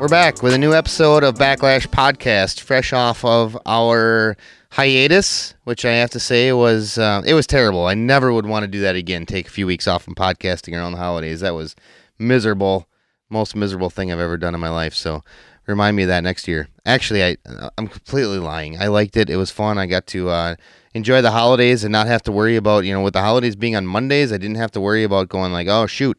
We're 0.00 0.08
back 0.08 0.42
with 0.42 0.54
a 0.54 0.58
new 0.58 0.72
episode 0.72 1.24
of 1.24 1.34
Backlash 1.34 1.86
Podcast, 1.86 2.60
fresh 2.60 2.94
off 2.94 3.22
of 3.22 3.54
our 3.66 4.34
hiatus, 4.70 5.52
which 5.64 5.84
I 5.84 5.92
have 5.92 6.08
to 6.12 6.18
say 6.18 6.54
was 6.54 6.96
uh, 6.96 7.20
it 7.26 7.34
was 7.34 7.46
terrible. 7.46 7.84
I 7.84 7.92
never 7.92 8.32
would 8.32 8.46
want 8.46 8.62
to 8.62 8.66
do 8.66 8.80
that 8.80 8.96
again. 8.96 9.26
Take 9.26 9.48
a 9.48 9.50
few 9.50 9.66
weeks 9.66 9.86
off 9.86 10.02
from 10.02 10.14
podcasting 10.14 10.74
around 10.74 10.92
the 10.92 10.98
holidays. 10.98 11.40
That 11.40 11.54
was 11.54 11.76
miserable, 12.18 12.88
most 13.28 13.54
miserable 13.54 13.90
thing 13.90 14.10
I've 14.10 14.20
ever 14.20 14.38
done 14.38 14.54
in 14.54 14.60
my 14.60 14.70
life. 14.70 14.94
So 14.94 15.22
remind 15.66 15.98
me 15.98 16.04
of 16.04 16.08
that 16.08 16.24
next 16.24 16.48
year. 16.48 16.68
Actually, 16.86 17.22
I 17.22 17.36
I'm 17.76 17.86
completely 17.86 18.38
lying. 18.38 18.80
I 18.80 18.86
liked 18.86 19.18
it. 19.18 19.28
It 19.28 19.36
was 19.36 19.50
fun. 19.50 19.76
I 19.76 19.84
got 19.84 20.06
to 20.06 20.30
uh, 20.30 20.54
enjoy 20.94 21.22
the 21.22 21.30
holidays 21.30 21.84
and 21.84 21.92
not 21.92 22.06
have 22.06 22.22
to 22.22 22.32
worry 22.32 22.56
about 22.56 22.84
you 22.84 22.92
know 22.92 23.02
with 23.02 23.14
the 23.14 23.20
holidays 23.20 23.56
being 23.56 23.76
on 23.76 23.86
Mondays. 23.86 24.32
I 24.32 24.38
didn't 24.38 24.56
have 24.56 24.72
to 24.72 24.80
worry 24.80 25.04
about 25.04 25.28
going 25.28 25.52
like 25.52 25.68
oh 25.68 25.86
shoot. 25.86 26.18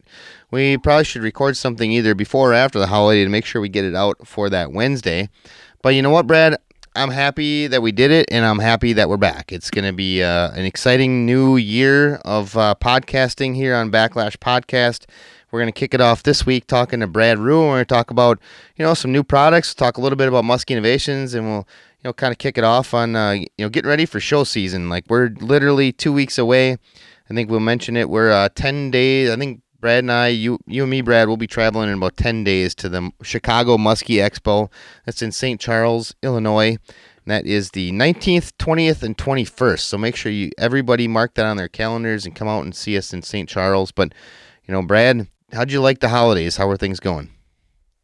We 0.50 0.76
probably 0.76 1.04
should 1.04 1.22
record 1.22 1.56
something 1.56 1.90
either 1.90 2.14
before 2.14 2.50
or 2.50 2.54
after 2.54 2.78
the 2.78 2.86
holiday 2.86 3.24
to 3.24 3.30
make 3.30 3.44
sure 3.44 3.60
we 3.60 3.68
get 3.68 3.84
it 3.84 3.94
out 3.94 4.26
for 4.26 4.50
that 4.50 4.72
Wednesday. 4.72 5.30
But 5.82 5.94
you 5.94 6.02
know 6.02 6.10
what, 6.10 6.26
Brad? 6.26 6.56
I'm 6.94 7.10
happy 7.10 7.68
that 7.68 7.80
we 7.80 7.90
did 7.90 8.10
it, 8.10 8.26
and 8.30 8.44
I'm 8.44 8.58
happy 8.58 8.92
that 8.92 9.08
we're 9.08 9.16
back. 9.16 9.50
It's 9.50 9.70
going 9.70 9.86
to 9.86 9.94
be 9.94 10.22
uh, 10.22 10.50
an 10.50 10.66
exciting 10.66 11.24
new 11.24 11.56
year 11.56 12.16
of 12.16 12.54
uh, 12.54 12.74
podcasting 12.78 13.54
here 13.54 13.74
on 13.74 13.90
Backlash 13.90 14.36
Podcast. 14.36 15.06
We're 15.50 15.60
going 15.60 15.72
to 15.72 15.78
kick 15.78 15.94
it 15.94 16.02
off 16.02 16.22
this 16.22 16.44
week 16.44 16.66
talking 16.66 17.00
to 17.00 17.06
Brad 17.06 17.38
Ruh. 17.38 17.60
We're 17.60 17.68
going 17.76 17.80
to 17.80 17.84
talk 17.86 18.10
about 18.10 18.38
you 18.76 18.84
know 18.84 18.92
some 18.92 19.10
new 19.10 19.24
products, 19.24 19.74
talk 19.74 19.96
a 19.96 20.02
little 20.02 20.16
bit 20.16 20.28
about 20.28 20.44
Musky 20.44 20.74
Innovations, 20.74 21.32
and 21.32 21.46
we'll 21.46 21.68
you 22.02 22.08
know 22.08 22.12
kind 22.12 22.32
of 22.32 22.38
kick 22.38 22.58
it 22.58 22.64
off 22.64 22.94
on 22.94 23.14
uh, 23.14 23.32
you 23.32 23.46
know 23.58 23.68
getting 23.68 23.88
ready 23.88 24.06
for 24.06 24.20
show 24.20 24.44
season. 24.44 24.88
Like 24.88 25.04
we're 25.08 25.28
literally 25.40 25.92
two 25.92 26.12
weeks 26.12 26.38
away. 26.38 26.72
I 26.72 27.34
think 27.34 27.50
we'll 27.50 27.60
mention 27.60 27.96
it. 27.96 28.10
We're 28.10 28.30
uh, 28.30 28.48
ten 28.54 28.90
days. 28.90 29.30
I 29.30 29.36
think 29.36 29.62
Brad 29.82 29.98
and 29.98 30.12
I, 30.12 30.28
you, 30.28 30.60
you 30.64 30.82
and 30.82 30.90
me, 30.90 31.00
Brad, 31.00 31.26
will 31.26 31.36
be 31.36 31.48
traveling 31.48 31.88
in 31.88 31.96
about 31.96 32.16
10 32.16 32.44
days 32.44 32.72
to 32.76 32.88
the 32.88 33.10
Chicago 33.20 33.76
Muskie 33.76 34.22
Expo. 34.22 34.70
That's 35.04 35.22
in 35.22 35.32
St. 35.32 35.60
Charles, 35.60 36.14
Illinois. 36.22 36.78
And 37.24 37.26
that 37.26 37.46
is 37.46 37.72
the 37.72 37.90
19th, 37.90 38.52
20th, 38.60 39.02
and 39.02 39.18
21st. 39.18 39.80
So 39.80 39.98
make 39.98 40.14
sure 40.14 40.30
you 40.30 40.52
everybody 40.56 41.08
mark 41.08 41.34
that 41.34 41.46
on 41.46 41.56
their 41.56 41.66
calendars 41.66 42.24
and 42.24 42.34
come 42.34 42.46
out 42.46 42.62
and 42.62 42.72
see 42.76 42.96
us 42.96 43.12
in 43.12 43.22
St. 43.22 43.48
Charles. 43.48 43.90
But, 43.90 44.14
you 44.68 44.72
know, 44.72 44.82
Brad, 44.82 45.26
how'd 45.52 45.72
you 45.72 45.80
like 45.80 45.98
the 45.98 46.10
holidays? 46.10 46.56
How 46.56 46.68
were 46.68 46.76
things 46.76 47.00
going? 47.00 47.30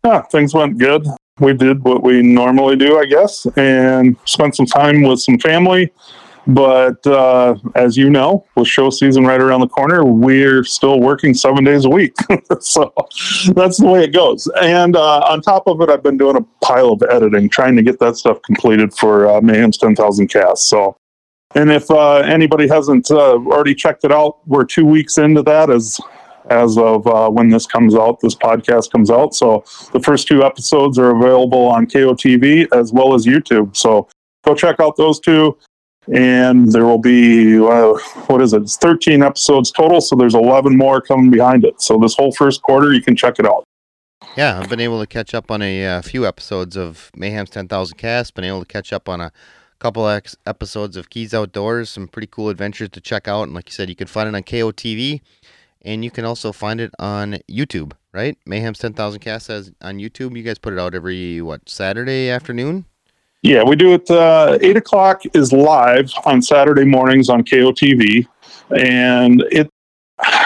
Yeah, 0.04 0.22
things 0.22 0.54
went 0.54 0.78
good. 0.78 1.06
We 1.40 1.52
did 1.52 1.84
what 1.84 2.02
we 2.02 2.22
normally 2.22 2.76
do, 2.76 2.98
I 2.98 3.04
guess, 3.04 3.46
and 3.56 4.16
spent 4.24 4.56
some 4.56 4.66
time 4.66 5.02
with 5.02 5.20
some 5.20 5.38
family 5.38 5.92
but 6.48 7.06
uh, 7.06 7.56
as 7.74 7.98
you 7.98 8.08
know, 8.08 8.46
with 8.56 8.66
show 8.66 8.88
season 8.88 9.24
right 9.24 9.40
around 9.40 9.60
the 9.60 9.68
corner, 9.68 10.02
we're 10.02 10.64
still 10.64 10.98
working 10.98 11.34
seven 11.34 11.62
days 11.62 11.84
a 11.84 11.90
week. 11.90 12.14
so 12.60 12.90
that's 13.54 13.78
the 13.78 13.86
way 13.86 14.04
it 14.04 14.14
goes. 14.14 14.50
And 14.62 14.96
uh, 14.96 15.18
on 15.28 15.42
top 15.42 15.66
of 15.66 15.82
it, 15.82 15.90
I've 15.90 16.02
been 16.02 16.16
doing 16.16 16.36
a 16.36 16.64
pile 16.64 16.88
of 16.92 17.02
editing, 17.10 17.50
trying 17.50 17.76
to 17.76 17.82
get 17.82 17.98
that 17.98 18.16
stuff 18.16 18.40
completed 18.40 18.94
for 18.94 19.28
uh, 19.28 19.42
Mayhem's 19.42 19.76
10,000 19.76 20.28
casts. 20.28 20.64
So, 20.64 20.96
and 21.54 21.70
if 21.70 21.90
uh, 21.90 22.16
anybody 22.20 22.66
hasn't 22.66 23.10
uh, 23.10 23.34
already 23.34 23.74
checked 23.74 24.04
it 24.04 24.12
out, 24.12 24.38
we're 24.46 24.64
two 24.64 24.86
weeks 24.86 25.18
into 25.18 25.42
that 25.42 25.68
as 25.68 26.00
as 26.50 26.78
of 26.78 27.06
uh, 27.06 27.28
when 27.30 27.48
this 27.48 27.66
comes 27.66 27.94
out, 27.94 28.20
this 28.20 28.34
podcast 28.34 28.90
comes 28.90 29.10
out. 29.10 29.34
So 29.34 29.64
the 29.92 30.00
first 30.00 30.28
two 30.28 30.44
episodes 30.44 30.98
are 30.98 31.16
available 31.16 31.66
on 31.66 31.86
KOTV 31.86 32.68
as 32.72 32.92
well 32.92 33.14
as 33.14 33.26
YouTube. 33.26 33.76
So 33.76 34.08
go 34.44 34.54
check 34.54 34.80
out 34.80 34.96
those 34.96 35.20
two 35.20 35.56
and 36.12 36.72
there 36.72 36.84
will 36.84 36.98
be 36.98 37.58
uh, 37.58 37.92
what 38.26 38.40
is 38.40 38.52
it? 38.52 38.62
It's 38.62 38.76
13 38.76 39.22
episodes 39.22 39.70
total, 39.70 40.00
so 40.00 40.16
there's 40.16 40.34
11 40.34 40.76
more 40.76 41.00
coming 41.00 41.30
behind 41.30 41.64
it. 41.64 41.80
So 41.80 41.98
this 41.98 42.14
whole 42.14 42.32
first 42.32 42.62
quarter, 42.62 42.92
you 42.92 43.02
can 43.02 43.14
check 43.14 43.38
it 43.38 43.46
out. 43.46 43.64
Yeah, 44.36 44.58
I've 44.58 44.68
been 44.68 44.80
able 44.80 45.00
to 45.00 45.06
catch 45.06 45.34
up 45.34 45.50
on 45.50 45.62
a 45.62 45.84
uh, 45.84 46.02
few 46.02 46.26
episodes 46.26 46.76
of 46.76 47.10
Mayhem's 47.16 47.50
10,000 47.50 47.96
Cast. 47.98 48.34
Been 48.34 48.44
able 48.44 48.60
to 48.60 48.66
catch 48.66 48.92
up 48.92 49.08
on 49.08 49.20
a 49.20 49.32
couple 49.78 50.06
ex- 50.08 50.36
episodes 50.46 50.96
of 50.96 51.10
Keys 51.10 51.34
Outdoors. 51.34 51.90
Some 51.90 52.08
pretty 52.08 52.28
cool 52.30 52.48
adventures 52.48 52.90
to 52.90 53.00
check 53.00 53.28
out. 53.28 53.44
And 53.44 53.54
like 53.54 53.68
you 53.68 53.72
said, 53.72 53.88
you 53.88 53.96
can 53.96 54.06
find 54.06 54.28
it 54.28 54.34
on 54.34 54.42
KOTV, 54.42 55.20
and 55.88 56.04
you 56.04 56.10
can 56.10 56.24
also 56.24 56.52
find 56.52 56.80
it 56.80 56.92
on 56.98 57.38
YouTube. 57.50 57.92
Right? 58.12 58.36
Mayhem's 58.46 58.78
10,000 58.78 59.20
Cast 59.20 59.46
says 59.46 59.72
on 59.80 59.98
YouTube. 59.98 60.36
You 60.36 60.42
guys 60.42 60.58
put 60.58 60.72
it 60.72 60.78
out 60.78 60.94
every 60.94 61.40
what 61.40 61.68
Saturday 61.68 62.30
afternoon? 62.30 62.84
Yeah, 63.42 63.62
we 63.62 63.76
do 63.76 63.94
it. 63.94 64.10
Uh, 64.10 64.58
Eight 64.60 64.76
o'clock 64.76 65.22
is 65.34 65.52
live 65.52 66.10
on 66.24 66.42
Saturday 66.42 66.84
mornings 66.84 67.28
on 67.28 67.44
KOTV, 67.44 68.26
and 68.76 69.44
it 69.52 69.70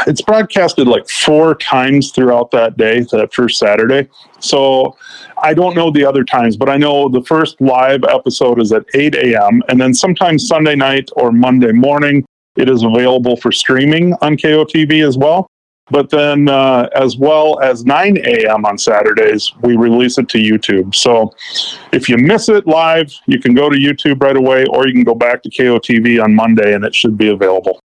it's 0.06 0.20
broadcasted 0.20 0.86
like 0.86 1.08
four 1.08 1.54
times 1.54 2.12
throughout 2.12 2.50
that 2.50 2.76
day, 2.76 3.00
that 3.12 3.32
first 3.32 3.59
Saturday. 3.59 4.09
So 4.41 4.97
I 5.42 5.54
don't 5.54 5.74
know 5.74 5.91
the 5.91 6.04
other 6.04 6.24
times, 6.24 6.59
but 6.59 6.69
I 6.69 6.76
know 6.76 7.09
the 7.09 7.22
first 7.22 7.59
live 7.60 8.04
episode 8.04 8.60
is 8.60 8.72
at 8.72 8.84
8 8.94 9.14
a.m. 9.14 9.62
And 9.69 9.80
then 9.80 9.94
sometimes 9.94 10.47
Sunday 10.47 10.76
night 10.76 11.09
or 11.16 11.32
Monday 11.32 11.72
morning, 11.72 12.22
it 12.57 12.69
is 12.69 12.83
available 12.83 13.37
for 13.37 13.53
streaming 13.53 14.15
on 14.21 14.37
KOTV 14.37 15.07
as 15.07 15.17
well. 15.17 15.49
But 15.91 16.11
then, 16.11 16.49
uh, 16.49 16.89
as 16.95 17.17
well 17.17 17.61
as 17.61 17.85
9 17.85 18.17
a.m. 18.25 18.65
on 18.65 18.79
Saturdays, 18.79 19.53
we 19.63 19.77
release 19.77 20.17
it 20.17 20.29
to 20.31 20.39
YouTube. 20.39 20.95
So 20.95 21.35
if 21.93 22.09
you 22.09 22.17
miss 22.17 22.49
it 22.49 22.67
live, 22.67 23.13
you 23.27 23.41
can 23.41 23.53
go 23.53 23.69
to 23.69 23.77
YouTube 23.77 24.23
right 24.23 24.37
away, 24.37 24.65
or 24.71 24.87
you 24.87 24.95
can 24.95 25.03
go 25.03 25.15
back 25.15 25.43
to 25.43 25.51
KOTV 25.51 26.23
on 26.23 26.35
Monday 26.35 26.75
and 26.75 26.85
it 26.85 26.95
should 26.95 27.19
be 27.19 27.29
available. 27.29 27.81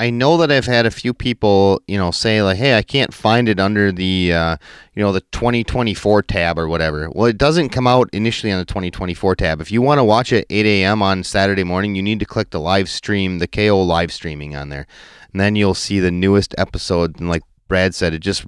I 0.00 0.10
know 0.10 0.36
that 0.38 0.50
I've 0.50 0.66
had 0.66 0.86
a 0.86 0.90
few 0.90 1.12
people, 1.12 1.82
you 1.86 1.98
know, 1.98 2.10
say 2.10 2.42
like, 2.42 2.56
"Hey, 2.56 2.76
I 2.76 2.82
can't 2.82 3.12
find 3.12 3.48
it 3.48 3.60
under 3.60 3.92
the, 3.92 4.32
uh, 4.32 4.56
you 4.94 5.02
know, 5.02 5.12
the 5.12 5.20
2024 5.32 6.22
tab 6.22 6.58
or 6.58 6.68
whatever." 6.68 7.10
Well, 7.10 7.26
it 7.26 7.38
doesn't 7.38 7.68
come 7.68 7.86
out 7.86 8.08
initially 8.12 8.52
on 8.52 8.58
the 8.58 8.64
2024 8.64 9.36
tab. 9.36 9.60
If 9.60 9.70
you 9.70 9.82
want 9.82 9.98
to 9.98 10.04
watch 10.04 10.32
it 10.32 10.46
8 10.50 10.66
a.m. 10.66 11.02
on 11.02 11.22
Saturday 11.22 11.64
morning, 11.64 11.94
you 11.94 12.02
need 12.02 12.20
to 12.20 12.26
click 12.26 12.50
the 12.50 12.60
live 12.60 12.88
stream, 12.88 13.38
the 13.38 13.46
KO 13.46 13.80
live 13.82 14.12
streaming 14.12 14.56
on 14.56 14.70
there 14.70 14.86
and 15.32 15.40
then 15.40 15.56
you'll 15.56 15.74
see 15.74 16.00
the 16.00 16.10
newest 16.10 16.54
episode. 16.58 17.18
And 17.20 17.28
like 17.28 17.42
Brad 17.68 17.94
said, 17.94 18.14
it 18.14 18.20
just 18.20 18.44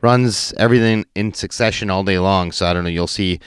runs 0.00 0.52
everything 0.56 1.04
in 1.14 1.32
succession 1.32 1.90
all 1.90 2.04
day 2.04 2.18
long. 2.18 2.52
So 2.52 2.66
I 2.66 2.72
don't 2.72 2.84
know. 2.84 2.90
You'll 2.90 3.06
see, 3.06 3.40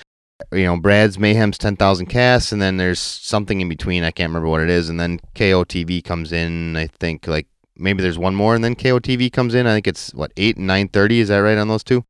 you 0.52 0.64
know, 0.64 0.78
Brad's 0.78 1.18
Mayhem's 1.18 1.58
ten 1.58 1.76
thousand 1.76 2.08
casts, 2.08 2.52
and 2.52 2.62
then 2.62 2.78
there's 2.78 3.00
something 3.00 3.62
in 3.62 3.70
between. 3.70 4.04
I 4.04 4.12
can't 4.12 4.30
remember 4.30 4.48
what 4.48 4.62
it 4.62 4.70
is, 4.70 4.90
and 4.90 5.00
then 5.00 5.20
KOTV 5.36 6.04
comes 6.04 6.32
in. 6.32 6.76
I 6.76 6.88
think 6.88 7.28
like 7.28 7.48
maybe 7.76 8.02
there's 8.02 8.18
one 8.18 8.36
more, 8.36 8.56
and 8.56 8.64
then 8.64 8.76
KOTV 8.76 9.32
comes 9.32 9.56
in. 9.56 9.68
I 9.68 9.74
think 9.74 9.88
it's 9.88 10.14
what 10.14 10.32
eight 10.38 10.58
and 10.58 10.68
nine 10.68 10.88
thirty. 10.88 11.20
Is 11.20 11.30
that 11.30 11.40
right 11.40 11.58
on 11.58 11.68
those 11.68 11.84
two? 11.84 12.06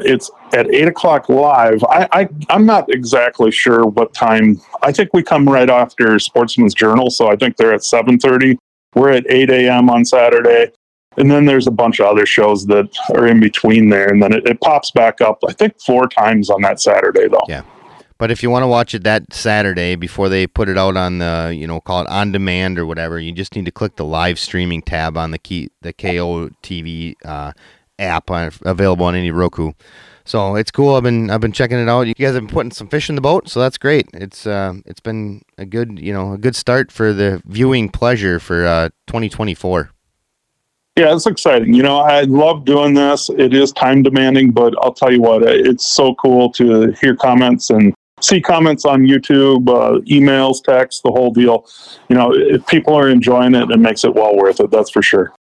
It's 0.00 0.30
at 0.54 0.72
eight 0.72 0.86
o'clock 0.86 1.28
live. 1.28 1.82
I, 1.84 2.08
I 2.12 2.28
I'm 2.50 2.66
not 2.66 2.92
exactly 2.92 3.50
sure 3.50 3.84
what 3.84 4.14
time. 4.14 4.60
I 4.82 4.92
think 4.92 5.10
we 5.12 5.22
come 5.22 5.48
right 5.48 5.68
after 5.68 6.18
Sportsman's 6.18 6.74
Journal, 6.74 7.10
so 7.10 7.28
I 7.28 7.36
think 7.36 7.56
they're 7.56 7.74
at 7.74 7.84
seven 7.84 8.18
thirty. 8.18 8.58
We're 8.94 9.10
at 9.10 9.30
8 9.30 9.50
a.m. 9.50 9.90
on 9.90 10.04
Saturday. 10.04 10.72
And 11.18 11.30
then 11.30 11.44
there's 11.44 11.66
a 11.66 11.72
bunch 11.72 12.00
of 12.00 12.06
other 12.06 12.26
shows 12.26 12.66
that 12.66 12.88
are 13.14 13.26
in 13.26 13.40
between 13.40 13.88
there. 13.88 14.08
And 14.08 14.22
then 14.22 14.32
it, 14.32 14.46
it 14.46 14.60
pops 14.60 14.90
back 14.90 15.20
up, 15.20 15.42
I 15.48 15.52
think, 15.52 15.80
four 15.80 16.08
times 16.08 16.48
on 16.48 16.62
that 16.62 16.80
Saturday, 16.80 17.28
though. 17.28 17.44
Yeah. 17.48 17.62
But 18.18 18.32
if 18.32 18.42
you 18.42 18.50
want 18.50 18.64
to 18.64 18.68
watch 18.68 18.94
it 18.94 19.04
that 19.04 19.32
Saturday 19.32 19.94
before 19.94 20.28
they 20.28 20.46
put 20.46 20.68
it 20.68 20.76
out 20.76 20.96
on 20.96 21.18
the, 21.18 21.54
you 21.56 21.66
know, 21.66 21.80
call 21.80 22.02
it 22.02 22.08
on 22.08 22.32
demand 22.32 22.78
or 22.78 22.84
whatever, 22.84 23.18
you 23.18 23.32
just 23.32 23.54
need 23.54 23.64
to 23.64 23.70
click 23.70 23.96
the 23.96 24.04
live 24.04 24.38
streaming 24.38 24.82
tab 24.82 25.16
on 25.16 25.30
the 25.30 25.38
key, 25.38 25.70
the 25.82 25.92
KO 25.92 26.50
TV 26.62 27.14
uh, 27.24 27.52
app 27.98 28.30
on, 28.30 28.50
available 28.64 29.06
on 29.06 29.14
any 29.14 29.30
Roku. 29.30 29.72
So 30.24 30.56
it's 30.56 30.70
cool. 30.70 30.94
I've 30.94 31.04
been 31.04 31.30
I've 31.30 31.40
been 31.40 31.52
checking 31.52 31.78
it 31.78 31.88
out. 31.88 32.06
You 32.06 32.12
guys 32.12 32.34
have 32.34 32.46
been 32.46 32.52
putting 32.52 32.70
some 32.70 32.88
fish 32.88 33.08
in 33.08 33.14
the 33.14 33.22
boat, 33.22 33.48
so 33.48 33.60
that's 33.60 33.78
great. 33.78 34.08
It's 34.12 34.46
uh 34.46 34.74
it's 34.84 35.00
been 35.00 35.40
a 35.56 35.64
good 35.64 35.98
you 35.98 36.12
know 36.12 36.34
a 36.34 36.38
good 36.38 36.54
start 36.54 36.92
for 36.92 37.14
the 37.14 37.40
viewing 37.46 37.88
pleasure 37.88 38.38
for 38.38 38.66
uh 38.66 38.90
2024. 39.06 39.90
Yeah, 40.98 41.14
it's 41.14 41.26
exciting. 41.26 41.74
You 41.74 41.84
know, 41.84 41.98
I 41.98 42.22
love 42.22 42.64
doing 42.64 42.92
this. 42.92 43.30
It 43.30 43.54
is 43.54 43.70
time 43.70 44.02
demanding, 44.02 44.50
but 44.50 44.74
I'll 44.82 44.92
tell 44.92 45.12
you 45.12 45.22
what, 45.22 45.44
it's 45.44 45.86
so 45.86 46.16
cool 46.16 46.50
to 46.54 46.90
hear 47.00 47.14
comments 47.14 47.70
and 47.70 47.94
see 48.20 48.40
comments 48.40 48.84
on 48.84 49.02
YouTube, 49.02 49.68
uh, 49.68 50.00
emails, 50.06 50.60
text, 50.60 51.04
the 51.04 51.12
whole 51.12 51.32
deal. 51.32 51.68
You 52.08 52.16
know, 52.16 52.34
if 52.34 52.66
people 52.66 52.94
are 52.94 53.08
enjoying 53.08 53.54
it, 53.54 53.70
it 53.70 53.78
makes 53.78 54.02
it 54.02 54.12
well 54.12 54.36
worth 54.36 54.58
it. 54.58 54.72
That's 54.72 54.90
for 54.90 55.00
sure. 55.00 55.32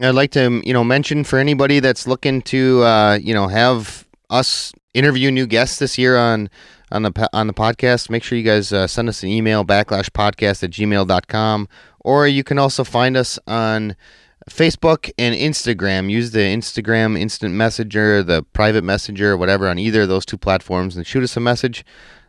I'd 0.00 0.14
like 0.14 0.30
to, 0.30 0.62
you 0.64 0.72
know, 0.72 0.82
mention 0.82 1.24
for 1.24 1.38
anybody 1.38 1.78
that's 1.78 2.06
looking 2.06 2.40
to, 2.42 2.82
uh, 2.82 3.18
you 3.20 3.34
know, 3.34 3.48
have 3.48 4.08
us 4.30 4.72
interview 4.94 5.30
new 5.30 5.46
guests 5.46 5.78
this 5.78 5.98
year 5.98 6.16
on 6.16 6.48
on 6.90 7.02
the 7.02 7.28
on 7.34 7.48
the 7.48 7.52
podcast, 7.52 8.08
make 8.08 8.22
sure 8.22 8.38
you 8.38 8.44
guys 8.44 8.72
uh, 8.72 8.86
send 8.86 9.10
us 9.10 9.22
an 9.22 9.28
email 9.28 9.62
backlashpodcast 9.62 10.62
at 10.62 10.70
gmail.com 10.70 11.68
or 12.00 12.26
you 12.26 12.42
can 12.42 12.58
also 12.58 12.82
find 12.82 13.14
us 13.14 13.38
on 13.46 13.94
Facebook 14.48 15.10
and 15.18 15.34
Instagram. 15.34 16.10
Use 16.10 16.30
the 16.30 16.38
Instagram 16.38 17.18
instant 17.18 17.54
messenger, 17.54 18.22
the 18.22 18.42
private 18.42 18.84
messenger, 18.84 19.36
whatever 19.36 19.68
on 19.68 19.78
either 19.78 20.02
of 20.02 20.08
those 20.08 20.24
two 20.24 20.38
platforms 20.38 20.96
and 20.96 21.06
shoot 21.06 21.24
us 21.24 21.36
a 21.36 21.40
message. 21.40 21.84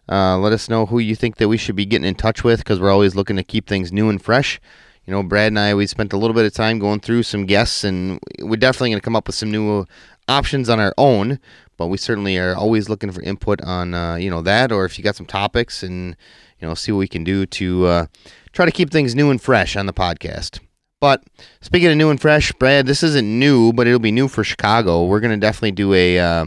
Uh, 0.09 0.37
let 0.37 0.53
us 0.53 0.69
know 0.69 0.85
who 0.85 0.99
you 0.99 1.15
think 1.15 1.37
that 1.37 1.49
we 1.49 1.57
should 1.57 1.75
be 1.75 1.85
getting 1.85 2.07
in 2.07 2.15
touch 2.15 2.43
with 2.43 2.59
because 2.59 2.79
we're 2.79 2.91
always 2.91 3.15
looking 3.15 3.35
to 3.35 3.43
keep 3.43 3.67
things 3.67 3.91
new 3.91 4.09
and 4.09 4.21
fresh. 4.21 4.59
You 5.05 5.11
know, 5.11 5.23
Brad 5.23 5.47
and 5.47 5.59
I, 5.59 5.73
we 5.73 5.85
spent 5.87 6.11
a 6.13 6.17
little 6.17 6.33
bit 6.33 6.45
of 6.45 6.53
time 6.53 6.79
going 6.79 6.99
through 6.99 7.23
some 7.23 7.45
guests, 7.45 7.83
and 7.83 8.19
we're 8.39 8.57
definitely 8.57 8.89
going 8.89 8.99
to 8.99 9.05
come 9.05 9.15
up 9.15 9.27
with 9.27 9.35
some 9.35 9.51
new 9.51 9.85
options 10.27 10.69
on 10.69 10.79
our 10.79 10.93
own. 10.97 11.39
but 11.77 11.87
we 11.87 11.97
certainly 11.97 12.37
are 12.37 12.55
always 12.55 12.89
looking 12.89 13.11
for 13.11 13.21
input 13.21 13.61
on 13.61 13.93
uh, 13.93 14.15
you 14.15 14.29
know 14.29 14.41
that, 14.41 14.71
or 14.71 14.83
if 14.85 14.97
you 14.97 15.03
got 15.03 15.15
some 15.15 15.25
topics 15.25 15.83
and 15.83 16.15
you 16.59 16.67
know 16.67 16.73
see 16.73 16.91
what 16.91 16.99
we 16.99 17.07
can 17.07 17.23
do 17.23 17.45
to 17.45 17.85
uh, 17.85 18.05
try 18.51 18.65
to 18.65 18.71
keep 18.71 18.89
things 18.89 19.15
new 19.15 19.29
and 19.29 19.41
fresh 19.41 19.75
on 19.77 19.85
the 19.85 19.93
podcast. 19.93 20.59
But 20.99 21.23
speaking 21.61 21.89
of 21.89 21.97
new 21.97 22.09
and 22.09 22.19
fresh, 22.19 22.51
Brad, 22.53 22.87
this 22.87 23.03
isn't 23.03 23.27
new, 23.27 23.71
but 23.71 23.85
it'll 23.85 23.99
be 23.99 24.11
new 24.11 24.27
for 24.27 24.43
Chicago. 24.43 25.05
We're 25.05 25.19
gonna 25.19 25.37
definitely 25.37 25.73
do 25.73 25.93
a 25.93 26.19
uh, 26.19 26.45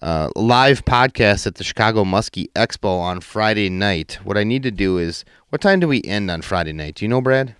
uh, 0.00 0.30
live 0.36 0.84
podcast 0.84 1.46
at 1.46 1.56
the 1.56 1.64
Chicago 1.64 2.04
Muskie 2.04 2.46
Expo 2.54 3.00
on 3.00 3.20
Friday 3.20 3.68
night. 3.68 4.20
What 4.22 4.38
I 4.38 4.44
need 4.44 4.62
to 4.62 4.70
do 4.70 4.98
is, 4.98 5.24
what 5.48 5.60
time 5.60 5.80
do 5.80 5.88
we 5.88 6.02
end 6.04 6.30
on 6.30 6.42
Friday 6.42 6.72
night? 6.72 6.94
Do 6.96 7.04
you 7.04 7.08
know, 7.08 7.20
Brad? 7.20 7.56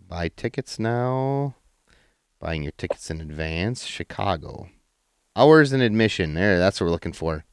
Buy 0.00 0.28
tickets 0.28 0.78
now. 0.78 1.54
Buying 2.40 2.62
your 2.62 2.72
tickets 2.72 3.10
in 3.10 3.20
advance. 3.20 3.84
Chicago. 3.84 4.68
Hours 5.36 5.72
and 5.72 5.82
admission. 5.82 6.34
There, 6.34 6.58
that's 6.58 6.80
what 6.80 6.86
we're 6.86 6.92
looking 6.92 7.12
for. 7.12 7.44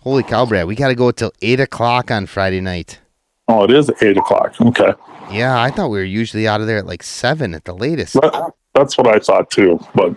Holy 0.00 0.22
cow, 0.22 0.44
Brad. 0.44 0.66
We 0.66 0.74
got 0.74 0.88
to 0.88 0.94
go 0.94 1.10
till 1.10 1.32
8 1.40 1.60
o'clock 1.60 2.10
on 2.10 2.26
Friday 2.26 2.60
night. 2.60 3.00
Oh, 3.48 3.64
it 3.64 3.70
is 3.70 3.90
eight 4.00 4.16
o'clock. 4.16 4.58
Okay. 4.60 4.92
Yeah, 5.30 5.60
I 5.60 5.70
thought 5.70 5.90
we 5.90 5.98
were 5.98 6.04
usually 6.04 6.48
out 6.48 6.60
of 6.60 6.66
there 6.66 6.78
at 6.78 6.86
like 6.86 7.02
7 7.02 7.54
at 7.54 7.64
the 7.64 7.74
latest. 7.74 8.14
That, 8.14 8.52
that's 8.74 8.96
what 8.96 9.06
I 9.06 9.18
thought 9.18 9.50
too. 9.50 9.78
But 9.94 10.14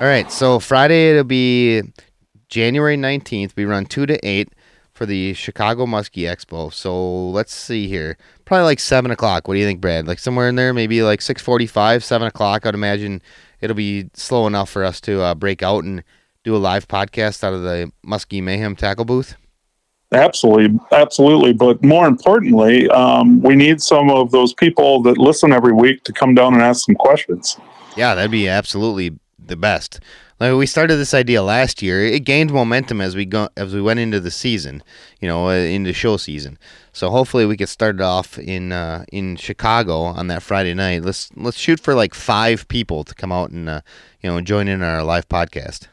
All 0.00 0.06
right, 0.06 0.30
so 0.32 0.58
Friday 0.58 1.10
it'll 1.10 1.24
be 1.24 1.82
January 2.48 2.96
19th. 2.96 3.52
We 3.56 3.64
run 3.64 3.86
2 3.86 4.06
to 4.06 4.26
8 4.26 4.48
for 5.02 5.06
the 5.06 5.34
Chicago 5.34 5.84
Muskie 5.84 6.30
Expo. 6.30 6.72
So 6.72 7.30
let's 7.30 7.52
see 7.52 7.88
here. 7.88 8.16
Probably 8.44 8.62
like 8.62 8.78
7 8.78 9.10
o'clock. 9.10 9.48
What 9.48 9.54
do 9.54 9.58
you 9.58 9.66
think, 9.66 9.80
Brad? 9.80 10.06
Like 10.06 10.20
somewhere 10.20 10.48
in 10.48 10.54
there, 10.54 10.72
maybe 10.72 11.02
like 11.02 11.18
6.45, 11.18 12.04
7 12.04 12.28
o'clock. 12.28 12.64
I'd 12.64 12.74
imagine 12.74 13.20
it'll 13.60 13.74
be 13.74 14.10
slow 14.14 14.46
enough 14.46 14.70
for 14.70 14.84
us 14.84 15.00
to 15.00 15.20
uh, 15.20 15.34
break 15.34 15.60
out 15.60 15.82
and 15.82 16.04
do 16.44 16.54
a 16.54 16.58
live 16.58 16.86
podcast 16.86 17.42
out 17.42 17.52
of 17.52 17.64
the 17.64 17.90
Musky 18.04 18.40
Mayhem 18.40 18.76
tackle 18.76 19.04
booth. 19.04 19.34
absolutely, 20.12 20.78
absolutely. 20.92 21.52
But 21.52 21.82
more 21.82 22.06
importantly, 22.06 22.88
um, 22.90 23.42
we 23.42 23.56
need 23.56 23.82
some 23.82 24.08
of 24.08 24.30
those 24.30 24.54
people 24.54 25.02
that 25.02 25.18
listen 25.18 25.52
every 25.52 25.72
week 25.72 26.04
to 26.04 26.12
come 26.12 26.36
down 26.36 26.54
and 26.54 26.62
ask 26.62 26.86
some 26.86 26.94
questions. 26.94 27.58
Yeah, 27.96 28.14
that'd 28.14 28.30
be 28.30 28.48
absolutely 28.48 29.18
the 29.36 29.56
best. 29.56 29.98
Like 30.42 30.56
we 30.56 30.66
started 30.66 30.96
this 30.96 31.14
idea 31.14 31.40
last 31.40 31.82
year. 31.82 32.04
It 32.04 32.24
gained 32.24 32.52
momentum 32.52 33.00
as 33.00 33.14
we 33.14 33.24
go 33.24 33.48
as 33.56 33.72
we 33.72 33.80
went 33.80 34.00
into 34.00 34.18
the 34.18 34.32
season, 34.32 34.82
you 35.20 35.28
know, 35.28 35.46
uh, 35.46 35.52
into 35.52 35.92
show 35.92 36.16
season. 36.16 36.58
So 36.92 37.10
hopefully 37.10 37.46
we 37.46 37.54
get 37.54 37.68
started 37.68 38.00
off 38.00 38.40
in 38.40 38.72
uh, 38.72 39.04
in 39.12 39.36
Chicago 39.36 40.00
on 40.00 40.26
that 40.26 40.42
Friday 40.42 40.74
night. 40.74 41.04
Let's 41.04 41.30
let's 41.36 41.56
shoot 41.56 41.78
for 41.78 41.94
like 41.94 42.12
five 42.12 42.66
people 42.66 43.04
to 43.04 43.14
come 43.14 43.30
out 43.30 43.50
and 43.50 43.68
uh, 43.68 43.82
you 44.20 44.28
know 44.28 44.40
join 44.40 44.66
in 44.66 44.82
our 44.82 45.04
live 45.04 45.28
podcast. 45.28 45.86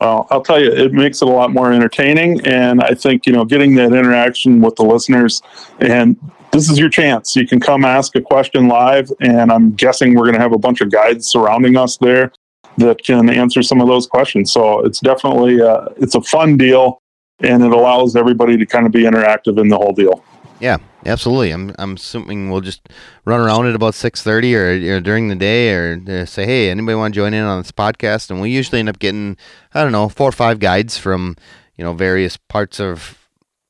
Well, 0.00 0.26
I'll 0.32 0.42
tell 0.42 0.60
you, 0.60 0.72
it 0.72 0.92
makes 0.92 1.22
it 1.22 1.28
a 1.28 1.30
lot 1.30 1.52
more 1.52 1.72
entertaining, 1.72 2.44
and 2.44 2.82
I 2.82 2.94
think 2.94 3.26
you 3.26 3.32
know 3.32 3.44
getting 3.44 3.76
that 3.76 3.92
interaction 3.92 4.60
with 4.60 4.74
the 4.74 4.82
listeners, 4.82 5.40
and 5.78 6.16
this 6.50 6.68
is 6.68 6.80
your 6.80 6.88
chance. 6.88 7.36
You 7.36 7.46
can 7.46 7.60
come 7.60 7.84
ask 7.84 8.16
a 8.16 8.20
question 8.20 8.66
live, 8.66 9.08
and 9.20 9.52
I'm 9.52 9.70
guessing 9.74 10.16
we're 10.16 10.24
going 10.24 10.34
to 10.34 10.40
have 10.40 10.52
a 10.52 10.58
bunch 10.58 10.80
of 10.80 10.90
guides 10.90 11.28
surrounding 11.28 11.76
us 11.76 11.96
there 11.98 12.32
that 12.78 13.02
can 13.04 13.28
answer 13.28 13.62
some 13.62 13.80
of 13.80 13.88
those 13.88 14.06
questions. 14.06 14.52
So 14.52 14.80
it's 14.80 15.00
definitely 15.00 15.60
uh, 15.60 15.86
it's 15.96 16.14
a 16.14 16.22
fun 16.22 16.56
deal, 16.56 17.00
and 17.40 17.62
it 17.62 17.72
allows 17.72 18.16
everybody 18.16 18.56
to 18.56 18.66
kind 18.66 18.86
of 18.86 18.92
be 18.92 19.02
interactive 19.02 19.60
in 19.60 19.68
the 19.68 19.76
whole 19.76 19.92
deal. 19.92 20.24
Yeah, 20.60 20.78
absolutely. 21.06 21.50
I'm 21.50 21.74
I'm 21.78 21.94
assuming 21.94 22.50
we'll 22.50 22.60
just 22.60 22.88
run 23.24 23.40
around 23.40 23.66
at 23.66 23.74
about 23.74 23.94
six 23.94 24.22
thirty 24.22 24.54
or, 24.54 24.96
or 24.96 25.00
during 25.00 25.28
the 25.28 25.34
day, 25.34 25.74
or 25.74 26.00
uh, 26.08 26.24
say, 26.24 26.46
hey, 26.46 26.70
anybody 26.70 26.94
want 26.94 27.14
to 27.14 27.20
join 27.20 27.34
in 27.34 27.44
on 27.44 27.60
this 27.60 27.72
podcast? 27.72 28.30
And 28.30 28.40
we 28.40 28.50
usually 28.50 28.78
end 28.78 28.88
up 28.88 29.00
getting, 29.00 29.36
I 29.74 29.82
don't 29.82 29.92
know, 29.92 30.08
four 30.08 30.28
or 30.28 30.32
five 30.32 30.60
guides 30.60 30.96
from 30.96 31.36
you 31.76 31.84
know 31.84 31.94
various 31.94 32.36
parts 32.36 32.78
of 32.78 33.18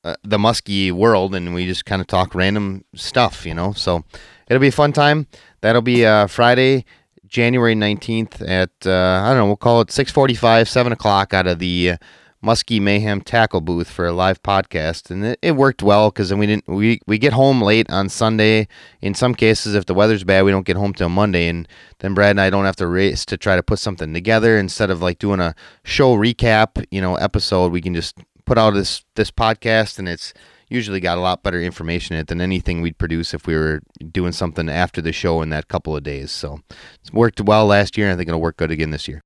uh, 0.04 0.16
the 0.22 0.36
muskie 0.36 0.92
world, 0.92 1.34
and 1.34 1.54
we 1.54 1.64
just 1.64 1.86
kind 1.86 2.02
of 2.02 2.06
talk 2.08 2.34
random 2.34 2.84
stuff, 2.94 3.46
you 3.46 3.54
know. 3.54 3.72
So 3.72 4.04
it'll 4.48 4.60
be 4.60 4.68
a 4.68 4.72
fun 4.72 4.92
time. 4.92 5.26
That'll 5.62 5.80
be 5.80 6.04
uh, 6.04 6.26
Friday, 6.26 6.84
January 7.32 7.74
nineteenth 7.74 8.42
at 8.42 8.70
uh, 8.84 9.22
I 9.24 9.30
don't 9.30 9.38
know, 9.38 9.46
we'll 9.46 9.56
call 9.56 9.80
it 9.80 9.90
six 9.90 10.12
forty-five, 10.12 10.68
seven 10.68 10.92
o'clock 10.92 11.34
out 11.34 11.46
of 11.46 11.58
the. 11.58 11.92
Uh, 11.92 11.96
Musky 12.44 12.80
Mayhem 12.80 13.20
tackle 13.20 13.60
booth 13.60 13.88
for 13.88 14.04
a 14.04 14.12
live 14.12 14.42
podcast, 14.42 15.12
and 15.12 15.24
it, 15.24 15.38
it 15.42 15.52
worked 15.52 15.80
well 15.80 16.10
because 16.10 16.28
then 16.30 16.40
we 16.40 16.46
didn't 16.48 16.66
we 16.66 16.98
we 17.06 17.16
get 17.16 17.32
home 17.32 17.62
late 17.62 17.88
on 17.88 18.08
Sunday. 18.08 18.66
In 19.00 19.14
some 19.14 19.32
cases, 19.36 19.76
if 19.76 19.86
the 19.86 19.94
weather's 19.94 20.24
bad, 20.24 20.44
we 20.44 20.50
don't 20.50 20.66
get 20.66 20.76
home 20.76 20.92
till 20.92 21.08
Monday, 21.08 21.46
and 21.46 21.68
then 22.00 22.14
Brad 22.14 22.30
and 22.30 22.40
I 22.40 22.50
don't 22.50 22.64
have 22.64 22.74
to 22.82 22.88
race 22.88 23.24
to 23.26 23.36
try 23.36 23.54
to 23.54 23.62
put 23.62 23.78
something 23.78 24.12
together. 24.12 24.58
Instead 24.58 24.90
of 24.90 25.00
like 25.00 25.20
doing 25.20 25.38
a 25.38 25.54
show 25.84 26.16
recap, 26.16 26.84
you 26.90 27.00
know, 27.00 27.14
episode, 27.14 27.70
we 27.70 27.80
can 27.80 27.94
just 27.94 28.18
put 28.44 28.58
out 28.58 28.74
this 28.74 29.04
this 29.14 29.30
podcast, 29.30 30.00
and 30.00 30.08
it's 30.08 30.34
usually 30.72 31.00
got 31.00 31.18
a 31.18 31.20
lot 31.20 31.42
better 31.42 31.60
information 31.60 32.16
in 32.16 32.22
it 32.22 32.28
than 32.28 32.40
anything 32.40 32.80
we'd 32.80 32.98
produce 32.98 33.34
if 33.34 33.46
we 33.46 33.54
were 33.54 33.80
doing 34.10 34.32
something 34.32 34.68
after 34.68 35.00
the 35.00 35.12
show 35.12 35.42
in 35.42 35.50
that 35.50 35.68
couple 35.68 35.96
of 35.96 36.02
days. 36.02 36.30
So 36.30 36.60
it's 37.00 37.12
worked 37.12 37.40
well 37.40 37.66
last 37.66 37.96
year, 37.96 38.08
and 38.08 38.14
I 38.14 38.16
think 38.16 38.28
it'll 38.28 38.40
work 38.40 38.56
good 38.56 38.70
again 38.70 38.90
this 38.90 39.08
year. 39.08 39.22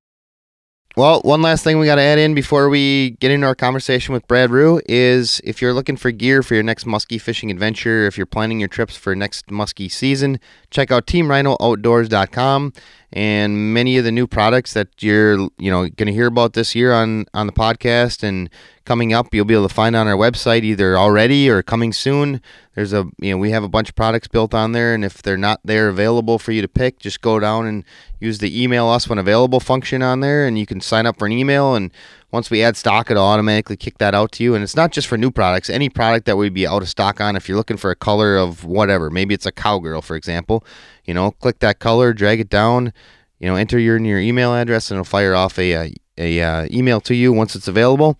Well, 0.96 1.20
one 1.25 1.43
last 1.43 1.62
thing 1.62 1.78
we 1.78 1.84
got 1.84 1.96
to 1.96 2.02
add 2.02 2.19
in 2.19 2.32
before 2.32 2.70
we 2.70 3.10
get 3.20 3.31
into 3.31 3.46
our 3.46 3.54
conversation 3.54 4.14
with 4.14 4.26
Brad 4.26 4.50
Ruh 4.50 4.81
is 4.87 5.43
if 5.44 5.60
you're 5.60 5.75
looking 5.75 5.98
for 5.98 6.10
gear 6.10 6.43
for 6.43 6.54
your 6.54 6.62
next 6.62 6.87
muskie 6.87 7.20
fishing 7.20 7.50
adventure, 7.50 8.06
if 8.06 8.16
you're 8.16 8.25
planning 8.25 8.60
your 8.60 8.69
trips 8.70 8.96
for 8.96 9.14
next 9.14 9.48
muskie 9.48 9.90
season, 9.90 10.40
check 10.70 10.90
out 10.90 11.06
teamrhinooutdoors.com 11.06 12.72
and 13.12 13.75
many 13.75 13.98
of 13.98 14.04
the 14.04 14.10
new 14.10 14.26
products 14.26 14.72
that 14.72 14.88
you're, 15.02 15.34
you 15.58 15.70
know, 15.70 15.87
going 15.87 16.06
to 16.06 16.14
hear 16.14 16.28
about 16.28 16.54
this 16.54 16.75
year 16.75 16.94
on 16.94 17.26
on 17.34 17.46
the 17.46 17.52
podcast 17.52 18.22
and 18.22 18.48
coming 18.86 19.12
up, 19.12 19.34
you'll 19.34 19.44
be 19.44 19.55
able 19.55 19.69
to 19.69 19.74
find 19.74 19.94
on 19.94 20.08
our 20.08 20.16
website 20.16 20.62
either 20.62 20.96
already 20.96 21.50
or 21.50 21.62
coming 21.62 21.93
soon. 21.93 22.40
There's 22.74 22.93
a, 22.93 23.08
you 23.20 23.32
know, 23.32 23.38
we 23.38 23.50
have 23.50 23.64
a 23.64 23.69
bunch 23.69 23.90
of 23.90 23.94
products 23.94 24.28
built 24.28 24.55
on 24.55 24.72
there 24.72 24.94
and 24.94 25.05
if 25.05 25.22
they're 25.22 25.36
not 25.36 25.60
there 25.64 25.88
available 25.88 26.38
for 26.38 26.52
you 26.52 26.62
to 26.62 26.69
pick, 26.69 26.98
just 26.98 27.20
go 27.20 27.38
down 27.38 27.66
and 27.66 27.84
use 28.20 28.38
the 28.38 28.62
email 28.62 28.88
us 28.88 29.08
when 29.08 29.19
available 29.19 29.60
function 29.60 30.02
on 30.02 30.20
there 30.20 30.46
and 30.46 30.58
you 30.58 30.64
can 30.64 30.81
sign 30.81 31.05
up 31.05 31.19
for 31.19 31.26
an 31.26 31.32
email 31.32 31.74
and 31.74 31.93
once 32.32 32.50
we 32.50 32.62
add 32.62 32.76
stock 32.76 33.10
it'll 33.10 33.24
automatically 33.24 33.76
kick 33.76 33.98
that 33.98 34.14
out 34.14 34.32
to 34.32 34.44
you. 34.44 34.55
And 34.55 34.62
it's 34.62 34.76
not 34.76 34.93
just 34.93 35.08
for 35.08 35.19
new 35.19 35.31
products. 35.31 35.69
Any 35.69 35.88
product 35.88 36.26
that 36.26 36.36
we'd 36.36 36.55
be 36.55 36.66
out 36.66 36.82
of 36.82 36.88
stock 36.88 37.20
on 37.20 37.36
if 37.36 37.48
you're 37.48 37.58
looking 37.58 37.76
for 37.76 37.90
a 37.90 37.96
color 37.96 38.36
of 38.36 38.64
whatever 38.64 39.10
maybe 39.10 39.34
it's 39.34 39.46
a 39.46 39.52
cowgirl 39.52 40.02
for 40.02 40.16
example 40.16 40.64
you 41.05 41.14
know 41.14 41.31
click 41.31 41.58
that 41.60 41.78
color 41.78 42.12
drag 42.12 42.40
it 42.40 42.48
down 42.48 42.93
you 43.38 43.48
know 43.48 43.56
enter 43.56 43.78
your 43.78 43.98
your 43.98 44.19
email 44.19 44.55
address 44.55 44.90
and 44.90 44.96
it'll 44.96 45.05
fire 45.05 45.34
off 45.34 45.58
a, 45.58 45.72
a, 45.72 45.94
a 46.19 46.40
uh, 46.40 46.66
email 46.70 47.00
to 47.00 47.14
you 47.14 47.32
once 47.32 47.56
it's 47.56 47.69
available 47.69 48.19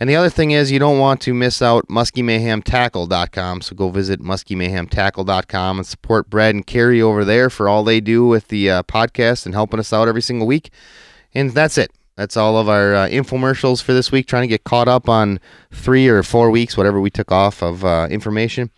and 0.00 0.08
the 0.08 0.16
other 0.16 0.30
thing 0.30 0.52
is, 0.52 0.70
you 0.70 0.78
don't 0.78 0.98
want 0.98 1.20
to 1.22 1.34
miss 1.34 1.60
out 1.60 1.88
MuskyMayhemTackle.com. 1.88 3.62
So 3.62 3.74
go 3.74 3.88
visit 3.88 4.20
MuskyMayhemTackle.com 4.20 5.78
and 5.78 5.86
support 5.86 6.30
Brad 6.30 6.54
and 6.54 6.66
Carrie 6.66 7.02
over 7.02 7.24
there 7.24 7.50
for 7.50 7.68
all 7.68 7.82
they 7.82 8.00
do 8.00 8.26
with 8.26 8.48
the 8.48 8.70
uh, 8.70 8.82
podcast 8.84 9.44
and 9.44 9.54
helping 9.54 9.80
us 9.80 9.92
out 9.92 10.08
every 10.08 10.22
single 10.22 10.46
week. 10.46 10.70
And 11.34 11.50
that's 11.50 11.76
it. 11.76 11.90
That's 12.16 12.36
all 12.36 12.56
of 12.56 12.68
our 12.68 12.94
uh, 12.94 13.08
infomercials 13.08 13.82
for 13.82 13.92
this 13.92 14.10
week. 14.10 14.26
Trying 14.26 14.42
to 14.42 14.48
get 14.48 14.64
caught 14.64 14.88
up 14.88 15.08
on 15.08 15.38
three 15.72 16.08
or 16.08 16.22
four 16.22 16.50
weeks, 16.50 16.76
whatever 16.76 17.00
we 17.00 17.10
took 17.10 17.30
off 17.30 17.62
of 17.62 17.84
uh, 17.84 18.08
information. 18.10 18.70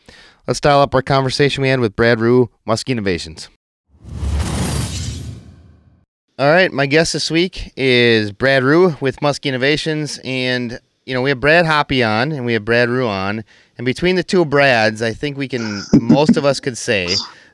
Let's 0.47 0.61
dial 0.61 0.81
up 0.81 0.95
our 0.95 1.03
conversation 1.03 1.63
we 1.63 1.69
had 1.69 1.81
with 1.81 1.97
Brad 1.97 2.21
Ruh, 2.21 2.47
Musky 2.67 2.93
Innovations. 2.93 3.49
All 6.39 6.51
right, 6.51 6.73
my 6.73 6.87
guest 6.87 7.13
this 7.13 7.31
week 7.31 7.73
is 7.77 8.33
Brad 8.33 8.65
Ruh 8.65 8.97
with 9.01 9.21
Musky 9.21 9.51
Innovations, 9.51 10.19
and 10.25 10.81
you 11.07 11.15
know, 11.15 11.23
we 11.23 11.31
have 11.31 11.41
Brad 11.41 11.67
Hoppy 11.67 12.03
on 12.03 12.33
and 12.33 12.45
we 12.45 12.53
have 12.53 12.65
Brad 12.65 12.89
Ruh 12.89 13.09
on. 13.09 13.45
And 13.79 13.85
between 13.85 14.17
the 14.17 14.23
two 14.23 14.45
Brads, 14.45 15.03
I 15.03 15.13
think 15.13 15.37
we 15.37 15.49
can, 15.49 15.83
most 15.95 16.37
of 16.37 16.45
us 16.45 16.61
could 16.61 16.77
say 16.77 17.09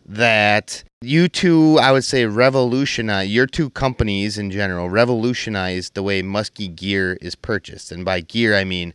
that 0.07 0.83
you 1.01 1.29
two, 1.29 1.79
I 1.81 1.93
would 1.93 2.05
say, 2.05 2.27
revolutionize, 2.27 3.29
your 3.29 3.47
two 3.47 3.71
companies 3.71 4.39
in 4.39 4.51
general, 4.51 4.91
revolutionized 4.91 5.95
the 5.95 6.03
way 6.03 6.23
muskie 6.23 6.75
gear 6.75 7.19
is 7.21 7.35
purchased. 7.35 7.93
And 7.93 8.05
by 8.05 8.21
gear, 8.21 8.57
I 8.57 8.65
mean, 8.65 8.93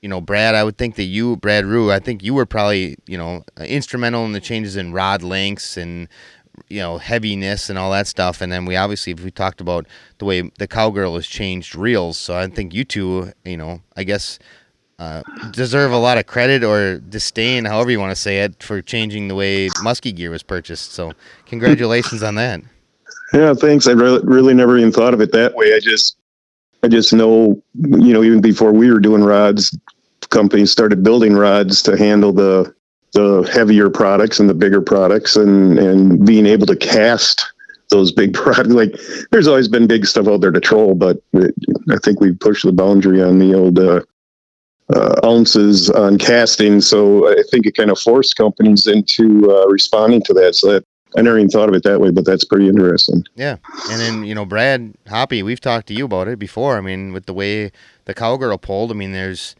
you 0.00 0.08
know, 0.08 0.20
Brad, 0.20 0.54
I 0.54 0.64
would 0.64 0.76
think 0.76 0.96
that 0.96 1.04
you, 1.04 1.36
Brad 1.36 1.64
Ruh, 1.64 1.90
I 1.90 1.98
think 1.98 2.22
you 2.22 2.34
were 2.34 2.46
probably, 2.46 2.96
you 3.06 3.16
know, 3.16 3.44
instrumental 3.58 4.24
in 4.26 4.32
the 4.32 4.40
changes 4.40 4.76
in 4.76 4.92
rod 4.92 5.22
lengths 5.22 5.76
and 5.76 6.08
you 6.68 6.80
know 6.80 6.98
heaviness 6.98 7.68
and 7.68 7.78
all 7.78 7.90
that 7.90 8.06
stuff 8.06 8.40
and 8.40 8.52
then 8.52 8.64
we 8.64 8.76
obviously 8.76 9.14
we 9.14 9.30
talked 9.30 9.60
about 9.60 9.86
the 10.18 10.24
way 10.24 10.42
the 10.58 10.66
cowgirl 10.66 11.14
has 11.14 11.26
changed 11.26 11.74
reels 11.74 12.16
so 12.16 12.36
i 12.36 12.46
think 12.46 12.72
you 12.72 12.84
two 12.84 13.32
you 13.44 13.56
know 13.56 13.80
i 13.96 14.04
guess 14.04 14.38
uh, 14.98 15.22
deserve 15.50 15.92
a 15.92 15.98
lot 15.98 16.18
of 16.18 16.26
credit 16.26 16.62
or 16.62 16.98
disdain, 16.98 17.64
however 17.64 17.90
you 17.90 17.98
want 17.98 18.12
to 18.12 18.20
say 18.20 18.40
it, 18.40 18.62
for 18.62 18.80
changing 18.80 19.28
the 19.28 19.34
way 19.34 19.68
muskie 19.82 20.14
gear 20.14 20.30
was 20.30 20.42
purchased. 20.42 20.92
So, 20.92 21.12
congratulations 21.46 22.22
on 22.22 22.36
that. 22.36 22.60
Yeah, 23.32 23.54
thanks. 23.54 23.88
I 23.88 23.92
really, 23.92 24.20
really 24.24 24.54
never 24.54 24.78
even 24.78 24.92
thought 24.92 25.12
of 25.12 25.20
it 25.20 25.32
that 25.32 25.54
way. 25.56 25.74
I 25.74 25.80
just, 25.80 26.16
I 26.84 26.88
just 26.88 27.12
know, 27.12 27.60
you 27.74 28.12
know, 28.12 28.22
even 28.22 28.40
before 28.40 28.72
we 28.72 28.90
were 28.90 29.00
doing 29.00 29.24
rods, 29.24 29.76
companies 30.30 30.70
started 30.70 31.02
building 31.02 31.34
rods 31.34 31.82
to 31.82 31.96
handle 31.96 32.32
the 32.32 32.72
the 33.14 33.48
heavier 33.52 33.88
products 33.88 34.38
and 34.38 34.48
the 34.48 34.54
bigger 34.54 34.80
products, 34.80 35.36
and 35.36 35.78
and 35.78 36.24
being 36.26 36.46
able 36.46 36.66
to 36.66 36.76
cast 36.76 37.44
those 37.90 38.12
big 38.12 38.34
products. 38.34 38.74
Like, 38.74 38.94
there's 39.30 39.46
always 39.46 39.68
been 39.68 39.86
big 39.86 40.06
stuff 40.06 40.28
out 40.28 40.40
there 40.40 40.50
to 40.50 40.60
troll, 40.60 40.94
but 40.94 41.18
it, 41.32 41.54
I 41.90 41.96
think 42.02 42.20
we've 42.20 42.38
pushed 42.38 42.64
the 42.64 42.72
boundary 42.72 43.22
on 43.22 43.38
the 43.38 43.54
old 43.54 43.78
uh, 43.78 44.02
uh, 44.92 45.14
ounces 45.24 45.90
on 45.90 46.18
casting. 46.18 46.80
So 46.80 47.28
I 47.28 47.42
think 47.50 47.66
it 47.66 47.76
kind 47.76 47.90
of 47.90 47.98
forced 47.98 48.36
companies 48.36 48.86
into 48.86 49.50
uh, 49.50 49.66
responding 49.68 50.22
to 50.22 50.34
that. 50.34 50.54
So 50.56 50.72
that 50.72 50.84
I 51.16 51.22
never 51.22 51.38
even 51.38 51.48
thought 51.48 51.68
of 51.68 51.74
it 51.74 51.84
that 51.84 52.00
way, 52.00 52.10
but 52.10 52.24
that's 52.24 52.44
pretty 52.44 52.68
interesting. 52.68 53.24
Yeah, 53.36 53.56
and 53.90 54.00
then 54.00 54.24
you 54.24 54.34
know 54.34 54.44
Brad 54.44 54.94
Hoppy, 55.08 55.42
we've 55.42 55.60
talked 55.60 55.86
to 55.88 55.94
you 55.94 56.06
about 56.06 56.28
it 56.28 56.38
before. 56.38 56.76
I 56.76 56.80
mean, 56.80 57.12
with 57.12 57.26
the 57.26 57.34
way 57.34 57.70
the 58.04 58.14
cowgirl 58.14 58.58
pulled, 58.58 58.90
I 58.90 58.94
mean, 58.94 59.12
there's 59.12 59.54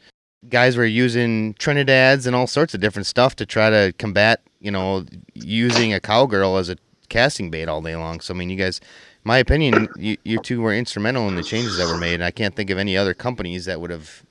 guys 0.49 0.77
were 0.77 0.85
using 0.85 1.55
Trinidads 1.55 2.27
and 2.27 2.35
all 2.35 2.47
sorts 2.47 2.75
of 2.75 2.81
different 2.81 3.07
stuff 3.07 3.37
to 3.37 3.47
try 3.47 3.71
to 3.71 3.93
combat, 3.99 4.43
you 4.61 4.71
know, 4.71 5.05
using 5.35 5.93
a 5.93 6.01
cowgirl 6.01 6.57
as 6.57 6.69
a 6.69 6.77
casting 7.09 7.51
bait 7.51 7.69
all 7.69 7.81
day 7.81 7.97
long. 7.97 8.21
So 8.21 8.35
I 8.35 8.37
mean, 8.37 8.51
you 8.51 8.57
guys, 8.57 8.81
my 9.25 9.39
opinion, 9.39 9.89
you, 9.97 10.17
you 10.25 10.39
two 10.39 10.61
were 10.61 10.75
instrumental 10.75 11.29
in 11.29 11.37
the 11.37 11.43
changes 11.43 11.77
that 11.79 11.87
were 11.87 11.99
made. 11.99 12.15
And 12.15 12.25
I 12.25 12.31
can't 12.31 12.55
think 12.55 12.71
of 12.71 12.79
any 12.79 12.97
other 12.97 13.15
companies 13.15 13.65
that 13.67 13.81
would 13.81 13.91
have 13.91 14.23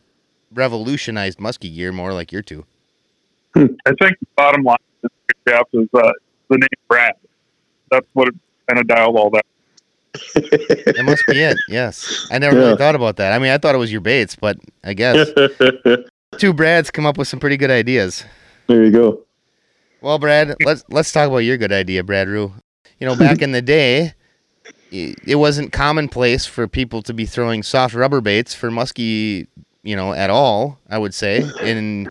revolutionized 0.53 1.39
muskie 1.39 1.73
gear 1.73 1.91
more 1.91 2.13
like 2.13 2.31
your 2.31 2.41
two. 2.41 2.65
I 3.55 3.61
think 3.61 4.19
the 4.19 4.27
bottom 4.35 4.63
line 4.63 4.77
is, 5.03 5.09
is 5.73 5.87
uh, 5.93 6.11
the 6.49 6.57
name 6.57 6.67
Brad. 6.87 7.13
That's 7.91 8.07
what 8.13 8.29
it 8.29 8.35
kind 8.67 8.79
of 8.79 8.87
dialed 8.87 9.15
all 9.15 9.29
that. 9.31 9.45
That 10.35 11.03
must 11.05 11.23
be 11.27 11.39
it. 11.41 11.57
Yes, 11.67 12.27
I 12.31 12.39
never 12.39 12.55
really 12.55 12.77
thought 12.77 12.95
about 12.95 13.17
that. 13.17 13.33
I 13.33 13.39
mean, 13.39 13.51
I 13.51 13.57
thought 13.57 13.75
it 13.75 13.79
was 13.79 13.91
your 13.91 14.01
baits, 14.01 14.35
but 14.35 14.57
I 14.83 14.93
guess 14.93 15.29
two 16.37 16.53
Brads 16.53 16.91
come 16.91 17.05
up 17.05 17.17
with 17.17 17.27
some 17.27 17.39
pretty 17.39 17.57
good 17.57 17.71
ideas. 17.71 18.23
there 18.67 18.83
you 18.83 18.91
go. 18.91 19.21
Well, 20.01 20.19
Brad, 20.19 20.55
let's 20.65 20.83
let's 20.89 21.11
talk 21.11 21.29
about 21.29 21.37
your 21.39 21.57
good 21.57 21.71
idea, 21.71 22.03
Brad 22.03 22.27
Ruh. 22.27 22.49
You 22.99 23.07
know, 23.07 23.15
back 23.15 23.41
in 23.41 23.51
the 23.53 23.61
day, 23.61 24.13
it 24.91 25.35
wasn't 25.37 25.71
commonplace 25.71 26.45
for 26.45 26.67
people 26.67 27.01
to 27.03 27.13
be 27.13 27.25
throwing 27.25 27.63
soft 27.63 27.95
rubber 27.95 28.21
baits 28.21 28.53
for 28.53 28.69
muskie, 28.69 29.47
you 29.81 29.95
know, 29.95 30.13
at 30.13 30.29
all. 30.29 30.77
I 30.89 30.97
would 30.97 31.13
say, 31.13 31.43
in 31.61 32.09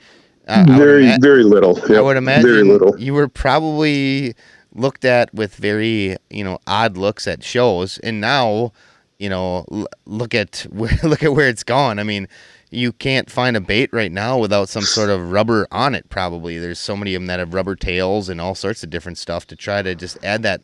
uh, 0.49 0.65
would 0.67 0.77
very, 0.77 1.05
ima- 1.07 1.19
very 1.21 1.45
little. 1.45 1.79
I 1.95 2.01
would 2.01 2.17
imagine 2.17 2.43
very 2.43 2.65
little. 2.65 2.99
you 2.99 3.15
were 3.15 3.29
probably 3.29 4.35
looked 4.75 5.05
at 5.05 5.33
with 5.35 5.55
very, 5.57 6.17
you 6.31 6.45
know, 6.45 6.59
odd 6.67 6.97
looks 6.97 7.27
at 7.27 7.43
shows, 7.45 7.99
and 7.99 8.21
now, 8.21 8.73
you 9.19 9.29
know, 9.29 9.65
l- 9.71 9.87
look 10.07 10.35
at 10.35 10.61
where 10.71 10.99
look 11.03 11.23
at 11.23 11.33
where 11.35 11.49
it's 11.49 11.63
gone. 11.63 11.99
I 11.99 12.03
mean, 12.05 12.29
you 12.71 12.93
can't 12.93 13.31
find 13.31 13.57
a 13.57 13.61
bait 13.61 13.91
right 13.93 14.11
now 14.13 14.39
without 14.39 14.69
some 14.69 14.83
sort 14.85 15.11
of 15.11 15.31
rubber 15.31 15.67
on 15.71 15.95
it. 15.95 16.09
Probably 16.09 16.59
there's 16.59 16.79
so 16.79 16.97
many 16.97 17.15
of 17.15 17.21
them 17.21 17.27
that 17.27 17.39
have 17.39 17.53
rubber 17.55 17.77
tails 17.77 18.29
and 18.29 18.41
all 18.41 18.55
sorts 18.55 18.83
of 18.83 18.91
different 18.91 19.19
stuff 19.19 19.47
to 19.49 19.57
try 19.57 19.83
to 19.83 19.95
just 19.95 20.17
add 20.25 20.43
that 20.45 20.63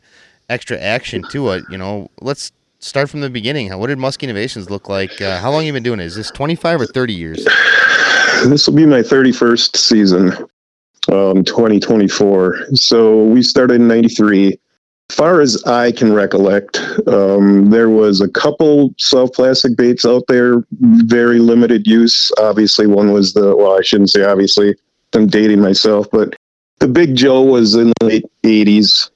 extra 0.49 0.79
action 0.79 1.23
to 1.31 1.51
it. 1.51 1.65
You 1.71 1.77
know, 1.77 2.09
let's 2.23 2.51
start 2.81 3.11
from 3.11 3.21
the 3.21 3.29
beginning. 3.29 3.69
How- 3.69 3.77
What 3.79 3.89
did 3.89 3.99
Musky 3.99 4.25
Innovations 4.25 4.71
look 4.71 4.89
like? 4.89 5.21
Uh, 5.21 5.39
how 5.39 5.51
long 5.51 5.61
have 5.61 5.67
you 5.67 5.73
been 5.75 5.83
doing 5.83 6.01
it? 6.01 6.07
Is 6.07 6.15
this 6.17 6.31
25 6.31 6.81
or 6.81 6.87
30 6.87 7.13
years? 7.13 7.45
This 8.47 8.67
will 8.67 8.75
be 8.75 8.87
my 8.87 9.01
31st 9.01 9.77
season, 9.77 10.33
um, 11.13 11.45
2024. 11.45 12.75
So 12.75 13.25
we 13.25 13.43
started 13.43 13.75
in 13.75 13.89
93. 13.89 14.59
Far 15.11 15.41
as 15.41 15.63
I 15.65 15.93
can 15.93 16.13
recollect, 16.13 16.79
um, 17.07 17.71
there 17.71 17.89
was 17.89 18.21
a 18.21 18.29
couple 18.29 18.95
soft 18.99 19.35
plastic 19.35 19.75
baits 19.75 20.05
out 20.05 20.25
there, 20.29 20.63
very 20.81 21.39
limited 21.39 21.87
use. 21.87 22.31
Obviously, 22.39 22.87
one 22.87 23.13
was 23.13 23.33
the, 23.33 23.57
well, 23.57 23.79
I 23.79 23.83
shouldn't 23.83 24.11
say 24.11 24.25
obviously, 24.25 24.75
I'm 25.15 25.27
dating 25.27 25.63
myself, 25.63 26.09
but 26.13 26.35
the 26.81 26.89
Big 26.89 27.17
Joe 27.17 27.43
was 27.43 27.75
in 27.75 27.93
the 28.01 28.07
late 28.07 28.25
80s. 28.43 29.11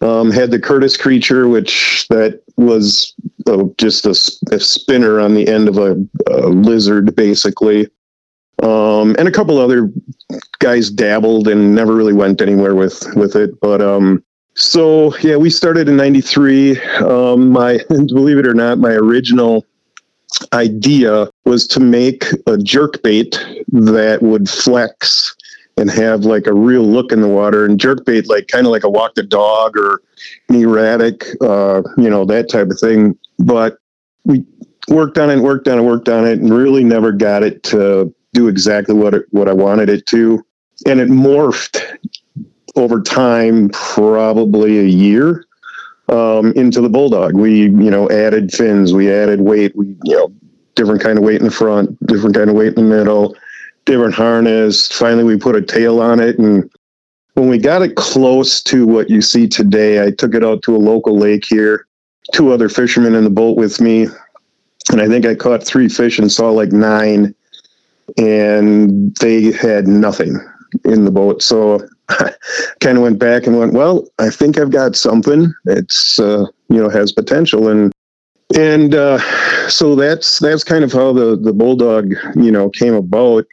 Um, 0.00 0.30
had 0.30 0.50
the 0.50 0.58
Curtis 0.58 0.96
Creature, 0.96 1.48
which 1.48 2.08
that 2.08 2.40
was 2.56 3.14
uh, 3.46 3.64
just 3.76 4.06
a 4.06 4.14
spinner 4.14 5.20
on 5.20 5.34
the 5.34 5.46
end 5.46 5.68
of 5.68 5.76
a, 5.76 6.02
a 6.28 6.48
lizard, 6.48 7.14
basically. 7.14 7.86
Um, 8.62 9.16
and 9.18 9.26
a 9.26 9.30
couple 9.30 9.58
other 9.58 9.90
guys 10.58 10.90
dabbled 10.90 11.48
and 11.48 11.74
never 11.74 11.94
really 11.94 12.12
went 12.12 12.42
anywhere 12.42 12.74
with 12.74 13.04
with 13.16 13.36
it. 13.36 13.58
But 13.60 13.80
um, 13.80 14.22
so 14.54 15.16
yeah, 15.18 15.36
we 15.36 15.50
started 15.50 15.88
in 15.88 15.96
'93. 15.96 16.80
Um, 16.98 17.50
my 17.50 17.80
believe 17.88 18.38
it 18.38 18.46
or 18.46 18.54
not, 18.54 18.78
my 18.78 18.92
original 18.92 19.64
idea 20.52 21.28
was 21.44 21.66
to 21.66 21.80
make 21.80 22.24
a 22.46 22.56
jerk 22.56 23.02
bait 23.02 23.44
that 23.68 24.22
would 24.22 24.48
flex 24.48 25.34
and 25.76 25.90
have 25.90 26.24
like 26.24 26.46
a 26.46 26.54
real 26.54 26.82
look 26.82 27.12
in 27.12 27.20
the 27.20 27.28
water 27.28 27.64
and 27.64 27.80
jerk 27.80 28.04
bait 28.04 28.28
like 28.28 28.48
kind 28.48 28.66
of 28.66 28.70
like 28.70 28.84
a 28.84 28.88
walk 28.88 29.14
the 29.14 29.22
dog 29.22 29.76
or 29.76 30.02
an 30.48 30.56
erratic 30.56 31.24
uh 31.40 31.82
you 31.96 32.08
know 32.08 32.24
that 32.24 32.48
type 32.48 32.68
of 32.68 32.78
thing 32.78 33.16
but 33.38 33.78
we 34.24 34.44
worked 34.88 35.18
on 35.18 35.30
it 35.30 35.40
worked 35.40 35.68
on 35.68 35.78
it 35.78 35.82
worked 35.82 36.08
on 36.08 36.26
it 36.26 36.38
and 36.38 36.52
really 36.52 36.84
never 36.84 37.12
got 37.12 37.42
it 37.42 37.62
to 37.62 38.14
do 38.32 38.48
exactly 38.48 38.94
what 38.94 39.14
it, 39.14 39.26
what 39.30 39.48
I 39.48 39.52
wanted 39.52 39.88
it 39.88 40.06
to. 40.06 40.44
And 40.86 41.00
it 41.00 41.08
morphed 41.08 41.98
over 42.76 43.02
time 43.02 43.68
probably 43.70 44.78
a 44.78 44.84
year 44.84 45.44
um, 46.08 46.52
into 46.52 46.80
the 46.80 46.88
Bull 46.88 47.10
Dawg. 47.10 47.34
We 47.34 47.62
you 47.62 47.90
know 47.90 48.08
added 48.10 48.52
fins 48.52 48.92
we 48.92 49.12
added 49.12 49.40
weight 49.40 49.74
we 49.76 49.96
you 50.04 50.16
know 50.16 50.32
different 50.74 51.02
kind 51.02 51.18
of 51.18 51.24
weight 51.24 51.40
in 51.40 51.44
the 51.44 51.50
front 51.50 51.98
different 52.06 52.34
kind 52.34 52.48
of 52.48 52.56
weight 52.56 52.68
in 52.68 52.88
the 52.88 52.96
middle 52.96 53.36
different 53.84 54.14
harness. 54.14 54.86
Finally 54.86 55.24
we 55.24 55.36
put 55.36 55.56
a 55.56 55.62
tail 55.62 56.00
on 56.00 56.20
it 56.20 56.38
and 56.38 56.70
when 57.34 57.48
we 57.48 57.58
got 57.58 57.82
it 57.82 57.96
close 57.96 58.62
to 58.62 58.86
what 58.86 59.08
you 59.08 59.20
see 59.20 59.46
today 59.48 60.04
i 60.04 60.10
took 60.10 60.34
it 60.34 60.44
out 60.44 60.62
to 60.62 60.74
a 60.74 60.78
local 60.78 61.16
lake 61.16 61.44
here. 61.44 61.86
Two 62.32 62.52
other 62.52 62.68
fishermen 62.68 63.14
in 63.14 63.24
the 63.24 63.30
boat 63.30 63.56
with 63.56 63.80
me 63.80 64.06
and 64.90 65.00
i 65.00 65.08
think 65.08 65.26
i 65.26 65.34
caught 65.34 65.64
three 65.64 65.88
fish 65.88 66.18
and 66.18 66.30
saw 66.30 66.50
like 66.50 66.72
nine 66.72 67.34
and 68.16 69.14
they 69.16 69.52
had 69.52 69.86
nothing 69.86 70.38
in 70.84 71.04
the 71.04 71.10
boat. 71.10 71.42
So 71.42 71.80
I 72.08 72.32
kind 72.80 72.96
of 72.96 73.02
went 73.02 73.18
back 73.18 73.46
and 73.46 73.58
went 73.58 73.72
well 73.72 74.08
i 74.18 74.30
think 74.30 74.58
i've 74.58 74.70
got 74.70 74.96
something. 74.96 75.52
It's 75.66 76.18
uh, 76.18 76.46
you 76.68 76.82
know 76.82 76.88
has 76.88 77.12
potential. 77.12 77.68
And 77.68 77.92
and 78.56 78.94
uh, 78.94 79.18
so 79.68 79.94
that's 79.94 80.38
that's 80.40 80.64
kind 80.64 80.84
of 80.84 80.92
how 80.92 81.12
the 81.12 81.36
the 81.36 81.52
Bull 81.52 81.76
Dawg 81.76 82.14
you 82.36 82.50
know 82.50 82.70
came 82.70 82.94
about. 82.94 83.46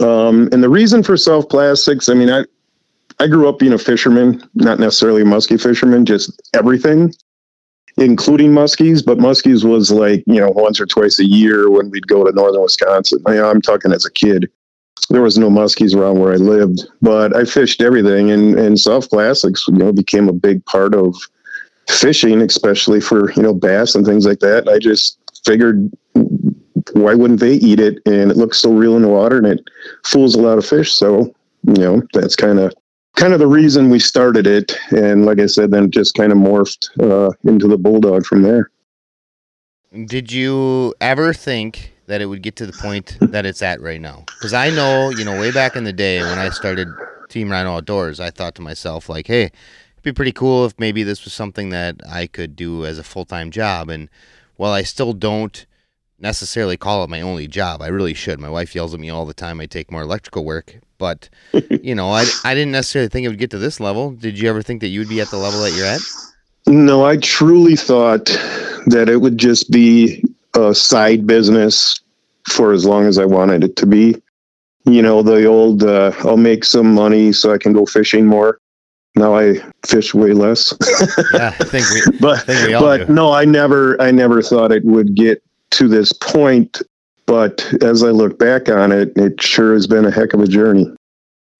Um, 0.00 0.48
and 0.52 0.62
the 0.62 0.68
reason 0.68 1.02
for 1.02 1.16
self 1.16 1.48
plastics 1.48 2.08
i 2.08 2.14
mean 2.14 2.30
i 2.30 2.44
i 3.18 3.26
grew 3.26 3.48
up 3.48 3.58
being 3.58 3.72
a 3.72 3.78
fisherman 3.78 4.40
not 4.54 4.78
necessarily 4.78 5.22
a 5.22 5.24
muskie 5.24 5.60
fisherman 5.60 6.06
just 6.06 6.40
everything 6.54 7.12
including 7.96 8.52
muskies 8.52 9.04
but 9.04 9.18
muskies 9.18 9.64
was 9.64 9.90
like 9.90 10.22
you 10.26 10.40
know 10.40 10.50
once 10.50 10.80
or 10.80 10.86
twice 10.86 11.18
a 11.18 11.24
year 11.24 11.70
when 11.70 11.90
we'd 11.90 12.06
go 12.06 12.24
to 12.24 12.32
northern 12.32 12.62
wisconsin 12.62 13.22
I, 13.26 13.40
i'm 13.40 13.60
talking 13.60 13.92
as 13.92 14.04
a 14.04 14.12
kid 14.12 14.50
there 15.08 15.22
was 15.22 15.38
no 15.38 15.50
muskies 15.50 15.94
around 15.94 16.20
where 16.20 16.32
i 16.32 16.36
lived 16.36 16.86
but 17.02 17.34
i 17.34 17.44
fished 17.44 17.82
everything 17.82 18.30
and 18.30 18.58
and 18.58 18.78
soft 18.78 19.10
plastics 19.10 19.66
you 19.68 19.74
know 19.74 19.92
became 19.92 20.28
a 20.28 20.32
big 20.32 20.64
part 20.66 20.94
of 20.94 21.14
fishing, 21.90 22.40
especially 22.40 23.00
for 23.00 23.32
you 23.32 23.42
know 23.42 23.54
bass 23.54 23.94
and 23.94 24.06
things 24.06 24.26
like 24.26 24.40
that. 24.40 24.68
I 24.68 24.78
just 24.78 25.18
figured, 25.44 25.90
why 26.92 27.14
wouldn't 27.14 27.40
they 27.40 27.54
eat 27.54 27.80
it? 27.80 27.98
And 28.06 28.30
it 28.30 28.36
looks 28.36 28.58
so 28.58 28.72
real 28.72 28.96
in 28.96 29.02
the 29.02 29.08
water, 29.08 29.38
and 29.38 29.46
it 29.46 29.68
fools 30.04 30.34
a 30.34 30.40
lot 30.40 30.58
of 30.58 30.66
fish. 30.66 30.92
So 30.92 31.34
you 31.62 31.74
know 31.74 32.02
that's 32.12 32.36
kind 32.36 32.58
of 32.58 32.72
kind 33.20 33.34
of 33.34 33.38
the 33.38 33.46
reason 33.46 33.90
we 33.90 33.98
started 33.98 34.46
it. 34.46 34.78
And 34.92 35.26
like 35.26 35.40
I 35.40 35.46
said, 35.46 35.70
then 35.70 35.84
it 35.84 35.90
just 35.90 36.14
kind 36.14 36.32
of 36.32 36.38
morphed 36.38 36.88
uh, 36.98 37.30
into 37.44 37.68
the 37.68 37.76
Bull 37.76 38.00
Dawg 38.00 38.24
from 38.24 38.40
there. 38.40 38.70
Did 40.06 40.32
you 40.32 40.94
ever 41.02 41.34
think 41.34 41.92
that 42.06 42.22
it 42.22 42.26
would 42.26 42.42
get 42.42 42.56
to 42.56 42.66
the 42.66 42.72
point 42.72 43.18
that 43.20 43.44
it's 43.44 43.60
at 43.60 43.82
right 43.82 44.00
now? 44.00 44.24
Because 44.26 44.54
I 44.54 44.70
know, 44.70 45.10
you 45.10 45.26
know, 45.26 45.38
way 45.38 45.50
back 45.50 45.76
in 45.76 45.84
the 45.84 45.92
day 45.92 46.22
when 46.22 46.38
I 46.38 46.48
started 46.48 46.88
Team 47.28 47.50
Rhino 47.50 47.76
Outdoors, 47.76 48.20
I 48.20 48.30
thought 48.30 48.54
to 48.54 48.62
myself, 48.62 49.10
like, 49.10 49.26
hey, 49.26 49.42
it'd 49.42 50.02
be 50.02 50.12
pretty 50.12 50.32
cool 50.32 50.64
if 50.64 50.78
maybe 50.78 51.02
this 51.02 51.22
was 51.24 51.34
something 51.34 51.68
that 51.70 51.96
I 52.08 52.26
could 52.26 52.56
do 52.56 52.86
as 52.86 52.98
a 52.98 53.04
full 53.04 53.26
time 53.26 53.50
job. 53.50 53.90
And 53.90 54.08
while 54.56 54.72
I 54.72 54.82
still 54.82 55.12
don't 55.12 55.66
necessarily 56.18 56.78
call 56.78 57.04
it 57.04 57.10
my 57.10 57.20
only 57.20 57.48
job, 57.48 57.82
I 57.82 57.88
really 57.88 58.14
should. 58.14 58.40
My 58.40 58.48
wife 58.48 58.74
yells 58.74 58.94
at 58.94 59.00
me 59.00 59.10
all 59.10 59.26
the 59.26 59.34
time 59.34 59.60
I 59.60 59.66
take 59.66 59.92
more 59.92 60.02
electrical 60.02 60.46
work. 60.46 60.80
But, 61.00 61.28
you 61.82 61.96
know, 61.96 62.10
I, 62.10 62.26
I 62.44 62.54
didn't 62.54 62.72
necessarily 62.72 63.08
think 63.08 63.24
it 63.24 63.28
would 63.28 63.38
get 63.38 63.50
to 63.50 63.58
this 63.58 63.80
level. 63.80 64.12
Did 64.12 64.38
you 64.38 64.48
ever 64.48 64.62
think 64.62 64.82
that 64.82 64.88
you 64.88 65.00
would 65.00 65.08
be 65.08 65.20
at 65.20 65.30
the 65.30 65.38
level 65.38 65.60
that 65.62 65.72
you're 65.72 65.86
at? 65.86 66.00
No, 66.66 67.04
I 67.04 67.16
truly 67.16 67.74
thought 67.74 68.26
that 68.26 69.08
it 69.08 69.16
would 69.16 69.38
just 69.38 69.70
be 69.70 70.22
a 70.54 70.74
side 70.74 71.26
business 71.26 71.98
for 72.48 72.72
as 72.72 72.86
long 72.86 73.06
as 73.06 73.18
I 73.18 73.24
wanted 73.24 73.64
it 73.64 73.76
to 73.76 73.86
be. 73.86 74.14
You 74.84 75.02
know, 75.02 75.22
the 75.22 75.46
old 75.46 75.82
uh, 75.82 76.12
I'll 76.20 76.36
make 76.36 76.64
some 76.64 76.94
money 76.94 77.32
so 77.32 77.52
I 77.52 77.58
can 77.58 77.72
go 77.72 77.86
fishing 77.86 78.26
more. 78.26 78.60
Now 79.16 79.36
I 79.36 79.60
fish 79.86 80.14
way 80.14 80.32
less. 80.32 80.72
yeah, 81.34 81.54
I 81.58 81.64
think 81.64 81.86
we, 81.90 82.18
but 82.18 82.42
think 82.42 82.66
we 82.66 82.72
but 82.74 83.06
do. 83.06 83.12
no, 83.12 83.32
I 83.32 83.44
never 83.44 84.00
I 84.00 84.10
never 84.10 84.42
thought 84.42 84.70
it 84.70 84.84
would 84.84 85.14
get 85.14 85.42
to 85.72 85.88
this 85.88 86.12
point. 86.12 86.80
But 87.30 87.64
as 87.80 88.02
I 88.02 88.08
look 88.08 88.40
back 88.40 88.68
on 88.68 88.90
it, 88.90 89.12
it 89.14 89.40
sure 89.40 89.74
has 89.74 89.86
been 89.86 90.04
a 90.04 90.10
heck 90.10 90.32
of 90.32 90.40
a 90.40 90.48
journey. 90.48 90.92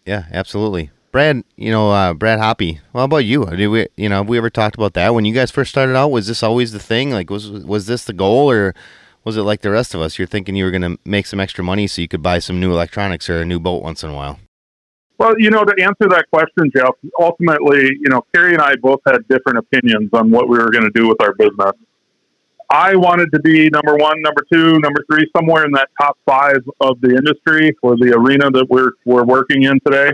Yeah, 0.04 0.24
absolutely. 0.32 0.90
Brad, 1.12 1.44
you 1.54 1.70
know, 1.70 1.92
uh, 1.92 2.12
Brad 2.12 2.40
Hoppy. 2.40 2.80
Well, 2.92 3.02
how 3.02 3.04
about 3.04 3.18
you? 3.18 3.46
Did 3.46 3.68
we, 3.68 3.86
you 3.96 4.08
know, 4.08 4.16
have 4.16 4.28
we 4.28 4.36
ever 4.36 4.50
talked 4.50 4.74
about 4.74 4.94
that 4.94 5.14
when 5.14 5.24
you 5.24 5.32
guys 5.32 5.52
first 5.52 5.70
started 5.70 5.94
out? 5.94 6.08
Was 6.08 6.26
this 6.26 6.42
always 6.42 6.72
the 6.72 6.80
thing? 6.80 7.12
Like, 7.12 7.30
was 7.30 7.48
was 7.48 7.86
this 7.86 8.04
the 8.04 8.12
goal, 8.12 8.50
or 8.50 8.74
was 9.22 9.36
it 9.36 9.42
like 9.42 9.60
the 9.60 9.70
rest 9.70 9.94
of 9.94 10.00
us? 10.00 10.18
You're 10.18 10.26
thinking 10.26 10.56
you 10.56 10.64
were 10.64 10.72
going 10.72 10.82
to 10.82 10.98
make 11.04 11.26
some 11.26 11.38
extra 11.38 11.62
money 11.62 11.86
so 11.86 12.02
you 12.02 12.08
could 12.08 12.20
buy 12.20 12.40
some 12.40 12.58
new 12.58 12.72
electronics 12.72 13.30
or 13.30 13.40
a 13.40 13.44
new 13.44 13.60
boat 13.60 13.80
once 13.80 14.02
in 14.02 14.10
a 14.10 14.14
while. 14.14 14.40
Well, 15.18 15.34
you 15.38 15.50
know, 15.50 15.62
to 15.62 15.74
answer 15.80 16.08
that 16.08 16.24
question, 16.32 16.72
Jeff, 16.74 16.96
ultimately, 17.20 17.84
you 17.84 18.08
know, 18.10 18.22
Carrie 18.34 18.54
and 18.54 18.62
I 18.62 18.74
both 18.82 19.02
had 19.06 19.18
different 19.28 19.58
opinions 19.58 20.10
on 20.14 20.32
what 20.32 20.48
we 20.48 20.58
were 20.58 20.72
going 20.72 20.82
to 20.82 20.90
do 20.92 21.06
with 21.06 21.22
our 21.22 21.32
business. 21.34 21.74
I 22.70 22.94
wanted 22.94 23.32
to 23.32 23.40
be 23.40 23.68
number 23.68 23.96
one, 23.96 24.22
number 24.22 24.44
two, 24.52 24.78
number 24.78 25.04
three, 25.10 25.28
somewhere 25.36 25.64
in 25.64 25.72
that 25.72 25.88
top 26.00 26.16
five 26.24 26.62
of 26.80 27.00
the 27.00 27.10
industry 27.10 27.76
or 27.82 27.96
the 27.96 28.14
arena 28.16 28.48
that 28.50 28.66
we're 28.70 28.92
we're 29.04 29.24
working 29.24 29.64
in 29.64 29.80
today. 29.84 30.12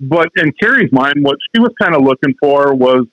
But 0.00 0.28
in 0.36 0.52
Carrie's 0.60 0.90
mind, 0.92 1.22
what 1.22 1.36
she 1.54 1.60
was 1.60 1.72
kind 1.80 1.94
of 1.94 2.02
looking 2.02 2.34
for 2.40 2.74
was 2.74 3.06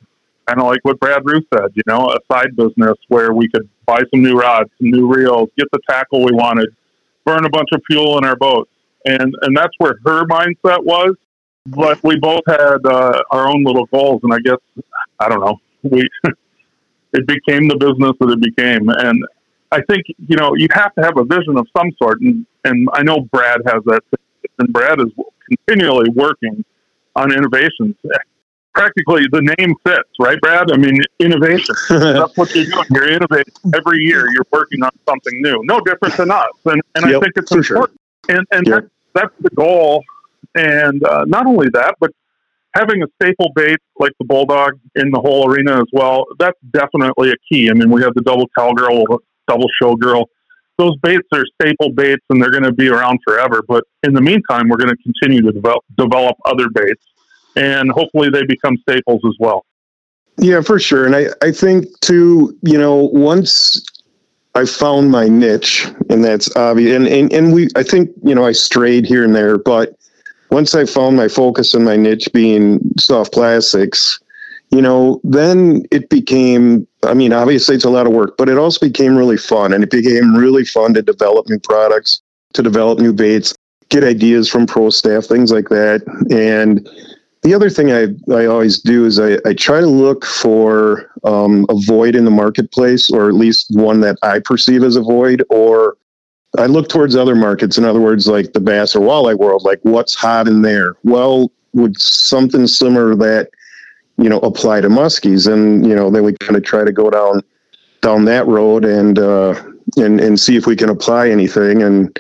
kind 0.48 0.60
of 0.60 0.68
like 0.68 0.80
what 0.84 1.00
Brad 1.01 1.22
Ruth 1.25 1.46
said, 1.53 1.72
you 1.74 1.84
know, 1.86 2.10
a 2.10 2.18
side 2.32 2.56
business 2.56 2.98
where 3.10 3.34
we 3.34 3.50
could 3.50 3.70
buy 3.86 4.01
some 4.12 4.24
new 4.24 4.38
rods, 4.38 4.70
some 4.77 4.89
new 4.89 5.13
reels, 5.13 5.50
get 5.58 5.68
the 5.72 5.80
tackle 5.89 6.24
we 6.24 6.32
wanted, 6.32 6.70
burn 7.25 7.46
a 7.46 7.50
bunch 7.50 7.70
of 7.74 7.82
fuel 7.89 8.18
in 8.18 8.25
our 8.25 8.38
boat, 8.38 8.70
and 9.06 9.36
and 9.42 9.56
that's 9.56 9.74
where 9.80 9.96
her 10.06 10.25
mindset 10.25 10.84
was. 10.84 11.15
But 11.65 12.01
we 12.03 12.18
both 12.18 12.44
had 12.48 12.86
uh, 12.86 13.22
our 13.32 13.48
own 13.48 13.63
little 13.63 13.86
goals, 13.88 14.22
and 14.24 14.34
I 14.34 14.39
guess 14.39 14.60
I 15.20 15.27
don't 15.27 15.42
know, 15.42 15.60
we 15.84 16.08
it 17.13 17.27
became 17.27 17.67
the 17.67 17.77
business 17.77 18.13
that 18.20 18.29
it 18.29 18.41
became, 18.41 18.89
and 18.89 19.24
I 19.72 19.82
think 19.89 20.03
you 20.27 20.36
know 20.38 20.55
you 20.55 20.67
have 20.72 20.93
to 20.96 21.03
have 21.03 21.17
a 21.17 21.24
vision 21.25 21.58
of 21.58 21.67
some 21.75 21.91
sort, 22.01 22.22
and 22.22 22.46
and 22.65 22.88
I 22.93 23.03
know 23.03 23.22
Brad 23.32 23.62
has 23.67 23.84
that, 23.86 24.01
and 24.60 24.72
Brad 24.74 25.00
is 25.00 25.08
continually 25.50 26.10
working 26.10 26.63
on 27.15 27.32
innovations. 27.32 27.96
Practically, 28.74 29.25
the 29.32 29.41
name 29.60 29.75
fits, 29.86 30.10
right, 30.20 30.39
Brad? 30.41 30.72
I 30.72 30.77
mean, 30.77 31.00
innovation. 31.20 31.75
That's 31.89 32.36
what 32.36 32.55
you're 32.55 32.65
doing. 32.65 32.86
You're 32.89 33.08
innovating 33.10 33.53
every 33.75 34.00
year. 34.00 34.25
You're 34.34 34.48
working 34.51 34.82
on 34.82 34.89
something 35.08 35.41
new. 35.43 35.62
No 35.65 35.79
different 35.82 36.17
than 36.17 36.32
us, 36.32 36.46
and 36.65 36.82
and 36.96 37.05
Yep, 37.05 37.15
I 37.15 37.20
think 37.20 37.34
it's 37.38 37.51
for 37.51 37.62
sure. 37.62 37.75
important. 37.77 38.00
And 38.29 38.48
and 38.51 38.67
Yep. 38.67 38.74
that's 38.82 38.88
that's 39.13 39.34
the 39.41 39.50
goal. 39.51 40.03
And 40.55 41.03
uh, 41.03 41.25
not 41.25 41.46
only 41.46 41.70
that, 41.70 41.96
but 42.00 42.12
having 42.74 43.03
a 43.03 43.08
staple 43.22 43.51
bait 43.56 43.77
like 44.00 44.12
the 44.20 44.25
Bull 44.25 44.46
Dawg 44.46 44.80
in 44.96 45.12
the 45.12 45.20
whole 45.20 45.50
arena 45.50 45.80
as 45.80 45.88
well. 45.94 46.25
That's 46.39 46.58
definitely 46.72 47.32
a 47.32 47.36
key. 47.50 47.70
I 47.70 47.74
mean, 47.74 47.89
we 47.89 48.01
have 48.01 48.13
the 48.15 48.22
double 48.22 48.50
cowgirl, 48.58 49.06
double 49.48 49.68
showgirl. 49.82 50.25
Those 50.77 50.98
baits 51.03 51.27
are 51.34 51.44
staple 51.62 51.92
baits, 51.92 52.24
and 52.30 52.42
they're 52.42 52.51
going 52.51 52.63
to 52.63 52.74
be 52.74 52.89
around 52.89 53.20
forever. 53.25 53.62
But 53.68 53.84
in 54.01 54.13
the 54.13 54.22
meantime, 54.22 54.70
we're 54.70 54.77
going 54.77 54.89
to 54.89 54.98
continue 55.03 55.42
to 55.44 55.51
develop 55.51 55.84
develop 55.98 56.36
other 56.46 56.68
baits, 56.74 57.03
and 57.56 57.92
hopefully 57.92 58.30
they 58.30 58.44
become 58.46 58.77
staples 58.77 59.22
as 59.27 59.36
well. 59.39 59.65
Yeah, 60.38 60.62
for 60.62 60.80
sure. 60.80 61.06
And 61.06 61.15
I, 61.15 61.27
I 61.44 61.51
think 61.51 61.86
too, 62.00 62.58
you 62.63 62.80
know, 62.80 62.96
once 62.96 63.86
I 64.56 64.65
found 64.65 65.12
my 65.12 65.27
niche, 65.27 65.88
and 66.10 66.24
that's 66.24 66.56
obvious, 66.56 66.96
and, 66.96 67.08
and, 67.08 67.32
and 67.32 67.53
we, 67.53 67.68
I 67.75 67.84
think, 67.84 68.10
you 68.24 68.34
know, 68.34 68.44
I 68.44 68.51
strayed 68.51 69.06
here 69.06 69.24
and 69.24 69.36
there, 69.36 69.60
but 69.60 69.96
once 70.53 70.75
I 70.75 70.85
found 70.85 71.18
my 71.18 71.27
focus 71.27 71.74
and 71.74 71.83
my 71.83 71.96
niche 71.96 72.29
being 72.31 72.79
soft 73.00 73.33
plastics, 73.33 74.20
you 74.70 74.83
know, 74.83 75.20
then 75.24 75.83
it 75.92 76.09
became, 76.09 76.87
I 77.01 77.16
mean, 77.16 77.33
obviously 77.33 77.75
it's 77.75 77.85
a 77.85 77.89
lot 77.89 78.05
of 78.05 78.13
work, 78.13 78.37
but 78.37 78.50
it 78.50 78.59
also 78.59 78.85
became 78.85 79.18
really 79.18 79.37
fun. 79.37 79.74
And 79.74 79.83
it 79.83 79.89
became 79.89 80.35
really 80.35 80.63
fun 80.63 80.94
to 80.94 81.01
develop 81.01 81.50
new 81.50 81.59
products, 81.59 82.22
to 82.53 82.61
develop 82.61 83.00
new 83.00 83.13
baits, 83.13 83.55
get 83.89 84.03
ideas 84.03 84.48
from 84.48 84.68
pro 84.68 84.92
staff, 84.92 85.25
things 85.25 85.51
like 85.51 85.70
that. 85.70 86.03
And 86.29 86.87
the 87.42 87.55
other 87.55 87.72
thing 87.72 87.92
I, 87.92 88.09
I 88.31 88.46
always 88.46 88.79
do 88.79 89.05
is 89.05 89.20
I, 89.20 89.39
I 89.46 89.53
try 89.53 89.79
to 89.79 89.87
look 89.87 90.24
for 90.24 91.09
um, 91.24 91.66
a 91.70 91.75
void 91.85 92.16
in 92.16 92.25
the 92.25 92.31
marketplace, 92.31 93.09
or 93.09 93.27
at 93.27 93.33
least 93.33 93.68
one 93.72 94.01
that 94.01 94.18
I 94.22 94.39
perceive 94.39 94.83
as 94.83 94.96
a 94.96 95.01
void, 95.01 95.44
or 95.50 95.98
I 96.57 96.68
look 96.68 96.87
towards 96.89 97.16
other 97.16 97.35
markets. 97.35 97.77
In 97.77 97.85
other 97.85 98.01
words, 98.01 98.27
like 98.27 98.53
the 98.53 98.59
bass 98.59 98.96
or 98.96 99.00
walleye 99.00 99.37
world, 99.37 99.63
like 99.63 99.79
what's 99.83 100.13
hot 100.13 100.48
in 100.48 100.61
there? 100.61 100.96
Well, 101.03 101.51
would 101.74 102.00
something 102.00 102.68
similar 102.68 103.16
that, 103.16 103.50
you 104.18 104.29
know, 104.29 104.39
apply 104.39 104.81
to 104.81 104.89
muskies? 104.89 105.51
And, 105.51 105.85
you 105.87 105.96
know, 105.96 106.11
then 106.11 106.24
we 106.24 106.33
kind 106.33 106.55
of 106.55 106.63
try 106.63 106.83
to 106.83 106.92
go 106.92 107.09
down 107.09 107.42
down 108.03 108.25
that 108.25 108.46
road 108.46 108.85
and 108.85 109.18
uh, 109.18 109.55
and 109.98 110.20
and 110.20 110.39
see 110.39 110.55
if 110.55 110.68
we 110.68 110.75
can 110.75 110.89
apply 110.89 111.29
anything. 111.29 111.81
And 111.81 112.20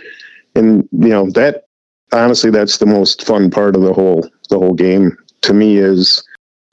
and 0.55 0.87
you 0.91 1.09
know 1.09 1.29
that 1.31 1.65
honestly, 2.11 2.49
that's 2.49 2.77
the 2.77 2.87
most 2.87 3.23
fun 3.23 3.51
part 3.51 3.75
of 3.75 3.83
the 3.83 3.93
whole 3.93 4.27
the 4.49 4.57
whole 4.57 4.73
game 4.73 5.15
to 5.41 5.53
me 5.53 5.77
is 5.77 6.23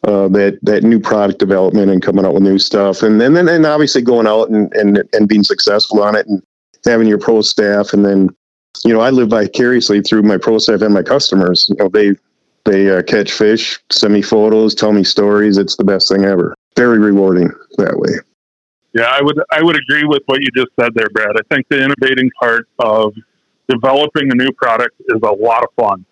uh, 0.04 0.28
that 0.28 0.58
that 0.62 0.82
new 0.82 1.00
product 1.00 1.38
development 1.38 1.90
and 1.90 2.02
coming 2.02 2.24
out 2.24 2.34
with 2.34 2.42
new 2.42 2.58
stuff, 2.58 3.02
and 3.02 3.20
and 3.20 3.36
then 3.36 3.48
and 3.48 3.66
obviously 3.66 4.00
going 4.00 4.26
out 4.26 4.48
and 4.48 4.72
and 4.74 5.02
and 5.12 5.28
being 5.28 5.44
successful 5.44 6.02
on 6.02 6.14
it, 6.14 6.26
and 6.26 6.42
having 6.84 7.08
your 7.08 7.18
pro 7.18 7.42
staff, 7.42 7.92
and 7.92 8.04
then 8.04 8.28
you 8.84 8.92
know 8.92 9.00
I 9.00 9.10
live 9.10 9.28
vicariously 9.28 10.00
through 10.00 10.22
my 10.22 10.38
pro 10.38 10.58
staff 10.58 10.82
and 10.82 10.94
my 10.94 11.02
customers. 11.02 11.66
You 11.68 11.76
know 11.76 11.88
they 11.88 12.12
they 12.64 12.90
uh, 12.90 13.02
catch 13.02 13.32
fish, 13.32 13.78
send 13.90 14.12
me 14.12 14.22
photos, 14.22 14.74
tell 14.74 14.92
me 14.92 15.04
stories. 15.04 15.58
It's 15.58 15.76
the 15.76 15.84
best 15.84 16.08
thing 16.08 16.24
ever. 16.24 16.54
Very 16.76 16.98
rewarding 16.98 17.50
that 17.78 17.96
way. 17.96 18.12
Yeah, 18.92 19.04
I 19.04 19.22
would 19.22 19.40
I 19.52 19.62
would 19.62 19.76
agree 19.76 20.04
with 20.04 20.22
what 20.26 20.40
you 20.40 20.48
just 20.54 20.70
said 20.78 20.92
there, 20.94 21.08
Brad. 21.12 21.36
I 21.36 21.54
think 21.54 21.68
the 21.68 21.82
innovating 21.82 22.30
part 22.40 22.68
of 22.80 23.14
developing 23.68 24.30
a 24.30 24.34
new 24.34 24.52
product 24.52 25.00
is 25.00 25.20
a 25.22 25.30
lot 25.32 25.62
of 25.62 25.68
fun. 25.76 26.04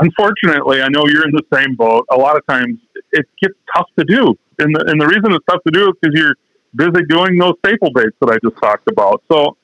Unfortunately, 0.00 0.82
I 0.82 0.88
know 0.88 1.06
you're 1.06 1.26
in 1.26 1.34
the 1.34 1.44
same 1.54 1.76
boat. 1.76 2.04
A 2.10 2.16
lot 2.16 2.36
of 2.36 2.44
times 2.46 2.78
it 3.12 3.26
gets 3.40 3.54
tough 3.74 3.86
to 3.98 4.04
do. 4.04 4.36
And 4.58 4.74
the, 4.74 4.84
and 4.88 5.00
the 5.00 5.06
reason 5.06 5.32
it's 5.32 5.44
tough 5.48 5.62
to 5.64 5.72
do 5.72 5.88
is 5.88 5.94
because 6.00 6.18
you're 6.18 6.34
busy 6.74 7.04
doing 7.08 7.38
those 7.38 7.54
staple 7.64 7.92
baits 7.92 8.16
that 8.20 8.30
I 8.30 8.38
just 8.42 8.60
talked 8.60 8.90
about. 8.90 9.22
So, 9.30 9.56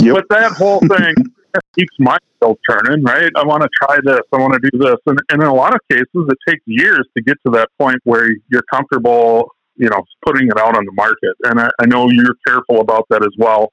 Yep. 0.00 0.14
but 0.14 0.24
that 0.30 0.52
whole 0.52 0.80
thing 0.80 1.14
keeps 1.78 1.94
my 1.98 2.18
wheels 2.40 2.58
turning, 2.68 3.02
right? 3.04 3.30
I 3.36 3.44
want 3.44 3.62
to 3.62 3.68
try 3.80 3.98
this. 4.02 4.20
I 4.32 4.38
want 4.38 4.54
to 4.54 4.70
do 4.70 4.78
this. 4.78 4.96
And, 5.06 5.18
and 5.30 5.42
in 5.42 5.48
a 5.48 5.54
lot 5.54 5.74
of 5.74 5.80
cases, 5.90 6.06
it 6.14 6.38
takes 6.48 6.62
years 6.66 7.06
to 7.16 7.22
get 7.22 7.36
to 7.46 7.52
that 7.52 7.68
point 7.78 7.98
where 8.04 8.30
you're 8.48 8.64
comfortable, 8.72 9.50
you 9.76 9.88
know, 9.88 10.02
putting 10.24 10.48
it 10.48 10.58
out 10.58 10.76
on 10.76 10.84
the 10.84 10.92
market. 10.92 11.34
And 11.44 11.60
I, 11.60 11.70
I 11.80 11.86
know 11.86 12.10
you're 12.10 12.36
careful 12.46 12.80
about 12.80 13.06
that 13.10 13.22
as 13.22 13.32
well. 13.38 13.72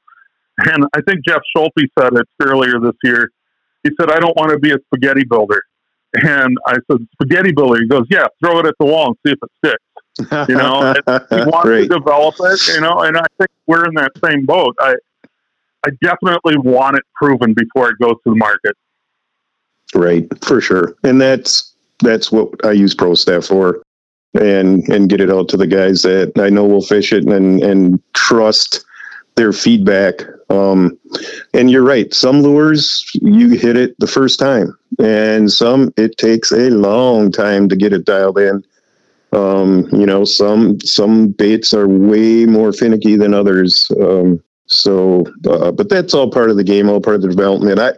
And 0.58 0.86
I 0.96 1.02
think 1.02 1.20
Jeff 1.28 1.42
Schulte 1.56 1.74
said 2.00 2.14
it 2.14 2.28
earlier 2.42 2.80
this 2.80 2.96
year. 3.04 3.30
He 3.84 3.92
said, 4.00 4.10
I 4.10 4.20
don't 4.20 4.36
want 4.38 4.52
to 4.52 4.60
be 4.60 4.72
a 4.72 4.78
spaghetti 4.88 5.26
builder. 5.26 5.62
And 6.14 6.58
I 6.66 6.76
said, 6.90 7.06
spaghetti 7.14 7.52
builder. 7.52 7.82
He 7.82 7.88
goes, 7.88 8.06
yeah, 8.10 8.26
throw 8.44 8.60
it 8.60 8.66
at 8.66 8.76
the 8.80 8.86
wall 8.86 9.08
and 9.08 9.16
see 9.26 9.34
if 9.34 9.40
it 9.44 9.52
sticks. 9.66 10.50
You 10.50 10.56
know, 10.56 10.94
he 11.30 11.36
wants 11.46 11.64
Great. 11.64 11.90
to 11.90 12.00
develop 12.00 12.36
it, 12.40 12.68
you 12.70 12.80
know, 12.80 13.00
and 13.02 13.18
I 13.18 13.26
think 13.38 13.50
we're 13.68 13.86
in 13.86 13.96
that 13.96 14.12
same 14.24 14.46
boat. 14.46 14.76
I, 14.80 14.96
I 15.86 15.90
definitely 16.02 16.58
want 16.58 16.98
it 16.98 17.04
proven 17.16 17.54
before 17.54 17.90
it 17.90 18.00
goes 18.00 18.16
to 18.24 18.32
the 18.32 18.36
market. 18.36 18.76
Right, 19.94 20.28
for 20.44 20.60
sure. 20.62 20.96
And 21.04 21.22
that's 21.22 21.76
that's 22.00 22.32
what 22.32 22.54
I 22.66 22.72
use 22.72 22.96
Pro 22.96 23.14
Staff 23.14 23.46
for. 23.46 23.82
And 24.34 24.88
and 24.90 25.10
get 25.10 25.22
it 25.22 25.32
out 25.32 25.48
to 25.50 25.58
the 25.58 25.68
guys 25.68 26.02
that 26.02 26.34
I 26.38 26.50
know 26.50 26.66
will 26.66 26.82
fish 26.82 27.14
it 27.14 27.26
and 27.26 27.62
and 27.62 28.02
trust 28.14 28.84
their 29.36 29.54
feedback. 29.54 30.22
Um 30.50 30.98
and 31.54 31.70
you're 31.70 31.84
right, 31.84 32.14
some 32.14 32.42
lures 32.42 33.10
you 33.22 33.50
hit 33.50 33.78
it 33.78 33.96
the 34.00 34.08
first 34.08 34.40
time. 34.40 34.78
And 35.00 35.52
some 35.52 35.94
it 35.98 36.18
takes 36.18 36.52
a 36.52 36.70
long 36.72 37.32
time 37.32 37.70
to 37.70 37.76
get 37.76 37.94
it 37.94 38.06
dialed 38.06 38.40
in. 38.40 38.64
Um, 39.32 39.88
you 39.92 40.06
know, 40.06 40.26
some 40.26 40.80
some 40.82 41.30
baits 41.30 41.74
are 41.74 41.88
way 41.88 42.46
more 42.46 42.74
finicky 42.74 43.16
than 43.16 43.34
others. 43.34 43.90
Um 44.02 44.42
so 44.76 45.26
uh, 45.50 45.72
but 45.72 45.90
that's 45.90 46.14
all 46.14 46.30
part 46.30 46.50
of 46.50 46.58
the 46.58 46.64
game, 46.64 46.90
all 46.90 47.02
part 47.02 47.16
of 47.16 47.22
the 47.22 47.30
development. 47.30 47.80
I 47.80 47.94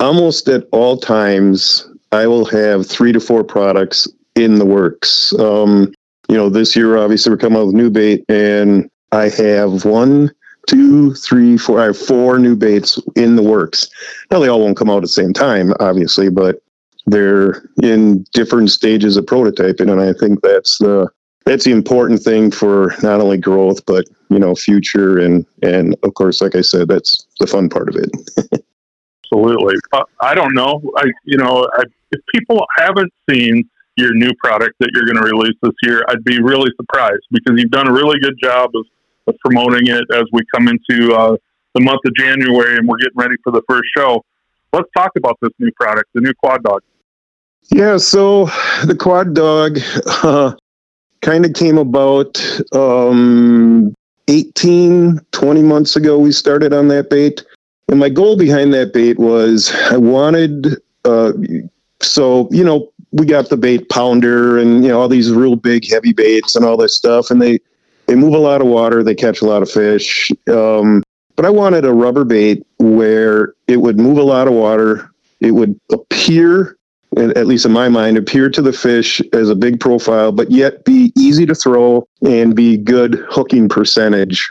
almost 0.00 0.48
at 0.48 0.66
all 0.72 0.96
times 0.96 1.88
I 2.12 2.26
will 2.26 2.44
have 2.46 2.86
three 2.86 3.12
to 3.12 3.20
four 3.20 3.44
products 3.44 4.08
in 4.34 4.58
the 4.58 4.64
works. 4.64 5.32
Um, 5.38 5.92
you 6.28 6.36
know, 6.36 6.48
this 6.48 6.74
year 6.74 6.96
obviously 6.96 7.30
we're 7.30 7.38
coming 7.38 7.58
out 7.58 7.66
with 7.66 7.74
new 7.74 7.90
bait, 7.90 8.24
and 8.28 8.90
I 9.12 9.28
have 9.30 9.84
one, 9.84 10.30
two, 10.68 11.14
three, 11.14 11.58
four. 11.58 11.80
I 11.80 11.84
have 11.86 11.98
four 11.98 12.38
new 12.38 12.56
baits 12.56 12.98
in 13.16 13.36
the 13.36 13.42
works. 13.42 13.88
Now 14.30 14.38
they 14.38 14.48
all 14.48 14.60
won't 14.60 14.76
come 14.76 14.90
out 14.90 14.98
at 14.98 15.02
the 15.02 15.08
same 15.08 15.32
time, 15.32 15.72
obviously, 15.80 16.30
but 16.30 16.60
they're 17.06 17.68
in 17.82 18.24
different 18.32 18.70
stages 18.70 19.16
of 19.16 19.26
prototyping, 19.26 19.90
and 19.90 20.00
I 20.00 20.14
think 20.14 20.40
that's 20.40 20.78
the 20.78 21.08
that's 21.44 21.64
the 21.64 21.72
important 21.72 22.22
thing 22.22 22.50
for 22.50 22.94
not 23.02 23.20
only 23.20 23.36
growth 23.36 23.84
but 23.86 24.06
you 24.30 24.38
know 24.38 24.54
future 24.54 25.18
and 25.18 25.46
and 25.62 25.94
of 26.02 26.14
course 26.14 26.40
like 26.40 26.54
i 26.54 26.60
said 26.60 26.88
that's 26.88 27.26
the 27.40 27.46
fun 27.46 27.68
part 27.68 27.88
of 27.88 27.96
it. 27.96 28.10
Absolutely. 29.24 29.74
Uh, 29.92 30.02
i 30.20 30.34
don't 30.34 30.54
know. 30.54 30.80
I 30.96 31.04
you 31.24 31.36
know 31.36 31.68
I, 31.74 31.82
if 32.12 32.20
people 32.34 32.64
haven't 32.78 33.12
seen 33.28 33.68
your 33.96 34.14
new 34.14 34.30
product 34.42 34.74
that 34.80 34.90
you're 34.92 35.04
going 35.04 35.16
to 35.16 35.22
release 35.22 35.56
this 35.62 35.72
year 35.82 36.04
i'd 36.08 36.24
be 36.24 36.40
really 36.40 36.70
surprised 36.76 37.22
because 37.30 37.54
you've 37.56 37.70
done 37.70 37.88
a 37.88 37.92
really 37.92 38.18
good 38.18 38.34
job 38.42 38.70
of, 38.74 38.84
of 39.28 39.36
promoting 39.44 39.86
it 39.86 40.04
as 40.12 40.24
we 40.32 40.40
come 40.54 40.68
into 40.68 41.14
uh, 41.14 41.36
the 41.74 41.80
month 41.80 42.00
of 42.04 42.14
january 42.14 42.76
and 42.76 42.88
we're 42.88 42.98
getting 42.98 43.16
ready 43.16 43.34
for 43.42 43.52
the 43.52 43.62
first 43.68 43.88
show. 43.96 44.24
Let's 44.72 44.88
talk 44.96 45.12
about 45.16 45.38
this 45.40 45.52
new 45.58 45.70
product 45.72 46.10
the 46.14 46.20
new 46.20 46.34
Quad 46.34 46.62
Dawg. 46.62 46.82
Yeah 47.70 47.96
so 47.96 48.46
the 48.84 48.96
Quad 48.98 49.34
Dawg 49.34 49.78
uh, 50.22 50.54
kind 51.24 51.46
of 51.46 51.54
came 51.54 51.78
about 51.78 52.38
um, 52.74 53.94
18, 54.28 55.20
20 55.32 55.62
months 55.62 55.96
ago. 55.96 56.18
We 56.18 56.32
started 56.32 56.72
on 56.72 56.88
that 56.88 57.08
bait. 57.08 57.42
And 57.88 57.98
my 57.98 58.10
goal 58.10 58.36
behind 58.36 58.74
that 58.74 58.92
bait 58.92 59.18
was 59.18 59.74
I 59.90 59.96
wanted, 59.96 60.76
uh, 61.04 61.32
so, 62.00 62.48
you 62.50 62.62
know, 62.62 62.92
we 63.12 63.26
got 63.26 63.48
the 63.48 63.56
bait 63.56 63.88
pounder 63.88 64.58
and, 64.58 64.84
you 64.84 64.90
know, 64.90 65.00
all 65.00 65.08
these 65.08 65.32
real 65.32 65.56
big 65.56 65.88
heavy 65.88 66.12
baits 66.12 66.56
and 66.56 66.64
all 66.64 66.76
this 66.76 66.94
stuff. 66.94 67.30
And 67.30 67.40
they, 67.40 67.58
they 68.06 68.16
move 68.16 68.34
a 68.34 68.38
lot 68.38 68.60
of 68.60 68.66
water, 68.66 69.02
they 69.02 69.14
catch 69.14 69.40
a 69.40 69.46
lot 69.46 69.62
of 69.62 69.70
fish. 69.70 70.30
Um, 70.50 71.02
but 71.36 71.46
I 71.46 71.50
wanted 71.50 71.84
a 71.84 71.92
rubber 71.92 72.24
bait 72.24 72.66
where 72.78 73.54
it 73.66 73.78
would 73.78 73.98
move 73.98 74.18
a 74.18 74.22
lot 74.22 74.46
of 74.46 74.52
water. 74.52 75.10
It 75.40 75.52
would 75.52 75.78
appear 75.90 76.76
at 77.18 77.46
least 77.46 77.66
in 77.66 77.72
my 77.72 77.88
mind, 77.88 78.16
appear 78.16 78.48
to 78.50 78.62
the 78.62 78.72
fish 78.72 79.20
as 79.32 79.48
a 79.48 79.54
big 79.54 79.80
profile, 79.80 80.32
but 80.32 80.50
yet 80.50 80.84
be 80.84 81.12
easy 81.16 81.46
to 81.46 81.54
throw 81.54 82.06
and 82.22 82.54
be 82.54 82.76
good 82.76 83.24
hooking 83.28 83.68
percentage. 83.68 84.50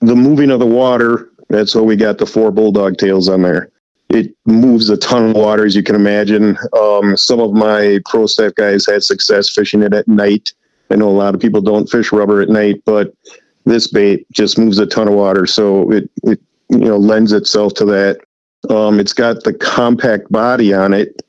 The 0.00 0.14
moving 0.14 0.50
of 0.50 0.60
the 0.60 0.66
water, 0.66 1.30
that's 1.48 1.74
why 1.74 1.82
we 1.82 1.96
got 1.96 2.18
the 2.18 2.26
four 2.26 2.50
Bull 2.50 2.72
Dawg 2.72 2.98
tails 2.98 3.28
on 3.28 3.42
there. 3.42 3.70
It 4.08 4.34
moves 4.46 4.88
a 4.88 4.96
ton 4.96 5.30
of 5.30 5.36
water, 5.36 5.66
as 5.66 5.76
you 5.76 5.82
can 5.82 5.94
imagine. 5.94 6.56
Um, 6.78 7.16
some 7.16 7.40
of 7.40 7.52
my 7.52 8.00
pro 8.06 8.26
staff 8.26 8.54
guys 8.54 8.86
had 8.86 9.02
success 9.02 9.50
fishing 9.50 9.82
it 9.82 9.92
at 9.92 10.08
night. 10.08 10.52
I 10.90 10.96
know 10.96 11.08
a 11.08 11.10
lot 11.10 11.34
of 11.34 11.40
people 11.40 11.60
don't 11.60 11.90
fish 11.90 12.12
rubber 12.12 12.40
at 12.40 12.48
night, 12.48 12.82
but 12.86 13.12
this 13.66 13.86
bait 13.86 14.26
just 14.32 14.58
moves 14.58 14.78
a 14.78 14.86
ton 14.86 15.08
of 15.08 15.14
water, 15.14 15.46
so 15.46 15.90
it, 15.92 16.10
it 16.22 16.40
you 16.70 16.78
know 16.78 16.96
lends 16.96 17.32
itself 17.32 17.74
to 17.74 17.84
that. 17.86 18.20
Um, 18.70 18.98
it's 18.98 19.12
got 19.12 19.44
the 19.44 19.52
compact 19.52 20.32
body 20.32 20.72
on 20.72 20.94
it, 20.94 21.20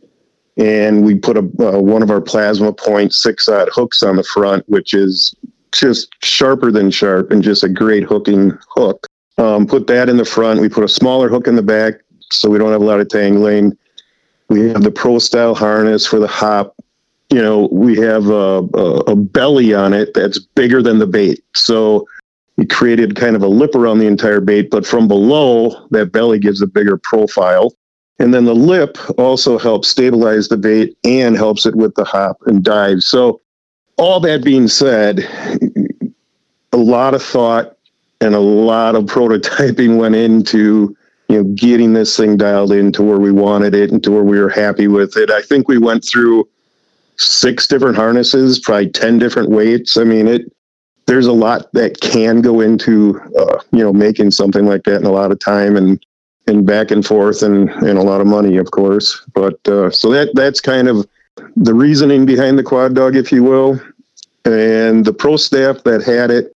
and 0.60 1.04
we 1.04 1.16
put 1.16 1.38
a 1.38 1.40
uh, 1.40 1.80
one 1.80 2.04
of 2.04 2.12
our 2.12 2.22
plasma 2.22 2.74
point 2.74 3.14
six 3.14 3.48
odd 3.48 3.70
hooks 3.72 4.04
on 4.04 4.18
the 4.18 4.24
front, 4.24 4.68
which 4.68 4.94
is 4.94 5.34
just 5.72 6.10
sharper 6.24 6.72
than 6.72 6.92
sharp 6.92 7.32
and 7.32 7.42
just 7.42 7.64
a 7.64 7.70
great 7.70 8.04
hooking 8.04 8.52
hook. 8.70 9.08
Um, 9.38 9.66
put 9.66 9.88
that 9.88 10.10
in 10.10 10.18
the 10.18 10.26
front. 10.26 10.60
We 10.60 10.68
put 10.68 10.84
a 10.84 10.90
smaller 10.90 11.30
hook 11.30 11.48
in 11.48 11.56
the 11.56 11.64
back 11.64 11.96
so 12.32 12.50
we 12.50 12.58
don't 12.58 12.72
have 12.72 12.82
a 12.82 12.86
lot 12.86 13.00
of 13.00 13.08
tangling. 13.08 13.78
We 14.50 14.68
have 14.70 14.84
the 14.84 14.92
pro 14.92 15.20
style 15.20 15.56
harness 15.56 16.06
for 16.06 16.20
the 16.20 16.28
hop. 16.28 16.76
You 17.30 17.42
know, 17.42 17.70
we 17.72 17.96
have 17.98 18.28
a, 18.28 18.68
a, 18.74 18.96
a 19.12 19.16
belly 19.16 19.74
on 19.74 19.94
it 19.94 20.14
that's 20.14 20.40
bigger 20.40 20.82
than 20.82 20.98
the 21.00 21.08
bait. 21.08 21.44
So 21.56 22.08
we 22.58 22.66
created 22.66 23.16
kind 23.16 23.36
of 23.36 23.44
a 23.44 23.48
lip 23.48 23.76
around 23.76 24.00
the 24.00 24.08
entire 24.08 24.42
bait, 24.42 24.72
but 24.72 24.86
from 24.86 25.08
below, 25.08 25.88
that 25.92 26.12
belly 26.12 26.40
gives 26.40 26.62
a 26.62 26.68
bigger 26.68 26.98
profile. 26.98 27.72
And 28.20 28.34
then 28.34 28.46
the 28.46 28.56
lip 28.56 28.98
also 29.18 29.58
helps 29.58 29.88
stabilize 29.88 30.50
the 30.50 30.58
bait 30.58 30.98
and 31.06 31.38
helps 31.38 31.66
it 31.66 31.76
with 31.76 31.96
the 31.96 32.04
hop 32.04 32.38
and 32.46 32.64
dive. 32.64 33.02
So, 33.02 33.42
all 33.98 34.20
that 34.22 34.44
being 34.44 34.68
said, 34.68 35.20
a 36.72 36.78
lot 36.78 37.14
of 37.14 37.24
thought 37.24 37.78
and 38.22 38.36
a 38.36 38.40
lot 38.40 38.96
of 38.96 39.04
prototyping 39.06 39.98
went 39.98 40.16
into 40.16 40.96
you 41.30 41.38
know 41.38 41.44
getting 41.56 41.94
this 41.94 42.16
thing 42.18 42.38
dialed 42.38 42.72
into 42.72 43.04
where 43.04 43.20
we 43.20 43.32
wanted 43.32 43.74
it 43.76 43.92
and 43.92 44.04
to 44.04 44.12
where 44.12 44.24
we 44.24 44.40
were 44.40 44.50
happy 44.50 44.88
with 44.88 45.16
it. 45.16 45.32
I 45.32 45.42
think 45.42 45.68
we 45.68 45.78
went 45.78 46.04
through 46.04 46.48
six 47.18 47.68
different 47.68 47.96
harnesses, 47.96 48.60
probably 48.60 48.90
ten 48.90 49.18
different 49.18 49.50
weights. 49.50 49.98
I 49.98 50.04
mean, 50.04 50.28
it 50.28 50.52
there's 51.06 51.28
a 51.28 51.34
lot 51.34 51.72
that 51.74 52.02
can 52.02 52.42
go 52.42 52.62
into 52.62 53.20
uh, 53.38 53.60
you 53.72 53.80
know 53.80 53.94
making 53.94 54.32
something 54.32 54.66
like 54.66 54.84
that, 54.84 54.98
and 54.98 55.06
a 55.06 55.12
lot 55.12 55.32
of 55.32 55.40
time 55.40 55.78
and 55.78 56.04
and 56.50 56.66
back 56.66 56.92
and 56.92 57.06
forth 57.06 57.42
and, 57.42 57.70
and 57.70 57.98
a 57.98 58.04
lot 58.04 58.20
of 58.20 58.28
money, 58.28 58.58
of 58.58 58.72
course. 58.72 59.22
But 59.34 59.66
uh, 59.68 59.92
so 59.92 60.10
that 60.12 60.32
that's 60.34 60.60
kind 60.60 60.90
of 60.90 61.08
the 61.56 61.74
reasoning 61.74 62.26
behind 62.26 62.60
the 62.60 62.64
Quad 62.64 62.96
Dawg, 62.96 63.16
if 63.16 63.32
you 63.32 63.44
will. 63.44 63.80
And 64.44 65.06
the 65.06 65.14
pro 65.14 65.38
staff 65.38 65.84
that 65.84 66.04
had 66.04 66.32
it, 66.32 66.54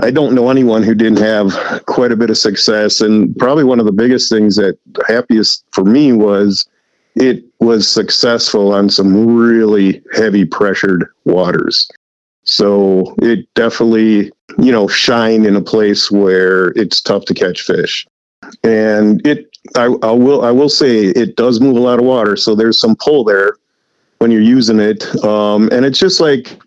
I 0.00 0.10
don't 0.10 0.34
know 0.34 0.50
anyone 0.50 0.82
who 0.82 0.94
didn't 0.94 1.18
have 1.18 1.84
quite 1.86 2.10
a 2.10 2.16
bit 2.16 2.30
of 2.30 2.38
success. 2.38 3.00
And 3.00 3.36
probably 3.36 3.64
one 3.64 3.78
of 3.78 3.86
the 3.86 3.92
biggest 3.92 4.30
things 4.30 4.56
that 4.56 4.78
happiest 5.06 5.64
for 5.70 5.84
me 5.84 6.12
was 6.12 6.66
it 7.14 7.44
was 7.60 7.86
successful 7.86 8.72
on 8.72 8.90
some 8.90 9.36
really 9.36 10.02
heavy 10.14 10.44
pressured 10.44 11.06
waters. 11.24 11.88
So 12.44 13.14
it 13.18 13.46
definitely, 13.54 14.32
you 14.58 14.72
know, 14.72 14.88
shined 14.88 15.46
in 15.46 15.56
a 15.56 15.62
place 15.62 16.10
where 16.10 16.68
it's 16.70 17.00
tough 17.00 17.24
to 17.26 17.34
catch 17.34 17.62
fish 17.62 18.06
and 18.62 19.26
it 19.26 19.54
I, 19.76 19.84
I, 20.02 20.10
will 20.10 20.44
I 20.44 20.50
will 20.50 20.68
say 20.68 21.06
it 21.06 21.36
does 21.36 21.60
move 21.60 21.76
a 21.76 21.80
lot 21.80 21.98
of 21.98 22.04
water, 22.04 22.36
so 22.36 22.54
there's 22.54 22.78
some 22.78 22.96
pull 22.96 23.24
there 23.24 23.56
when 24.18 24.30
you're 24.30 24.42
using 24.42 24.78
it, 24.78 25.04
um, 25.24 25.68
and 25.72 25.84
it's 25.84 25.98
just 25.98 26.20
like 26.20 26.58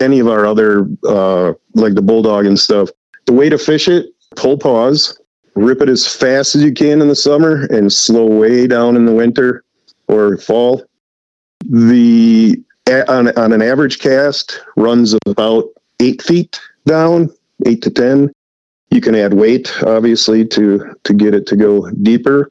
any 0.00 0.18
of 0.18 0.28
our 0.28 0.46
other 0.46 0.88
uh, 1.08 1.52
like 1.74 1.94
the 1.94 2.02
Bull 2.02 2.22
Dawg 2.22 2.46
and 2.46 2.58
stuff. 2.58 2.88
The 3.26 3.32
way 3.32 3.48
to 3.48 3.58
fish 3.58 3.88
it: 3.88 4.06
pull 4.34 4.58
pause, 4.58 5.20
rip 5.54 5.80
it 5.80 5.88
as 5.88 6.06
fast 6.06 6.54
as 6.54 6.62
you 6.62 6.72
can 6.72 7.00
in 7.00 7.08
the 7.08 7.16
summer, 7.16 7.66
and 7.66 7.92
slow 7.92 8.26
way 8.26 8.66
down 8.66 8.96
in 8.96 9.06
the 9.06 9.14
winter 9.14 9.64
or 10.08 10.36
fall. 10.38 10.84
The 11.64 12.62
on, 13.08 13.36
on 13.38 13.52
an 13.52 13.62
average 13.62 13.98
cast 13.98 14.60
runs 14.76 15.14
about 15.26 15.64
eight 16.00 16.22
feet 16.22 16.60
down, 16.86 17.30
eight 17.64 17.82
to 17.82 17.90
ten 17.90 18.32
you 18.96 19.02
can 19.02 19.14
add 19.14 19.34
weight, 19.34 19.70
obviously, 19.84 20.44
to 20.46 20.96
to 21.04 21.14
get 21.14 21.34
it 21.34 21.46
to 21.48 21.56
go 21.56 21.88
deeper. 22.02 22.50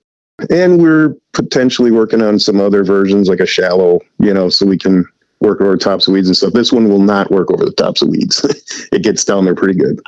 And 0.49 0.81
we're 0.81 1.15
potentially 1.34 1.91
working 1.91 2.21
on 2.21 2.39
some 2.39 2.62
other 2.62 2.84
versions, 2.84 3.27
like 3.27 3.39
a 3.39 3.45
shallow, 3.45 3.99
you 4.19 4.34
know, 4.34 4.49
so 4.49 4.65
we 4.65 4.77
can 4.77 5.05
work 5.39 5.60
over 5.60 5.75
tops 5.75 6.08
of 6.08 6.13
weeds 6.13 6.27
and 6.27 6.38
stuff. 6.38 6.53
This 6.53 6.71
one 6.71 6.88
will 6.89 6.99
not 6.99 7.31
work 7.31 7.51
over 7.51 7.65
the 7.65 7.71
tops 7.71 8.01
of 8.01 8.10
weeds. 8.10 8.45
it 8.91 9.01
gets 9.01 9.23
down 9.23 9.45
there 9.45 9.55
pretty 9.55 9.77
good. 9.77 9.99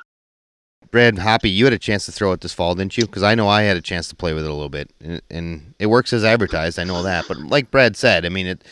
Brad 0.91 1.17
Hoppy, 1.17 1.49
you 1.49 1.65
had 1.65 1.73
a 1.73 1.79
chance 1.79 2.05
to 2.05 2.11
throw 2.11 2.31
it 2.33 2.41
this 2.41 2.53
fall, 2.53 2.75
didn't 2.75 2.97
you? 2.97 3.05
Because 3.05 3.23
I 3.23 3.35
know 3.35 3.47
I 3.47 3.63
had 3.63 3.77
a 3.77 3.81
chance 3.81 4.07
to 4.09 4.15
play 4.15 4.33
with 4.33 4.45
it 4.45 4.49
a 4.49 4.53
little 4.53 4.69
bit, 4.69 4.91
and, 5.03 5.21
and, 5.29 5.73
it 5.79 5.87
works 5.87 6.13
as 6.13 6.23
advertised. 6.23 6.79
I 6.79 6.85
know 6.85 7.03
that, 7.03 7.25
but 7.27 7.37
like 7.37 7.71
Brad 7.71 7.95
said, 7.95 8.25
I 8.25 8.29
mean, 8.29 8.47
it. 8.47 8.63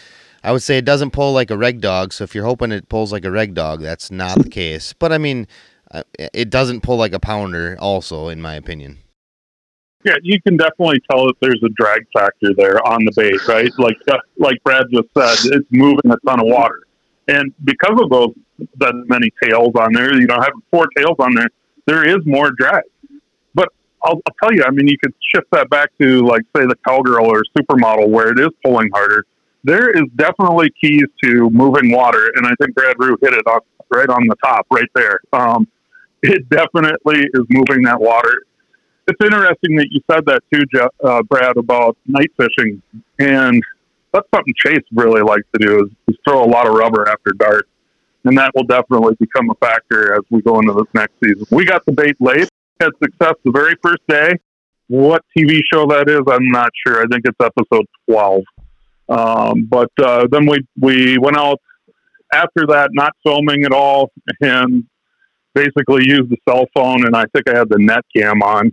I 0.44 0.52
would 0.52 0.62
say 0.62 0.78
it 0.78 0.86
doesn't 0.86 1.10
pull 1.10 1.34
like 1.34 1.50
a 1.50 1.58
reg 1.58 1.82
dog. 1.82 2.14
So 2.14 2.24
if 2.24 2.36
you're 2.36 2.46
hoping 2.46 2.72
it 2.72 2.88
pulls 2.88 3.12
like 3.12 3.26
a 3.26 3.32
reg 3.32 3.56
dog, 3.56 3.82
that's 3.82 4.12
not 4.12 4.38
the 4.38 4.50
case. 4.50 4.94
But 4.94 5.12
I 5.12 5.18
mean, 5.18 5.48
it 6.18 6.50
doesn't 6.50 6.82
pull 6.82 6.98
like 6.98 7.14
a 7.14 7.20
pounder, 7.20 7.78
also, 7.80 8.30
in 8.30 8.42
my 8.42 8.56
opinion. 8.56 9.00
Yeah, 10.04 10.16
you 10.22 10.40
can 10.40 10.56
definitely 10.56 11.02
tell 11.10 11.26
that 11.26 11.34
there's 11.42 11.62
a 11.66 11.70
drag 11.70 12.06
factor 12.14 12.54
there 12.56 12.86
on 12.88 13.04
the 13.06 13.12
bait, 13.16 13.48
right? 13.48 13.72
Like 13.80 13.98
uh, 14.08 14.18
like 14.38 14.64
Brad 14.64 14.86
just 14.92 15.08
said, 15.18 15.52
it's 15.52 15.68
moving 15.72 16.12
a 16.12 16.18
ton 16.28 16.40
of 16.40 16.46
water, 16.46 16.82
and 17.28 17.52
because 17.64 18.00
of 18.00 18.12
those 18.12 18.30
that 18.78 18.94
many 19.08 19.32
tails 19.44 19.74
on 19.80 19.94
there, 19.94 20.14
you 20.14 20.28
know, 20.28 20.36
having 20.36 20.62
four 20.70 20.86
tails 20.96 21.16
on 21.20 21.34
there, 21.34 21.48
there 21.88 22.08
is 22.08 22.24
more 22.26 22.52
drag. 22.52 22.84
But 23.56 23.70
I'll, 24.04 24.22
I'll 24.28 24.36
tell 24.44 24.54
you, 24.54 24.64
I 24.64 24.70
mean, 24.70 24.88
you 24.88 24.98
could 25.04 25.14
shift 25.34 25.48
that 25.52 25.72
back 25.72 25.90
to 26.00 26.26
like 26.26 26.44
say 26.56 26.68
the 26.68 26.78
cowgirl 26.88 27.26
or 27.26 27.44
supermodel 27.58 28.08
where 28.08 28.32
it 28.32 28.40
is 28.40 28.50
pulling 28.64 28.92
harder. 28.94 29.26
There 29.64 29.90
is 29.90 30.04
definitely 30.16 30.70
keys 30.80 31.06
to 31.24 31.50
moving 31.50 31.92
water, 31.92 32.32
and 32.36 32.46
I 32.46 32.54
think 32.62 32.76
Brad 32.76 32.96
Ruh 33.00 33.18
hit 33.24 33.34
it 33.34 33.48
on, 33.48 33.62
right 33.92 34.10
on 34.10 34.28
the 34.28 34.36
top, 34.44 34.68
right 34.70 34.90
there. 34.94 35.20
Um, 35.34 35.68
it 36.22 36.48
definitely 36.50 37.20
is 37.34 37.44
moving 37.50 37.84
that 37.84 38.00
water. 38.00 38.44
It's 39.08 39.24
interesting 39.24 39.76
that 39.78 39.88
you 39.92 40.02
said 40.10 40.26
that 40.26 40.42
too, 40.52 40.62
Jeff, 40.74 40.90
uh, 41.04 41.22
Brad, 41.24 41.58
about 41.58 41.96
night 42.08 42.32
fishing, 42.38 42.82
and 43.20 43.62
that's 44.12 44.28
something 44.34 44.54
Chase 44.58 44.84
really 44.94 45.22
likes 45.22 45.46
to 45.54 45.66
do 45.66 45.86
is, 45.86 45.92
is 46.08 46.16
throw 46.28 46.44
a 46.44 46.50
lot 46.50 46.68
of 46.68 46.74
rubber 46.74 47.08
after 47.08 47.32
dark, 47.38 47.68
and 48.24 48.38
that 48.38 48.52
will 48.56 48.64
definitely 48.64 49.16
become 49.20 49.50
a 49.52 49.56
factor 49.56 50.16
as 50.16 50.22
we 50.32 50.42
go 50.42 50.60
into 50.60 50.74
this 50.74 50.88
next 50.94 51.14
season. 51.24 51.46
We 51.52 51.66
got 51.66 51.86
the 51.86 51.92
bait 51.92 52.16
late, 52.20 52.50
had 52.80 52.90
success 53.04 53.36
the 53.44 53.52
very 53.52 53.76
first 53.84 54.02
day. 54.08 54.32
What 54.88 55.24
TV 55.38 55.60
show 55.72 55.86
that 55.88 56.10
is, 56.10 56.22
I'm 56.28 56.50
not 56.50 56.70
sure. 56.86 57.02
I 57.02 57.06
think 57.12 57.26
it's 57.26 57.38
episode 57.40 57.86
12. 58.10 58.44
Um, 59.08 59.66
but 59.66 59.92
uh, 60.02 60.26
then 60.32 60.48
we 60.48 60.58
we 60.80 61.18
went 61.20 61.38
out 61.38 61.62
after 62.34 62.66
that, 62.68 62.90
not 62.94 63.14
filming 63.24 63.66
at 63.66 63.72
all, 63.72 64.12
and 64.42 64.84
basically 65.56 66.04
used 66.06 66.30
the 66.30 66.38
cell 66.48 66.66
phone, 66.76 67.06
and 67.06 67.16
I 67.16 67.26
think 67.34 67.50
I 67.50 67.58
had 67.58 67.70
the 67.70 67.80
net 67.80 68.04
cam 68.16 68.44
on 68.44 68.72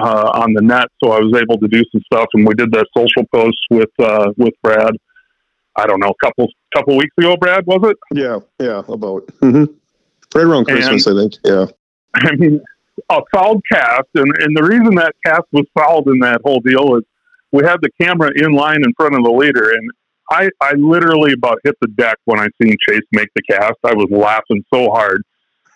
uh, 0.00 0.30
on 0.34 0.54
the 0.54 0.62
net, 0.62 0.86
so 1.02 1.12
I 1.12 1.20
was 1.20 1.34
able 1.34 1.58
to 1.58 1.68
do 1.68 1.84
some 1.92 2.00
stuff. 2.06 2.26
And 2.32 2.46
we 2.46 2.54
did 2.54 2.72
that 2.72 2.86
social 2.96 3.26
post 3.34 3.58
with 3.70 3.90
uh, 3.98 4.32
with 4.36 4.54
Brad. 4.62 4.92
I 5.76 5.86
don't 5.86 6.00
know, 6.00 6.10
a 6.10 6.26
couple 6.26 6.48
couple 6.74 6.96
weeks 6.96 7.14
ago, 7.18 7.36
Brad, 7.36 7.66
was 7.66 7.90
it? 7.90 7.96
Yeah, 8.14 8.38
yeah, 8.58 8.82
about 8.88 9.26
mm-hmm. 9.40 9.64
right 10.34 10.46
around 10.46 10.66
Christmas, 10.66 11.06
and, 11.06 11.18
I 11.18 11.22
think. 11.22 11.34
Yeah. 11.44 11.66
I 12.14 12.36
mean, 12.36 12.60
a 13.10 13.20
fouled 13.34 13.62
cast, 13.70 14.08
and 14.14 14.32
and 14.38 14.56
the 14.56 14.62
reason 14.62 14.94
that 14.96 15.14
cast 15.24 15.44
was 15.52 15.64
fouled 15.78 16.08
in 16.08 16.18
that 16.20 16.40
whole 16.44 16.60
deal 16.60 16.96
is 16.96 17.04
we 17.52 17.64
had 17.64 17.78
the 17.82 17.90
camera 18.00 18.30
in 18.34 18.52
line 18.52 18.82
in 18.84 18.92
front 18.94 19.14
of 19.14 19.24
the 19.24 19.30
leader, 19.30 19.70
and 19.70 19.90
I 20.30 20.50
I 20.60 20.72
literally 20.74 21.32
about 21.32 21.58
hit 21.64 21.76
the 21.80 21.88
deck 21.88 22.18
when 22.26 22.38
I 22.38 22.48
seen 22.62 22.76
Chase 22.88 23.02
make 23.12 23.28
the 23.34 23.42
cast. 23.50 23.76
I 23.84 23.94
was 23.94 24.08
laughing 24.10 24.64
so 24.72 24.90
hard 24.90 25.22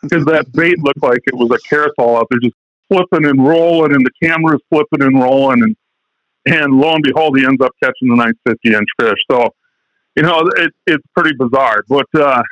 because 0.08 0.24
that 0.26 0.50
bait 0.52 0.78
looked 0.78 1.02
like 1.02 1.20
it 1.26 1.34
was 1.34 1.50
a 1.50 1.68
carousel 1.68 2.16
out 2.16 2.26
there, 2.30 2.40
just 2.40 2.56
flipping 2.88 3.26
and 3.26 3.46
rolling, 3.46 3.94
and 3.94 4.04
the 4.04 4.10
camera's 4.22 4.60
flipping 4.70 5.02
and 5.02 5.20
rolling, 5.20 5.62
and 5.62 5.76
and 6.46 6.78
lo 6.78 6.94
and 6.94 7.02
behold, 7.02 7.36
he 7.36 7.44
ends 7.44 7.60
up 7.60 7.72
catching 7.82 8.08
the 8.08 8.14
nice 8.14 8.34
50 8.46 8.74
inch 8.74 8.88
fish. 9.00 9.18
So, 9.30 9.50
you 10.14 10.22
know, 10.22 10.48
it, 10.56 10.72
it's 10.86 11.04
pretty 11.14 11.34
bizarre, 11.36 11.82
but 11.88 12.06
uh, 12.14 12.42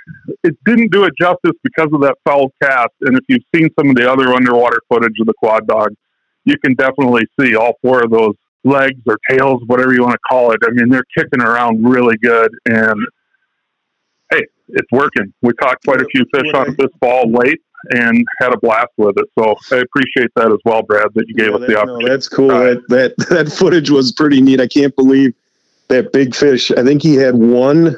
it 0.42 0.56
didn't 0.66 0.90
do 0.90 1.04
it 1.04 1.14
justice 1.18 1.56
because 1.62 1.88
of 1.92 2.00
that 2.00 2.16
foul 2.24 2.50
cast. 2.60 2.92
And 3.02 3.16
if 3.16 3.24
you've 3.28 3.44
seen 3.54 3.68
some 3.78 3.90
of 3.90 3.96
the 3.96 4.10
other 4.10 4.34
underwater 4.34 4.80
footage 4.88 5.14
of 5.20 5.26
the 5.26 5.34
Quad 5.34 5.68
Dawg, 5.68 5.94
you 6.44 6.56
can 6.64 6.74
definitely 6.74 7.22
see 7.38 7.54
all 7.54 7.74
four 7.82 8.02
of 8.02 8.10
those 8.10 8.34
legs 8.64 9.00
or 9.06 9.16
tails, 9.30 9.62
whatever 9.66 9.94
you 9.94 10.02
want 10.02 10.14
to 10.14 10.18
call 10.28 10.50
it. 10.50 10.58
I 10.66 10.70
mean, 10.70 10.88
they're 10.88 11.04
kicking 11.16 11.40
around 11.40 11.84
really 11.88 12.16
good, 12.16 12.50
and 12.66 12.98
hey, 14.30 14.46
it's 14.68 14.90
working. 14.92 15.32
We 15.42 15.52
caught 15.54 15.78
quite 15.84 16.00
a 16.00 16.06
few 16.06 16.24
fish 16.34 16.52
on 16.54 16.74
this 16.78 16.90
fall 17.00 17.30
late, 17.30 17.60
and 17.90 18.26
had 18.40 18.52
a 18.52 18.58
blast 18.58 18.88
with 18.96 19.16
it. 19.18 19.26
So 19.38 19.54
I 19.72 19.80
appreciate 19.80 20.30
that 20.36 20.50
as 20.50 20.58
well, 20.64 20.82
Brad, 20.82 21.08
that 21.14 21.28
you 21.28 21.34
gave 21.34 21.50
yeah, 21.50 21.56
us 21.56 21.66
the 21.66 21.76
opportunity. 21.76 22.04
No, 22.04 22.10
that's 22.10 22.28
cool. 22.28 22.48
That, 22.48 22.82
that 22.88 23.16
that 23.30 23.52
footage 23.52 23.90
was 23.90 24.12
pretty 24.12 24.40
neat. 24.40 24.60
I 24.60 24.66
can't 24.66 24.94
believe 24.96 25.34
that 25.88 26.12
big 26.12 26.34
fish. 26.34 26.70
I 26.72 26.82
think 26.82 27.02
he 27.02 27.14
had 27.14 27.34
one 27.34 27.96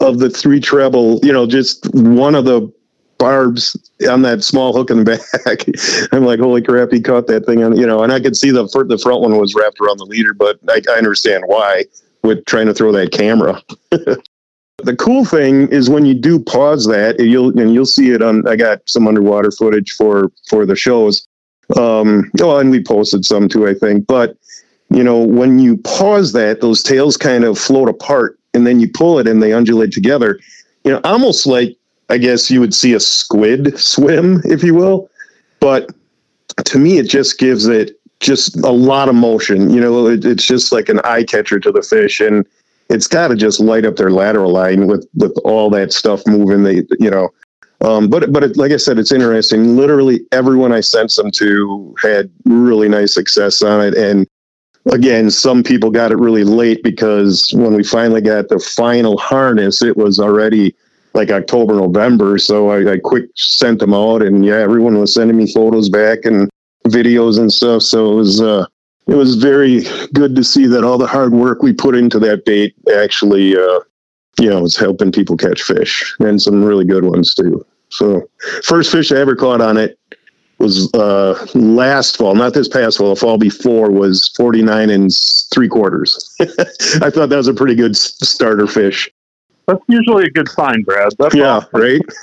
of 0.00 0.18
the 0.18 0.30
three 0.30 0.60
treble. 0.60 1.20
You 1.22 1.32
know, 1.32 1.46
just 1.46 1.92
one 1.94 2.34
of 2.34 2.44
the 2.44 2.72
barbs 3.18 3.76
on 4.08 4.22
that 4.22 4.42
small 4.42 4.72
hook 4.72 4.90
in 4.90 5.04
the 5.04 5.04
back. 5.44 6.08
I'm 6.12 6.24
like, 6.24 6.40
holy 6.40 6.62
crap, 6.62 6.90
he 6.90 7.00
caught 7.00 7.26
that 7.28 7.46
thing 7.46 7.62
on. 7.62 7.76
You 7.76 7.86
know, 7.86 8.02
and 8.02 8.12
I 8.12 8.20
could 8.20 8.36
see 8.36 8.50
the 8.50 8.68
front, 8.68 8.88
the 8.88 8.98
front 8.98 9.20
one 9.20 9.38
was 9.38 9.54
wrapped 9.54 9.80
around 9.80 9.98
the 9.98 10.06
leader, 10.06 10.34
but 10.34 10.58
I, 10.68 10.80
I 10.90 10.98
understand 10.98 11.44
why 11.46 11.84
with 12.22 12.44
trying 12.46 12.66
to 12.66 12.74
throw 12.74 12.92
that 12.92 13.12
camera. 13.12 13.62
The 14.84 14.96
cool 14.96 15.24
thing 15.24 15.68
is 15.68 15.90
when 15.90 16.04
you 16.04 16.14
do 16.14 16.38
pause 16.38 16.86
that, 16.86 17.18
you'll 17.18 17.58
and 17.58 17.72
you'll 17.72 17.86
see 17.86 18.10
it 18.10 18.22
on. 18.22 18.46
I 18.46 18.56
got 18.56 18.80
some 18.88 19.06
underwater 19.06 19.50
footage 19.50 19.92
for 19.92 20.30
for 20.48 20.66
the 20.66 20.76
shows. 20.76 21.26
Um, 21.78 22.30
oh, 22.40 22.58
and 22.58 22.70
we 22.70 22.82
posted 22.82 23.24
some 23.24 23.48
too, 23.48 23.66
I 23.66 23.74
think. 23.74 24.06
But 24.06 24.36
you 24.90 25.04
know, 25.04 25.18
when 25.18 25.58
you 25.58 25.76
pause 25.78 26.32
that, 26.32 26.60
those 26.60 26.82
tails 26.82 27.16
kind 27.16 27.44
of 27.44 27.58
float 27.58 27.88
apart, 27.88 28.38
and 28.54 28.66
then 28.66 28.80
you 28.80 28.88
pull 28.88 29.18
it, 29.18 29.28
and 29.28 29.42
they 29.42 29.52
undulate 29.52 29.92
together. 29.92 30.38
You 30.84 30.92
know, 30.92 31.00
almost 31.04 31.46
like 31.46 31.76
I 32.08 32.18
guess 32.18 32.50
you 32.50 32.60
would 32.60 32.74
see 32.74 32.92
a 32.94 33.00
squid 33.00 33.78
swim, 33.78 34.42
if 34.44 34.64
you 34.64 34.74
will. 34.74 35.08
But 35.60 35.90
to 36.64 36.78
me, 36.78 36.98
it 36.98 37.08
just 37.08 37.38
gives 37.38 37.66
it 37.66 37.92
just 38.18 38.56
a 38.64 38.70
lot 38.70 39.08
of 39.08 39.14
motion. 39.14 39.70
You 39.70 39.80
know, 39.80 40.06
it, 40.08 40.24
it's 40.24 40.44
just 40.44 40.72
like 40.72 40.88
an 40.88 41.00
eye 41.04 41.24
catcher 41.24 41.60
to 41.60 41.70
the 41.70 41.82
fish, 41.82 42.20
and 42.20 42.46
it's 42.90 43.06
got 43.06 43.28
to 43.28 43.36
just 43.36 43.60
light 43.60 43.86
up 43.86 43.96
their 43.96 44.10
lateral 44.10 44.52
line 44.52 44.86
with 44.86 45.08
with 45.14 45.36
all 45.44 45.70
that 45.70 45.92
stuff 45.92 46.22
moving. 46.26 46.64
They, 46.64 46.82
you 46.98 47.10
know, 47.10 47.30
um, 47.80 48.08
but 48.08 48.32
but 48.32 48.44
it, 48.44 48.56
like 48.56 48.72
I 48.72 48.76
said, 48.76 48.98
it's 48.98 49.12
interesting. 49.12 49.76
Literally 49.76 50.20
everyone 50.32 50.72
I 50.72 50.80
sent 50.80 51.14
them 51.14 51.30
to 51.32 51.94
had 52.02 52.30
really 52.44 52.88
nice 52.88 53.14
success 53.14 53.62
on 53.62 53.80
it, 53.80 53.94
and 53.94 54.26
again, 54.90 55.30
some 55.30 55.62
people 55.62 55.90
got 55.90 56.10
it 56.10 56.18
really 56.18 56.44
late 56.44 56.82
because 56.82 57.50
when 57.54 57.74
we 57.74 57.84
finally 57.84 58.20
got 58.20 58.48
the 58.48 58.58
final 58.58 59.16
harness, 59.16 59.82
it 59.82 59.96
was 59.96 60.18
already 60.18 60.74
like 61.14 61.30
October, 61.30 61.74
November. 61.74 62.38
So 62.38 62.70
I, 62.70 62.92
I 62.92 62.98
quick 62.98 63.30
sent 63.36 63.78
them 63.78 63.94
out, 63.94 64.22
and 64.22 64.44
yeah, 64.44 64.56
everyone 64.56 64.98
was 64.98 65.14
sending 65.14 65.36
me 65.36 65.50
photos 65.52 65.88
back 65.88 66.24
and 66.24 66.50
videos 66.88 67.38
and 67.38 67.52
stuff. 67.52 67.82
So 67.82 68.12
it 68.12 68.16
was 68.16 68.40
uh, 68.40 68.66
it 69.06 69.14
was 69.14 69.36
very 69.36 69.82
good 70.12 70.36
to 70.36 70.44
see 70.44 70.66
that 70.66 70.84
all 70.84 70.98
the 70.98 71.06
hard 71.06 71.32
work 71.32 71.62
we 71.62 71.72
put 71.72 71.96
into 71.96 72.18
that 72.20 72.44
bait 72.44 72.74
actually, 72.96 73.56
uh, 73.56 73.80
you 74.38 74.48
know, 74.48 74.62
was 74.62 74.76
helping 74.76 75.12
people 75.12 75.36
catch 75.36 75.62
fish 75.62 76.14
and 76.20 76.40
some 76.40 76.64
really 76.64 76.84
good 76.84 77.04
ones 77.04 77.34
too. 77.34 77.64
So, 77.90 78.28
first 78.62 78.92
fish 78.92 79.10
I 79.10 79.16
ever 79.16 79.34
caught 79.34 79.60
on 79.60 79.76
it 79.76 79.98
was 80.58 80.92
uh, 80.94 81.46
last 81.54 82.18
fall, 82.18 82.34
not 82.34 82.54
this 82.54 82.68
past 82.68 82.98
fall. 82.98 83.14
The 83.14 83.20
fall 83.20 83.38
before 83.38 83.90
was 83.90 84.28
49 84.36 84.90
and 84.90 85.10
three 85.52 85.68
quarters. 85.68 86.34
I 86.40 87.10
thought 87.10 87.30
that 87.30 87.36
was 87.36 87.48
a 87.48 87.54
pretty 87.54 87.74
good 87.74 87.96
starter 87.96 88.66
fish. 88.66 89.10
That's 89.70 89.84
usually 89.86 90.24
a 90.24 90.30
good 90.30 90.48
sign, 90.48 90.82
Brad. 90.82 91.12
That's 91.16 91.34
yeah, 91.34 91.58
awesome. 91.58 91.80
right. 91.80 92.00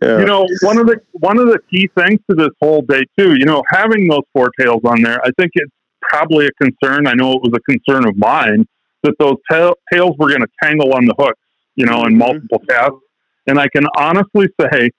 yeah. 0.00 0.18
You 0.20 0.24
know, 0.24 0.46
one 0.60 0.78
of 0.78 0.86
the 0.86 1.00
one 1.14 1.38
of 1.38 1.46
the 1.46 1.58
key 1.68 1.90
things 1.96 2.20
to 2.30 2.36
this 2.36 2.50
whole 2.60 2.82
day 2.82 3.02
too. 3.18 3.34
You 3.36 3.44
know, 3.44 3.60
having 3.70 4.06
those 4.06 4.22
four 4.32 4.50
tails 4.60 4.82
on 4.84 5.02
there, 5.02 5.20
I 5.24 5.30
think 5.38 5.50
it's 5.54 5.72
probably 6.00 6.46
a 6.46 6.52
concern. 6.62 7.08
I 7.08 7.14
know 7.14 7.32
it 7.32 7.42
was 7.42 7.52
a 7.54 7.60
concern 7.60 8.06
of 8.06 8.16
mine 8.16 8.68
that 9.02 9.14
those 9.18 9.34
tail, 9.50 9.74
tails 9.92 10.14
were 10.16 10.28
going 10.28 10.42
to 10.42 10.50
tangle 10.62 10.94
on 10.94 11.06
the 11.06 11.14
hook. 11.18 11.36
You 11.74 11.86
know, 11.86 12.04
in 12.04 12.10
mm-hmm. 12.10 12.18
multiple 12.18 12.60
casts, 12.68 13.00
and 13.48 13.58
I 13.58 13.66
can 13.66 13.86
honestly 13.96 14.46
say 14.60 14.90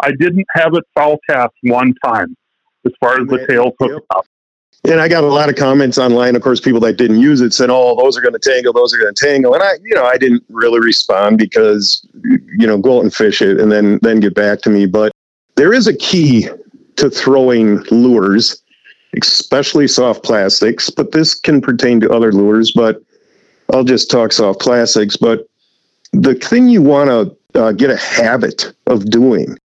I 0.00 0.10
didn't 0.18 0.46
have 0.54 0.74
it 0.74 0.82
foul 0.94 1.18
cast 1.30 1.52
one 1.62 1.94
time 2.04 2.34
as 2.84 2.92
far 2.98 3.20
as 3.20 3.28
the 3.28 3.46
tails 3.46 3.74
hooked 3.78 4.04
up. 4.16 4.26
And 4.84 5.00
I 5.00 5.06
got 5.06 5.22
a 5.22 5.28
lot 5.28 5.48
of 5.48 5.54
comments 5.54 5.96
online. 5.96 6.34
Of 6.34 6.42
course, 6.42 6.60
people 6.60 6.80
that 6.80 6.96
didn't 6.96 7.20
use 7.20 7.40
it 7.40 7.54
said, 7.54 7.70
"Oh, 7.70 7.94
those 7.96 8.16
are 8.16 8.20
going 8.20 8.32
to 8.32 8.38
tangle. 8.40 8.72
Those 8.72 8.92
are 8.92 8.98
going 8.98 9.14
to 9.14 9.26
tangle." 9.26 9.54
And 9.54 9.62
I, 9.62 9.74
you 9.84 9.94
know, 9.94 10.04
I 10.04 10.16
didn't 10.18 10.44
really 10.48 10.80
respond 10.80 11.38
because, 11.38 12.04
you 12.24 12.66
know, 12.66 12.78
go 12.78 12.98
out 12.98 13.02
and 13.04 13.14
fish 13.14 13.40
it 13.40 13.60
and 13.60 13.70
then 13.70 14.00
then 14.02 14.18
get 14.18 14.34
back 14.34 14.60
to 14.62 14.70
me. 14.70 14.86
But 14.86 15.12
there 15.54 15.72
is 15.72 15.86
a 15.86 15.94
key 15.94 16.48
to 16.96 17.10
throwing 17.10 17.78
lures, 17.92 18.60
especially 19.16 19.86
soft 19.86 20.24
plastics. 20.24 20.90
But 20.90 21.12
this 21.12 21.34
can 21.34 21.60
pertain 21.60 22.00
to 22.00 22.10
other 22.10 22.32
lures. 22.32 22.72
But 22.72 23.00
I'll 23.72 23.84
just 23.84 24.10
talk 24.10 24.32
soft 24.32 24.60
plastics. 24.60 25.16
But 25.16 25.46
the 26.12 26.34
thing 26.34 26.68
you 26.68 26.82
want 26.82 27.08
to 27.08 27.60
uh, 27.60 27.70
get 27.70 27.90
a 27.90 27.96
habit 27.96 28.72
of 28.88 29.04
doing 29.10 29.56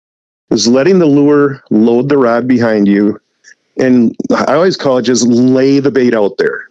is 0.50 0.68
letting 0.68 0.98
the 0.98 1.06
lure 1.06 1.64
load 1.70 2.10
the 2.10 2.18
rod 2.18 2.46
behind 2.46 2.86
you 2.86 3.18
and 3.78 4.16
I 4.30 4.54
always 4.54 4.76
call 4.76 4.98
it 4.98 5.02
just 5.02 5.26
lay 5.26 5.80
the 5.80 5.90
bait 5.90 6.14
out 6.14 6.38
there. 6.38 6.68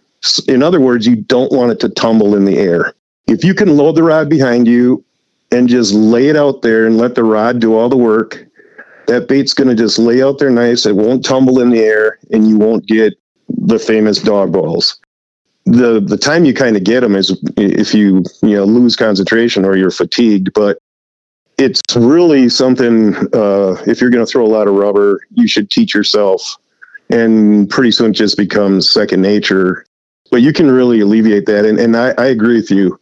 In 0.48 0.62
other 0.62 0.80
words, 0.80 1.06
you 1.06 1.16
don't 1.16 1.52
want 1.52 1.72
it 1.72 1.80
to 1.80 1.88
tumble 1.88 2.34
in 2.34 2.44
the 2.44 2.58
air. 2.58 2.94
If 3.28 3.44
you 3.44 3.54
can 3.54 3.76
load 3.76 3.94
the 3.94 4.02
rod 4.02 4.28
behind 4.28 4.66
you 4.66 5.04
and 5.52 5.68
just 5.68 5.94
lay 5.94 6.28
it 6.28 6.36
out 6.36 6.62
there 6.62 6.86
and 6.86 6.98
let 6.98 7.14
the 7.14 7.24
rod 7.24 7.60
do 7.60 7.74
all 7.74 7.88
the 7.88 7.96
work, 7.96 8.44
that 9.06 9.28
bait's 9.28 9.54
going 9.54 9.68
to 9.68 9.74
just 9.74 9.98
lay 9.98 10.22
out 10.22 10.38
there 10.38 10.50
nice. 10.50 10.84
It 10.84 10.96
won't 10.96 11.24
tumble 11.24 11.60
in 11.60 11.70
the 11.70 11.80
air 11.80 12.18
and 12.32 12.48
you 12.48 12.58
won't 12.58 12.86
get 12.86 13.14
the 13.48 13.78
famous 13.78 14.20
dog 14.20 14.52
balls. 14.52 14.98
The 15.64 16.00
the 16.00 16.16
time 16.16 16.44
you 16.44 16.54
kind 16.54 16.76
of 16.76 16.84
get 16.84 17.00
them 17.00 17.16
is 17.16 17.36
if 17.56 17.92
you 17.92 18.24
you 18.42 18.56
know 18.56 18.64
lose 18.64 18.94
concentration 18.94 19.64
or 19.64 19.76
you're 19.76 19.90
fatigued, 19.90 20.52
but 20.54 20.78
it's 21.58 21.80
really 21.96 22.48
something 22.48 23.16
uh, 23.32 23.82
if 23.86 24.00
you're 24.00 24.10
going 24.10 24.24
to 24.24 24.30
throw 24.30 24.44
a 24.44 24.48
lot 24.48 24.68
of 24.68 24.74
rubber, 24.74 25.20
you 25.34 25.48
should 25.48 25.70
teach 25.70 25.92
yourself 25.92 26.56
and 27.10 27.68
pretty 27.68 27.90
soon 27.90 28.10
it 28.10 28.14
just 28.14 28.36
becomes 28.36 28.90
second 28.90 29.22
nature. 29.22 29.84
But 30.30 30.42
you 30.42 30.52
can 30.52 30.70
really 30.70 31.00
alleviate 31.00 31.46
that. 31.46 31.64
And, 31.64 31.78
and 31.78 31.96
I, 31.96 32.14
I 32.18 32.26
agree 32.26 32.56
with 32.56 32.70
you. 32.70 33.00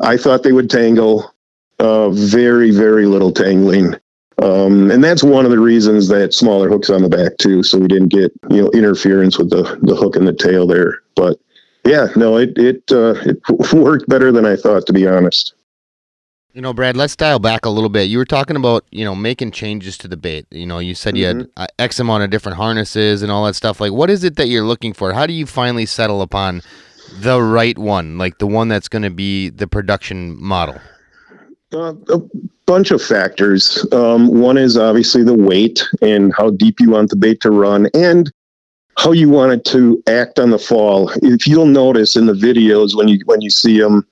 I 0.00 0.16
thought 0.16 0.42
they 0.42 0.52
would 0.52 0.70
tangle, 0.70 1.34
uh, 1.78 2.10
very, 2.10 2.70
very 2.70 3.06
little 3.06 3.32
tangling. 3.32 3.94
Um, 4.42 4.90
and 4.90 5.02
that's 5.02 5.22
one 5.22 5.44
of 5.44 5.50
the 5.50 5.60
reasons 5.60 6.08
that 6.08 6.34
smaller 6.34 6.68
hooks 6.68 6.90
on 6.90 7.02
the 7.02 7.08
back 7.08 7.36
too, 7.38 7.62
so 7.62 7.78
we 7.78 7.86
didn't 7.86 8.08
get 8.08 8.32
you 8.50 8.62
know 8.62 8.70
interference 8.70 9.38
with 9.38 9.50
the 9.50 9.78
the 9.82 9.94
hook 9.94 10.16
and 10.16 10.26
the 10.26 10.32
tail 10.32 10.66
there. 10.66 11.02
But 11.14 11.38
yeah, 11.86 12.08
no, 12.16 12.36
it 12.36 12.58
it 12.58 12.82
uh, 12.90 13.14
it 13.24 13.38
worked 13.72 14.08
better 14.08 14.32
than 14.32 14.44
I 14.44 14.56
thought, 14.56 14.86
to 14.86 14.92
be 14.92 15.06
honest. 15.06 15.54
You 16.54 16.60
know, 16.60 16.72
Brad, 16.72 16.96
let's 16.96 17.16
dial 17.16 17.40
back 17.40 17.64
a 17.64 17.68
little 17.68 17.88
bit. 17.88 18.04
You 18.04 18.16
were 18.16 18.24
talking 18.24 18.54
about, 18.54 18.84
you 18.92 19.04
know, 19.04 19.16
making 19.16 19.50
changes 19.50 19.98
to 19.98 20.06
the 20.06 20.16
bait. 20.16 20.46
You 20.52 20.66
know, 20.66 20.78
you 20.78 20.94
said 20.94 21.16
you 21.16 21.26
mm-hmm. 21.26 21.38
had 21.40 21.50
uh, 21.56 21.66
X 21.80 21.98
amount 21.98 22.22
of 22.22 22.30
different 22.30 22.56
harnesses 22.56 23.24
and 23.24 23.32
all 23.32 23.44
that 23.46 23.56
stuff. 23.56 23.80
Like, 23.80 23.90
what 23.90 24.08
is 24.08 24.22
it 24.22 24.36
that 24.36 24.46
you're 24.46 24.64
looking 24.64 24.92
for? 24.92 25.12
How 25.12 25.26
do 25.26 25.32
you 25.32 25.46
finally 25.46 25.84
settle 25.84 26.22
upon 26.22 26.62
the 27.12 27.42
right 27.42 27.76
one, 27.76 28.18
like 28.18 28.38
the 28.38 28.46
one 28.46 28.68
that's 28.68 28.86
going 28.86 29.02
to 29.02 29.10
be 29.10 29.50
the 29.50 29.66
production 29.66 30.40
model? 30.40 30.76
Uh, 31.72 31.94
a 32.10 32.20
bunch 32.66 32.92
of 32.92 33.02
factors. 33.02 33.84
Um, 33.90 34.28
one 34.28 34.56
is 34.56 34.78
obviously 34.78 35.24
the 35.24 35.34
weight 35.34 35.82
and 36.02 36.32
how 36.36 36.50
deep 36.50 36.78
you 36.78 36.90
want 36.90 37.10
the 37.10 37.16
bait 37.16 37.40
to 37.40 37.50
run, 37.50 37.88
and 37.94 38.32
how 38.96 39.10
you 39.10 39.28
want 39.28 39.50
it 39.50 39.64
to 39.72 40.00
act 40.06 40.38
on 40.38 40.50
the 40.50 40.58
fall. 40.60 41.10
If 41.16 41.48
you'll 41.48 41.66
notice 41.66 42.14
in 42.14 42.26
the 42.26 42.32
videos 42.32 42.94
when 42.94 43.08
you 43.08 43.18
when 43.24 43.40
you 43.40 43.50
see 43.50 43.80
them, 43.80 44.06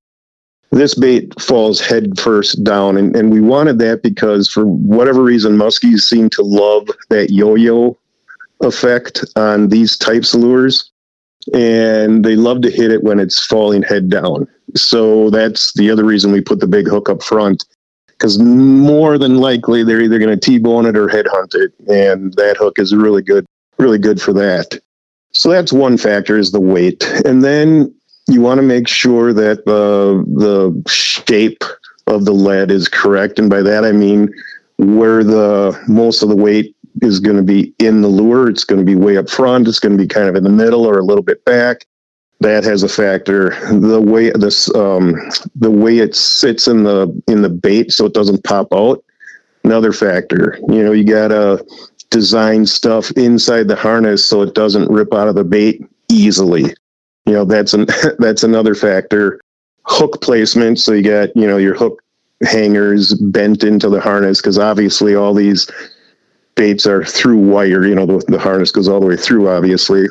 this 0.73 0.95
bait 0.95 1.39
falls 1.41 1.81
head 1.81 2.19
first 2.19 2.65
down. 2.65 2.97
And, 2.97 3.15
and 3.15 3.31
we 3.31 3.41
wanted 3.41 3.79
that 3.79 4.03
because 4.03 4.49
for 4.49 4.65
whatever 4.67 5.23
reason, 5.23 5.57
muskies 5.57 6.01
seem 6.01 6.29
to 6.31 6.43
love 6.43 6.89
that 7.11 7.31
yo-yo 7.31 7.97
effect 8.63 9.25
on 9.37 9.69
these 9.69 9.97
types 9.97 10.35
of 10.35 10.41
lures. 10.41 10.91
and 11.55 12.25
they 12.25 12.37
love 12.37 12.63
to 12.63 12.71
hit 12.71 12.91
it 12.91 13.03
when 13.03 13.19
it's 13.19 13.45
falling 13.45 13.83
head 13.83 14.09
down. 14.09 14.47
So 14.75 15.31
that's 15.31 15.73
the 15.75 15.91
other 15.91 16.05
reason 16.05 16.33
we 16.33 16.41
put 16.41 16.61
the 16.61 16.67
big 16.67 16.89
hook 16.89 17.09
up 17.09 17.23
front 17.23 17.65
because 18.07 18.39
more 18.39 19.19
than 19.19 19.39
likely 19.39 19.83
they're 19.83 20.01
either 20.01 20.19
going 20.19 20.31
to 20.31 20.37
T-bone 20.37 20.87
it 20.87 20.97
or 20.97 21.09
headhunt 21.09 21.55
it, 21.55 21.73
and 21.89 22.33
that 22.35 22.57
hook 22.57 22.79
is 22.79 22.95
really 22.95 23.23
good, 23.23 23.45
really 23.79 23.99
good 23.99 24.23
for 24.23 24.33
that. 24.35 24.79
So 25.33 25.51
that's 25.51 25.73
one 25.73 25.99
factor 25.99 26.39
is 26.39 26.53
the 26.53 26.61
weight, 26.61 27.03
and 27.25 27.43
then 27.43 27.93
you 28.29 28.41
want 28.41 28.59
to 28.59 28.63
make 28.63 28.89
sure 28.89 29.33
that 29.33 29.65
the 29.65 30.25
the 30.37 30.91
shape 30.91 31.65
of 32.07 32.25
the 32.25 32.33
lead 32.33 32.71
is 32.71 32.89
correct, 32.89 33.39
and 33.39 33.49
by 33.51 33.63
that 33.63 33.85
I 33.85 33.93
mean 33.93 34.33
where 34.79 35.23
the 35.23 35.79
most 35.89 36.23
of 36.23 36.29
the 36.29 36.37
weight 36.37 36.75
is 37.01 37.21
going 37.21 37.37
to 37.37 37.43
be 37.43 37.75
in 37.79 38.03
the 38.03 38.09
lure. 38.09 38.49
It's 38.49 38.65
going 38.65 38.79
to 38.79 38.85
be 38.85 38.95
way 38.95 39.17
up 39.17 39.31
front. 39.31 39.69
It's 39.69 39.79
going 39.79 39.97
to 39.97 40.03
be 40.03 40.09
kind 40.09 40.29
of 40.29 40.37
in 40.37 40.45
the 40.45 40.51
middle 40.51 40.85
or 40.85 40.99
a 40.99 41.05
little 41.05 41.23
bit 41.23 41.45
back. 41.45 41.87
That 42.41 42.65
has 42.65 42.83
a 42.83 42.89
factor. 42.89 43.51
The 43.71 44.01
way 44.01 44.31
this 44.31 44.73
um, 44.75 45.15
the 45.55 45.71
way 45.71 45.99
it 45.99 46.17
sits 46.17 46.67
in 46.67 46.83
the 46.83 47.23
in 47.29 47.43
the 47.43 47.49
bait 47.49 47.93
so 47.93 48.07
it 48.07 48.15
doesn't 48.15 48.45
pop 48.45 48.69
out. 48.73 49.05
Another 49.65 49.93
factor. 49.93 50.59
You 50.69 50.83
know, 50.83 50.93
you 50.93 51.05
gotta 51.05 51.65
design 52.11 52.67
stuff 52.67 53.13
inside 53.13 53.69
the 53.69 53.77
harness 53.77 54.27
so 54.27 54.43
it 54.43 54.55
doesn't 54.55 54.91
rip 54.91 55.15
out 55.15 55.29
of 55.29 55.37
the 55.37 55.45
bait 55.45 55.83
easily. 56.09 56.75
You 57.27 57.33
know, 57.33 57.45
that's 57.45 57.75
an 57.75 57.87
that's 58.19 58.43
another 58.43 58.75
factor. 58.75 59.41
Hook 59.85 60.21
placement. 60.21 60.79
So 60.79 60.93
you 60.93 61.03
got 61.03 61.37
you 61.37 61.47
know 61.47 61.57
your 61.57 61.75
hook 61.75 62.03
hangers 62.43 63.15
bent 63.15 63.63
into 63.63 63.89
the 63.89 64.01
harness 64.01 64.41
because 64.41 64.59
obviously 64.59 65.15
all 65.15 65.35
these 65.35 65.71
baits 66.55 66.87
are 66.87 67.05
through 67.05 67.39
wire. 67.39 67.87
You 67.87 67.95
know, 67.95 68.07
the, 68.07 68.25
the 68.29 68.39
harness 68.39 68.73
goes 68.73 68.89
all 68.89 69.01
the 69.01 69.07
way 69.07 69.17
through, 69.17 69.49
obviously. 69.49 70.07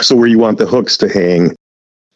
So 0.00 0.16
where 0.16 0.28
you 0.28 0.38
want 0.38 0.58
the 0.58 0.66
hooks 0.66 0.96
to 0.98 1.08
hang. 1.08 1.54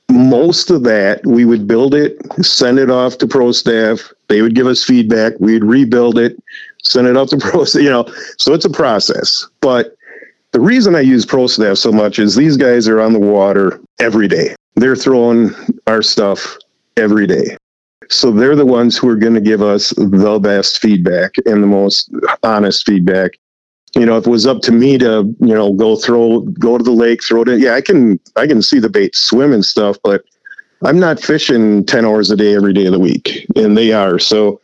Most 0.08 0.70
of 0.70 0.84
that, 0.84 1.26
we 1.26 1.44
would 1.44 1.66
build 1.66 1.92
it, 1.92 2.16
send 2.42 2.78
it 2.78 2.90
off 2.90 3.18
to 3.18 3.26
pro 3.26 3.50
staff. 3.50 4.12
They 4.28 4.40
would 4.40 4.54
give 4.54 4.66
us 4.66 4.84
feedback. 4.84 5.34
We'd 5.40 5.64
rebuild 5.64 6.16
it, 6.16 6.40
send 6.82 7.08
it 7.08 7.16
off 7.16 7.28
to 7.30 7.36
pro. 7.40 7.64
You 7.74 7.90
know, 7.90 8.06
so 8.38 8.54
it's 8.54 8.64
a 8.64 8.70
process. 8.70 9.46
But 9.60 9.96
the 10.52 10.60
reason 10.60 10.94
I 10.94 11.00
use 11.00 11.26
pro 11.26 11.48
staff 11.48 11.78
so 11.78 11.90
much 11.90 12.18
is 12.18 12.36
these 12.36 12.56
guys 12.56 12.88
are 12.88 13.00
on 13.00 13.12
the 13.12 13.18
water 13.18 13.80
every 13.98 14.28
day. 14.28 14.54
They're 14.74 14.96
throwing 14.96 15.50
our 15.86 16.02
stuff 16.02 16.56
every 16.96 17.26
day. 17.26 17.56
So 18.08 18.30
they're 18.30 18.56
the 18.56 18.66
ones 18.66 18.96
who 18.96 19.08
are 19.08 19.16
going 19.16 19.34
to 19.34 19.40
give 19.40 19.62
us 19.62 19.90
the 19.96 20.38
best 20.40 20.78
feedback 20.78 21.34
and 21.44 21.62
the 21.62 21.66
most 21.66 22.10
honest 22.42 22.86
feedback. 22.86 23.32
You 23.94 24.04
know, 24.04 24.18
if 24.18 24.26
it 24.26 24.30
was 24.30 24.46
up 24.46 24.60
to 24.62 24.72
me 24.72 24.98
to, 24.98 25.34
you 25.40 25.54
know, 25.54 25.72
go 25.72 25.96
throw, 25.96 26.40
go 26.40 26.76
to 26.76 26.84
the 26.84 26.90
lake, 26.90 27.24
throw 27.24 27.42
it 27.42 27.48
in, 27.48 27.60
yeah, 27.60 27.74
I 27.74 27.80
can, 27.80 28.20
I 28.36 28.46
can 28.46 28.62
see 28.62 28.78
the 28.78 28.90
bait 28.90 29.16
swim 29.16 29.52
and 29.52 29.64
stuff, 29.64 29.96
but 30.04 30.24
I'm 30.84 31.00
not 31.00 31.18
fishing 31.18 31.84
10 31.86 32.04
hours 32.04 32.30
a 32.30 32.36
day 32.36 32.54
every 32.54 32.74
day 32.74 32.86
of 32.86 32.92
the 32.92 33.00
week. 33.00 33.46
And 33.56 33.76
they 33.76 33.92
are. 33.92 34.18
So 34.18 34.60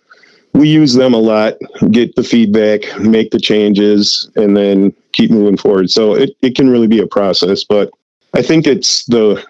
we 0.53 0.68
use 0.68 0.92
them 0.95 1.14
a 1.14 1.18
lot, 1.18 1.55
get 1.90 2.14
the 2.14 2.23
feedback, 2.23 2.83
make 3.01 3.31
the 3.31 3.40
changes, 3.40 4.31
and 4.37 4.57
then 4.57 4.92
keep 5.12 5.31
moving 5.31 5.57
forward. 5.57 5.90
So 5.90 6.14
it, 6.14 6.31
it 6.42 6.55
can 6.55 6.68
really 6.68 6.88
be 6.88 7.01
a 7.01 7.07
process, 7.07 7.64
but 7.64 7.90
I 8.35 8.42
think 8.42 8.66
it's 8.66 9.05
the 9.07 9.45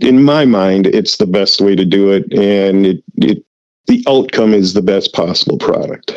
in 0.00 0.22
my 0.22 0.44
mind, 0.44 0.86
it's 0.86 1.16
the 1.16 1.26
best 1.26 1.60
way 1.60 1.76
to 1.76 1.84
do 1.84 2.10
it, 2.10 2.32
and 2.32 2.86
it, 2.86 3.04
it 3.16 3.44
the 3.86 4.04
outcome 4.08 4.54
is 4.54 4.72
the 4.72 4.82
best 4.82 5.12
possible 5.12 5.58
product. 5.58 6.10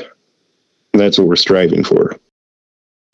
And 0.94 1.02
that's 1.02 1.18
what 1.18 1.28
we're 1.28 1.36
striving 1.36 1.84
for. 1.84 2.16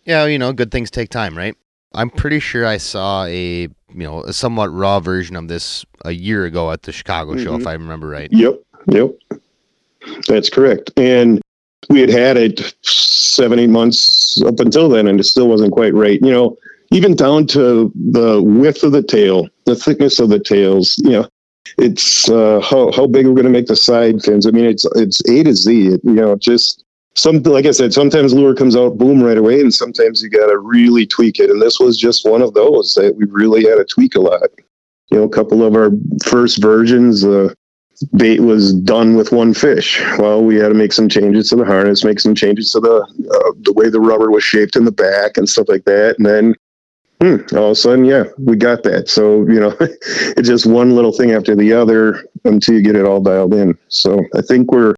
Yeah, 0.04 0.26
you 0.26 0.38
know, 0.38 0.52
good 0.52 0.72
things 0.72 0.92
take 0.92 1.10
time, 1.10 1.38
right? 1.38 1.56
I'm 1.94 2.10
pretty 2.10 2.40
sure 2.40 2.66
I 2.66 2.78
saw 2.78 3.26
a 3.26 3.62
you 3.62 3.70
know 3.90 4.24
a 4.24 4.34
somewhat 4.34 4.72
raw 4.72 5.00
version 5.00 5.36
of 5.36 5.48
this 5.48 5.86
a 6.06 6.12
year 6.12 6.46
ago 6.46 6.72
at 6.72 6.84
the 6.84 6.92
Chicago 6.92 7.34
mm-hmm. 7.34 7.44
show, 7.44 7.56
if 7.56 7.66
I 7.66 7.74
remember 7.74 8.08
right. 8.08 8.30
Yep, 8.32 8.62
yep, 8.88 9.12
that's 10.28 10.50
correct. 10.50 10.92
And 10.98 11.42
we 11.90 12.02
had 12.02 12.10
had 12.10 12.38
it 12.38 12.76
seven, 12.84 13.58
eight 13.60 13.70
months 13.70 14.42
up 14.44 14.60
until 14.60 14.90
then, 14.90 15.08
and 15.08 15.20
it 15.20 15.24
still 15.24 15.48
wasn't 15.48 15.72
quite 15.72 15.94
right. 15.94 16.20
You 16.22 16.32
know, 16.32 16.58
even 16.92 17.16
down 17.16 17.48
to 17.48 17.92
the 18.12 18.42
width 18.42 18.84
of 18.84 18.92
the 18.92 19.04
tail, 19.04 19.48
the 19.66 19.76
thickness 19.76 20.20
of 20.20 20.30
the 20.30 20.40
tails. 20.40 20.96
You 21.04 21.12
know, 21.12 21.28
it's 21.78 22.30
uh, 22.30 22.62
how 22.62 22.92
how 22.92 23.08
big 23.08 23.28
we're 23.28 23.34
going 23.34 23.46
to 23.46 23.52
make 23.52 23.68
the 23.68 23.76
side 23.76 24.22
fins. 24.24 24.46
I 24.46 24.52
mean, 24.52 24.66
it's 24.66 24.86
it's 24.96 25.22
A 25.30 25.44
to 25.44 25.54
Z. 25.54 25.88
It, 25.88 26.02
you 26.04 26.14
know, 26.14 26.36
just 26.36 26.84
some 27.16 27.42
like 27.44 27.66
I 27.66 27.72
said, 27.72 27.94
sometimes 27.94 28.34
lure 28.34 28.56
comes 28.56 28.76
out 28.76 28.98
boom 28.98 29.22
right 29.22 29.38
away, 29.38 29.62
and 29.62 29.74
sometimes 29.74 30.22
you 30.22 30.30
got 30.30 30.48
to 30.48 30.58
really 30.58 31.06
tweak 31.06 31.40
it. 31.40 31.50
And 31.50 31.62
this 31.62 31.80
was 31.80 31.98
just 31.98 32.28
one 32.28 32.42
of 32.42 32.54
those 32.54 32.94
that 32.96 33.16
we 33.16 33.26
really 33.26 33.64
had 33.66 33.76
to 33.76 33.86
tweak 33.86 34.16
a 34.16 34.22
lot. 34.22 34.50
You 35.12 35.18
know, 35.18 35.24
a 35.24 35.30
couple 35.30 35.64
of 35.64 35.76
our 35.76 35.90
first 36.24 36.62
versions, 36.62 37.26
uh, 37.26 37.54
bait 38.16 38.40
was 38.40 38.74
done 38.74 39.16
with 39.16 39.32
one 39.32 39.54
fish. 39.54 40.02
Well, 40.18 40.44
we 40.44 40.56
had 40.56 40.70
to 40.70 40.76
make 40.76 40.94
some 40.94 41.10
changes 41.10 41.50
to 41.50 41.56
the 41.56 41.66
harness, 41.66 42.04
make 42.04 42.20
some 42.20 42.36
changes 42.36 42.72
to 42.72 42.80
the 42.80 43.02
uh, 43.02 43.52
the 43.62 43.74
way 43.74 43.90
the 43.90 44.02
rubber 44.02 44.32
was 44.32 44.44
shaped 44.44 44.76
in 44.76 44.86
the 44.86 44.92
back 44.92 45.38
and 45.38 45.48
stuff 45.48 45.68
like 45.68 45.86
that, 45.86 46.16
and 46.18 46.26
then 46.26 46.56
Hmm, 47.22 47.38
all 47.54 47.66
of 47.66 47.72
a 47.72 47.76
sudden, 47.76 48.06
yeah, 48.06 48.24
we 48.38 48.56
got 48.56 48.84
that. 48.84 49.10
So, 49.10 49.46
you 49.48 49.60
know, 49.60 49.76
it's 49.80 50.48
just 50.48 50.66
one 50.66 50.96
little 50.96 51.12
thing 51.12 51.32
after 51.32 51.56
the 51.56 51.74
other 51.74 52.26
until 52.46 52.76
you 52.76 52.82
get 52.82 52.96
it 52.96 53.06
all 53.06 53.20
dialed 53.20 53.54
in. 53.54 53.78
So 53.90 54.20
I 54.36 54.42
think 54.42 54.72
we're, 54.72 54.96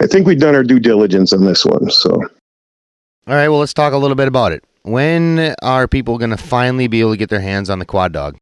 I 0.00 0.06
think 0.06 0.26
we've 0.26 0.38
done 0.38 0.54
our 0.54 0.62
due 0.62 0.78
diligence 0.78 1.32
on 1.32 1.44
this 1.44 1.64
one. 1.64 1.90
So, 1.90 2.12
all 2.12 3.34
right, 3.34 3.48
well, 3.48 3.58
let's 3.58 3.74
talk 3.74 3.92
a 3.92 3.98
little 3.98 4.14
bit 4.14 4.28
about 4.28 4.52
it. 4.52 4.62
When 4.82 5.56
are 5.62 5.88
people 5.88 6.16
going 6.18 6.30
to 6.30 6.36
finally 6.36 6.86
be 6.86 7.00
able 7.00 7.10
to 7.12 7.16
get 7.16 7.28
their 7.28 7.40
hands 7.40 7.68
on 7.68 7.80
the 7.80 7.84
Quad 7.84 8.12
Dawg? 8.12 8.36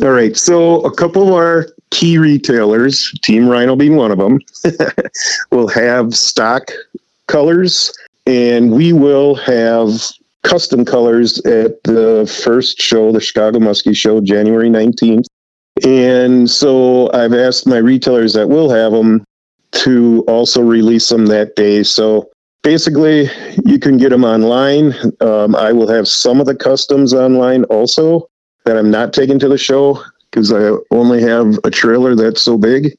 All 0.00 0.12
right, 0.12 0.34
so 0.34 0.80
a 0.82 0.94
couple 0.94 1.28
of 1.28 1.34
our 1.34 1.68
key 1.90 2.16
retailers, 2.16 3.12
Team 3.22 3.46
Rhino 3.46 3.76
being 3.76 3.96
one 3.96 4.10
of 4.10 4.16
them, 4.16 4.40
will 5.50 5.68
have 5.68 6.14
stock 6.14 6.70
colors, 7.26 7.92
and 8.26 8.72
we 8.72 8.94
will 8.94 9.34
have 9.34 10.00
custom 10.42 10.84
colors 10.84 11.38
at 11.40 11.82
the 11.84 12.30
first 12.44 12.80
show, 12.80 13.12
the 13.12 13.20
Chicago 13.20 13.58
Muskie 13.58 13.96
Show, 13.96 14.20
January 14.20 14.68
19th. 14.68 15.24
And 15.86 16.50
so 16.50 17.10
I've 17.12 17.32
asked 17.32 17.66
my 17.66 17.78
retailers 17.78 18.34
that 18.34 18.48
will 18.48 18.70
have 18.70 18.92
them 18.92 19.24
to 19.72 20.24
also 20.28 20.60
release 20.62 21.08
them 21.08 21.26
that 21.26 21.56
day. 21.56 21.82
So 21.82 22.30
basically, 22.62 23.30
you 23.64 23.78
can 23.78 23.96
get 23.96 24.10
them 24.10 24.24
online. 24.24 24.94
Um, 25.20 25.56
I 25.56 25.72
will 25.72 25.88
have 25.88 26.06
some 26.06 26.40
of 26.40 26.46
the 26.46 26.54
customs 26.54 27.14
online 27.14 27.64
also 27.64 28.28
that 28.64 28.76
I'm 28.76 28.90
not 28.90 29.12
taking 29.12 29.38
to 29.38 29.48
the 29.48 29.58
show 29.58 30.02
because 30.32 30.50
I 30.50 30.70
only 30.90 31.20
have 31.22 31.58
a 31.64 31.70
trailer 31.70 32.14
that's 32.14 32.40
so 32.40 32.56
big. 32.56 32.96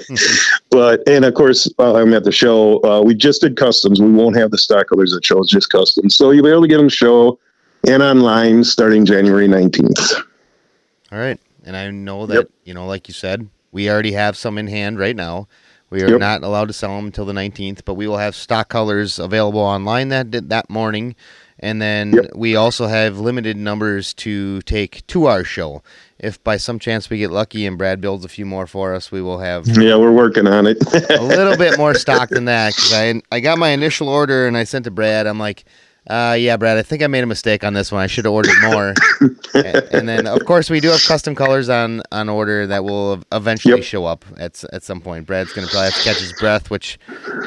but 0.70 1.00
and 1.06 1.24
of 1.24 1.34
course, 1.34 1.70
while 1.76 1.96
I'm 1.96 2.12
at 2.12 2.24
the 2.24 2.32
show, 2.32 2.82
uh, 2.84 3.02
we 3.02 3.14
just 3.14 3.40
did 3.40 3.56
customs. 3.56 4.00
We 4.00 4.10
won't 4.10 4.36
have 4.36 4.50
the 4.50 4.58
stock 4.58 4.88
colors 4.88 5.14
at 5.14 5.24
shows, 5.24 5.48
just 5.48 5.70
customs. 5.70 6.16
So 6.16 6.32
you'll 6.32 6.44
be 6.44 6.50
able 6.50 6.62
to 6.62 6.68
get 6.68 6.78
them 6.78 6.88
show 6.88 7.38
and 7.86 8.02
online 8.02 8.64
starting 8.64 9.06
January 9.06 9.46
19th. 9.46 10.22
All 11.12 11.18
right, 11.18 11.38
and 11.64 11.76
I 11.76 11.90
know 11.90 12.26
that 12.26 12.34
yep. 12.34 12.50
you 12.64 12.74
know, 12.74 12.86
like 12.86 13.06
you 13.06 13.14
said, 13.14 13.48
we 13.70 13.88
already 13.88 14.12
have 14.12 14.36
some 14.36 14.58
in 14.58 14.66
hand 14.66 14.98
right 14.98 15.16
now. 15.16 15.46
We 15.88 16.02
are 16.02 16.10
yep. 16.10 16.20
not 16.20 16.42
allowed 16.42 16.66
to 16.66 16.74
sell 16.74 16.96
them 16.96 17.06
until 17.06 17.24
the 17.24 17.32
19th, 17.32 17.82
but 17.84 17.94
we 17.94 18.08
will 18.08 18.16
have 18.16 18.34
stock 18.34 18.68
colors 18.68 19.20
available 19.20 19.60
online 19.60 20.08
that 20.08 20.48
that 20.48 20.68
morning. 20.68 21.14
And 21.58 21.80
then 21.80 22.12
yep. 22.12 22.32
we 22.34 22.54
also 22.54 22.86
have 22.86 23.18
limited 23.18 23.56
numbers 23.56 24.12
to 24.14 24.60
take 24.62 25.06
to 25.06 25.24
our 25.26 25.42
show 25.42 25.82
if 26.18 26.42
by 26.42 26.56
some 26.56 26.78
chance 26.78 27.10
we 27.10 27.18
get 27.18 27.30
lucky 27.30 27.66
and 27.66 27.76
Brad 27.76 28.00
builds 28.00 28.24
a 28.24 28.28
few 28.28 28.46
more 28.46 28.66
for 28.66 28.94
us, 28.94 29.12
we 29.12 29.20
will 29.20 29.38
have. 29.38 29.66
Yeah, 29.66 29.96
we're 29.96 30.12
working 30.12 30.46
on 30.46 30.66
it. 30.66 30.78
a 31.10 31.22
little 31.22 31.56
bit 31.56 31.78
more 31.78 31.94
stock 32.06 32.30
than 32.30 32.46
that 32.46 32.74
because 32.74 32.92
I 32.92 33.20
I 33.30 33.40
got 33.40 33.58
my 33.58 33.70
initial 33.70 34.08
order 34.08 34.46
and 34.46 34.56
I 34.56 34.64
sent 34.64 34.84
to 34.84 34.90
Brad. 34.90 35.26
I'm 35.26 35.38
like, 35.38 35.64
uh, 36.08 36.36
yeah, 36.38 36.56
Brad, 36.56 36.78
I 36.78 36.82
think 36.82 37.02
I 37.02 37.08
made 37.08 37.24
a 37.24 37.26
mistake 37.26 37.64
on 37.64 37.74
this 37.74 37.90
one. 37.90 38.00
I 38.00 38.06
should 38.06 38.24
have 38.26 38.34
ordered 38.34 38.54
more. 38.62 38.94
and, 39.54 39.76
and, 39.92 40.08
then, 40.08 40.26
of 40.26 40.44
course, 40.44 40.70
we 40.70 40.78
do 40.78 40.88
have 40.88 41.02
custom 41.02 41.34
colors 41.34 41.68
on 41.68 42.02
on 42.12 42.28
order 42.28 42.66
that 42.66 42.84
will 42.84 43.22
eventually 43.32 43.74
yep. 43.76 43.84
show 43.84 44.04
up 44.04 44.24
at 44.38 44.62
at 44.72 44.82
some 44.84 45.00
point. 45.00 45.26
Brad's 45.26 45.52
going 45.52 45.66
to 45.66 45.70
probably 45.70 45.90
have 45.90 45.98
to 45.98 46.04
catch 46.04 46.18
his 46.18 46.32
breath, 46.34 46.70
which 46.70 46.98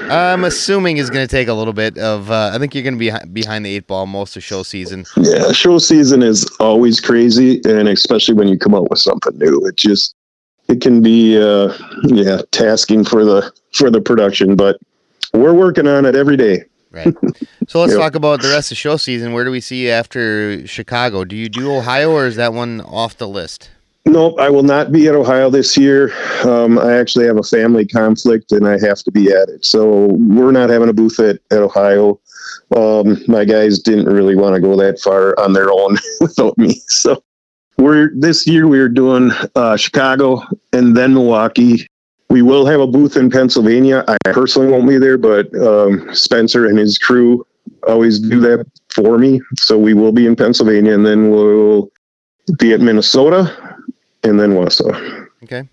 I'm 0.10 0.43
assuming 0.43 0.97
is 0.97 1.10
going 1.10 1.26
to 1.26 1.32
take 1.32 1.47
a 1.47 1.53
little 1.53 1.74
bit 1.74 1.97
of. 1.97 2.30
Uh, 2.30 2.51
I 2.53 2.57
think 2.57 2.76
you're 2.76 2.84
going 2.84 2.99
to 2.99 2.99
be 2.99 3.12
behind 3.32 3.66
the 3.66 3.76
eight 3.76 3.88
ball 3.88 4.05
most 4.05 4.36
of 4.36 4.43
show 4.43 4.64
season. 4.64 5.05
Yeah, 5.16 5.51
show 5.51 5.78
season 5.78 6.22
is 6.22 6.45
always 6.60 6.99
crazy, 6.99 7.62
and 7.66 7.88
especially 7.88 8.34
when 8.34 8.47
you 8.49 8.57
come 8.57 8.76
out 8.76 8.89
with 8.89 8.99
something 8.99 9.38
new, 9.38 9.66
it 9.68 9.78
just 9.78 10.16
it 10.68 10.82
can 10.82 11.01
be 11.01 11.41
uh, 11.41 11.74
yeah 12.03 12.41
tasking 12.51 13.05
for 13.05 13.24
the 13.24 13.51
for 13.74 13.89
the 13.89 14.01
production, 14.01 14.55
but 14.55 14.78
we're 15.34 15.53
working 15.53 15.88
on 15.88 16.05
it 16.05 16.16
every 16.16 16.36
day. 16.36 16.66
Right. 16.91 17.13
So 17.67 17.79
let's 17.81 17.93
yep. 17.93 18.01
talk 18.01 18.15
about 18.15 18.41
the 18.41 18.47
rest 18.47 18.67
of 18.67 18.69
the 18.69 18.75
show 18.75 18.97
season. 18.97 19.31
Where 19.31 19.45
do 19.45 19.51
we 19.51 19.61
see 19.61 19.85
you 19.85 19.91
after 19.91 20.65
Chicago? 20.65 21.23
Do 21.23 21.35
you 21.35 21.47
do 21.47 21.71
Ohio 21.71 22.11
or 22.11 22.25
is 22.25 22.35
that 22.37 22.51
one 22.51 22.81
off 22.81 23.15
the 23.15 23.27
list? 23.27 23.69
Nope, 24.05 24.39
I 24.39 24.49
will 24.49 24.63
not 24.63 24.91
be 24.91 25.07
at 25.07 25.13
Ohio 25.13 25.51
this 25.51 25.77
year. 25.77 26.11
Um, 26.43 26.79
I 26.79 26.97
actually 26.97 27.27
have 27.27 27.37
a 27.37 27.43
family 27.43 27.85
conflict 27.85 28.51
and 28.51 28.67
I 28.67 28.79
have 28.79 29.03
to 29.03 29.11
be 29.11 29.31
at 29.31 29.49
it. 29.49 29.65
So 29.65 30.07
we're 30.13 30.51
not 30.51 30.71
having 30.71 30.89
a 30.89 30.93
booth 30.93 31.19
at, 31.19 31.39
at 31.51 31.59
Ohio. 31.59 32.19
Um, 32.75 33.23
my 33.27 33.45
guys 33.45 33.79
didn't 33.79 34.05
really 34.05 34.35
want 34.35 34.55
to 34.55 34.61
go 34.61 34.75
that 34.77 34.99
far 34.99 35.39
on 35.39 35.53
their 35.53 35.71
own 35.71 35.97
without 36.21 36.57
me. 36.57 36.81
So 36.87 37.23
we're 37.77 38.11
this 38.15 38.47
year 38.47 38.67
we 38.67 38.79
are 38.79 38.89
doing 38.89 39.31
uh, 39.55 39.77
Chicago 39.77 40.41
and 40.73 40.95
then 40.97 41.13
Milwaukee. 41.13 41.87
We 42.30 42.41
will 42.41 42.65
have 42.65 42.80
a 42.80 42.88
booth 42.88 43.17
in 43.17 43.30
Pennsylvania. 43.30 44.05
I 44.07 44.32
personally 44.32 44.67
won't 44.67 44.88
be 44.88 44.97
there, 44.97 45.17
but 45.17 45.53
um, 45.55 46.13
Spencer 46.13 46.65
and 46.65 46.77
his 46.77 46.97
crew 46.97 47.45
always 47.88 48.19
do 48.19 48.39
that 48.41 48.65
for 48.93 49.17
me. 49.17 49.41
So 49.57 49.77
we 49.77 49.93
will 49.93 50.11
be 50.11 50.27
in 50.27 50.36
Pennsylvania, 50.36 50.93
and 50.93 51.05
then 51.05 51.32
we'll 51.32 51.89
be 52.59 52.73
at 52.73 52.82
Minnesota, 52.82 53.77
and 54.23 54.39
then 54.39 54.51
Wausau. 54.51 55.27
Okay. 55.43 55.67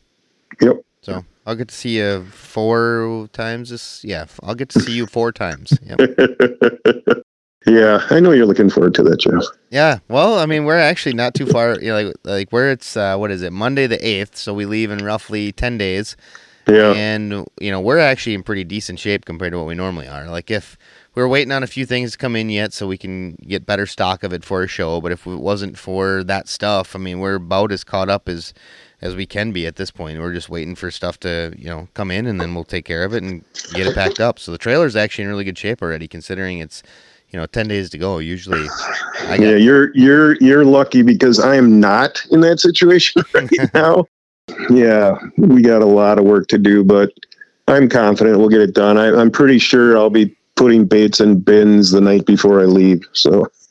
Yep. 0.60 0.82
So 1.02 1.24
I'll 1.46 1.54
get 1.54 1.68
to 1.68 1.74
see 1.74 1.98
you 1.98 2.24
four 2.24 3.28
times 3.32 3.70
this. 3.70 4.02
Yeah, 4.04 4.26
I'll 4.42 4.54
get 4.54 4.68
to 4.70 4.80
see 4.80 4.92
you 4.92 5.06
four 5.06 5.32
times. 5.32 5.78
Yep. 5.82 6.00
yeah, 7.66 8.06
I 8.10 8.18
know 8.20 8.32
you're 8.32 8.46
looking 8.46 8.70
forward 8.70 8.94
to 8.94 9.02
that, 9.04 9.20
Jeff. 9.20 9.44
Yeah. 9.70 9.98
Well, 10.08 10.38
I 10.38 10.46
mean, 10.46 10.64
we're 10.64 10.78
actually 10.78 11.14
not 11.14 11.34
too 11.34 11.46
far. 11.46 11.78
You 11.80 11.88
know, 11.88 12.02
like 12.02 12.16
like 12.24 12.50
where 12.50 12.70
it's 12.70 12.96
uh, 12.96 13.16
what 13.16 13.30
is 13.30 13.42
it? 13.42 13.52
Monday 13.52 13.86
the 13.86 14.04
eighth. 14.06 14.36
So 14.36 14.54
we 14.54 14.66
leave 14.66 14.90
in 14.90 15.04
roughly 15.04 15.52
ten 15.52 15.78
days. 15.78 16.16
Yeah. 16.66 16.92
And 16.92 17.46
you 17.60 17.70
know, 17.70 17.80
we're 17.80 17.98
actually 17.98 18.34
in 18.34 18.42
pretty 18.42 18.64
decent 18.64 18.98
shape 18.98 19.24
compared 19.24 19.52
to 19.52 19.58
what 19.58 19.66
we 19.66 19.74
normally 19.74 20.08
are. 20.08 20.26
Like 20.28 20.50
if 20.50 20.76
we're 21.14 21.28
waiting 21.28 21.52
on 21.52 21.62
a 21.62 21.66
few 21.66 21.86
things 21.86 22.12
to 22.12 22.18
come 22.18 22.34
in 22.34 22.50
yet 22.50 22.72
so 22.72 22.86
we 22.86 22.98
can 22.98 23.36
get 23.46 23.66
better 23.66 23.86
stock 23.86 24.22
of 24.22 24.32
it 24.32 24.44
for 24.44 24.62
a 24.62 24.68
show, 24.68 25.00
but 25.00 25.12
if 25.12 25.26
it 25.26 25.36
wasn't 25.36 25.78
for 25.78 26.24
that 26.24 26.48
stuff, 26.48 26.96
I 26.96 26.98
mean, 26.98 27.20
we're 27.20 27.36
about 27.36 27.72
as 27.72 27.84
caught 27.84 28.08
up 28.10 28.28
as 28.28 28.52
as 29.00 29.14
we 29.14 29.26
can 29.26 29.52
be 29.52 29.66
at 29.66 29.76
this 29.76 29.90
point. 29.90 30.18
We're 30.18 30.32
just 30.32 30.48
waiting 30.48 30.74
for 30.74 30.90
stuff 30.90 31.20
to, 31.20 31.52
you 31.56 31.66
know, 31.66 31.86
come 31.94 32.10
in 32.10 32.26
and 32.26 32.40
then 32.40 32.54
we'll 32.54 32.64
take 32.64 32.86
care 32.86 33.04
of 33.04 33.14
it 33.14 33.22
and 33.22 33.44
get 33.74 33.86
it 33.86 33.94
packed 33.94 34.20
up. 34.20 34.38
So 34.38 34.50
the 34.52 34.58
trailer's 34.58 34.96
actually 34.96 35.24
in 35.24 35.30
really 35.30 35.44
good 35.44 35.58
shape 35.58 35.82
already 35.82 36.08
considering 36.08 36.58
it's 36.58 36.82
you 37.30 37.40
know, 37.40 37.46
ten 37.46 37.66
days 37.66 37.90
to 37.90 37.98
go. 37.98 38.18
Usually, 38.18 38.66
I 39.22 39.36
yeah, 39.36 39.56
you're 39.56 39.94
you're 39.96 40.36
you're 40.36 40.64
lucky 40.64 41.02
because 41.02 41.40
I 41.40 41.56
am 41.56 41.80
not 41.80 42.24
in 42.30 42.40
that 42.40 42.60
situation 42.60 43.22
right 43.34 43.50
now 43.74 44.06
yeah, 44.70 45.16
we 45.36 45.62
got 45.62 45.82
a 45.82 45.86
lot 45.86 46.18
of 46.18 46.24
work 46.24 46.48
to 46.48 46.58
do, 46.58 46.84
but 46.84 47.12
I'm 47.68 47.88
confident 47.88 48.38
we'll 48.38 48.48
get 48.48 48.60
it 48.60 48.74
done. 48.74 48.96
I, 48.96 49.20
am 49.20 49.30
pretty 49.30 49.58
sure 49.58 49.96
I'll 49.96 50.10
be 50.10 50.36
putting 50.56 50.86
baits 50.86 51.20
in 51.20 51.38
bins 51.40 51.90
the 51.90 52.00
night 52.00 52.24
before 52.26 52.60
I 52.60 52.64
leave. 52.64 53.04
So, 53.12 53.46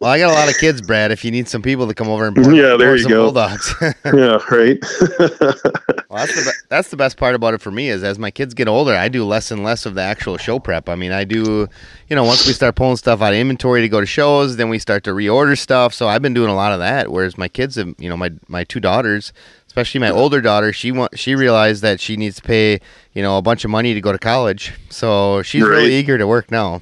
well, 0.00 0.10
I 0.10 0.18
got 0.18 0.30
a 0.30 0.34
lot 0.34 0.48
of 0.48 0.58
kids, 0.58 0.82
Brad. 0.82 1.12
If 1.12 1.24
you 1.24 1.30
need 1.30 1.48
some 1.48 1.62
people 1.62 1.86
to 1.86 1.94
come 1.94 2.08
over 2.08 2.26
and 2.26 2.36
yeah, 2.54 2.76
there 2.76 2.94
you 2.96 3.08
go. 3.08 3.24
Bulldogs. 3.24 3.74
yeah, 4.04 4.38
right. 4.50 4.78
well, 5.18 6.18
that's 6.18 6.34
the 6.34 6.42
be- 6.44 6.66
that's 6.68 6.88
the 6.90 6.96
best 6.96 7.16
part 7.16 7.34
about 7.34 7.54
it 7.54 7.60
for 7.60 7.70
me 7.70 7.88
is 7.88 8.02
as 8.02 8.18
my 8.18 8.30
kids 8.30 8.52
get 8.52 8.68
older, 8.68 8.94
I 8.94 9.08
do 9.08 9.24
less 9.24 9.50
and 9.50 9.64
less 9.64 9.86
of 9.86 9.94
the 9.94 10.02
actual 10.02 10.36
show 10.36 10.58
prep. 10.58 10.88
I 10.88 10.96
mean, 10.96 11.12
I 11.12 11.24
do, 11.24 11.68
you 12.08 12.16
know, 12.16 12.24
once 12.24 12.46
we 12.46 12.52
start 12.52 12.74
pulling 12.74 12.96
stuff 12.96 13.22
out 13.22 13.32
of 13.32 13.38
inventory 13.38 13.80
to 13.80 13.88
go 13.88 14.00
to 14.00 14.06
shows, 14.06 14.56
then 14.56 14.68
we 14.68 14.78
start 14.78 15.04
to 15.04 15.10
reorder 15.10 15.56
stuff. 15.56 15.94
So 15.94 16.08
I've 16.08 16.22
been 16.22 16.34
doing 16.34 16.50
a 16.50 16.56
lot 16.56 16.72
of 16.72 16.80
that. 16.80 17.10
Whereas 17.10 17.38
my 17.38 17.48
kids, 17.48 17.76
have, 17.76 17.94
you 17.98 18.08
know, 18.08 18.16
my 18.16 18.32
my 18.48 18.64
two 18.64 18.80
daughters 18.80 19.32
especially 19.74 19.98
my 19.98 20.10
older 20.10 20.40
daughter 20.40 20.72
she 20.72 20.92
want 20.92 21.18
she 21.18 21.34
realized 21.34 21.82
that 21.82 21.98
she 21.98 22.16
needs 22.16 22.36
to 22.36 22.42
pay 22.42 22.78
you 23.12 23.20
know 23.22 23.38
a 23.38 23.42
bunch 23.42 23.64
of 23.64 23.70
money 23.72 23.92
to 23.92 24.00
go 24.00 24.12
to 24.12 24.18
college. 24.18 24.72
So 24.88 25.42
she's 25.42 25.62
right. 25.62 25.70
really 25.70 25.94
eager 25.94 26.16
to 26.16 26.28
work 26.28 26.50
now. 26.50 26.80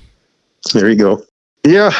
There 0.74 0.90
you 0.90 0.97
go. 0.97 1.24
Yeah 1.64 1.90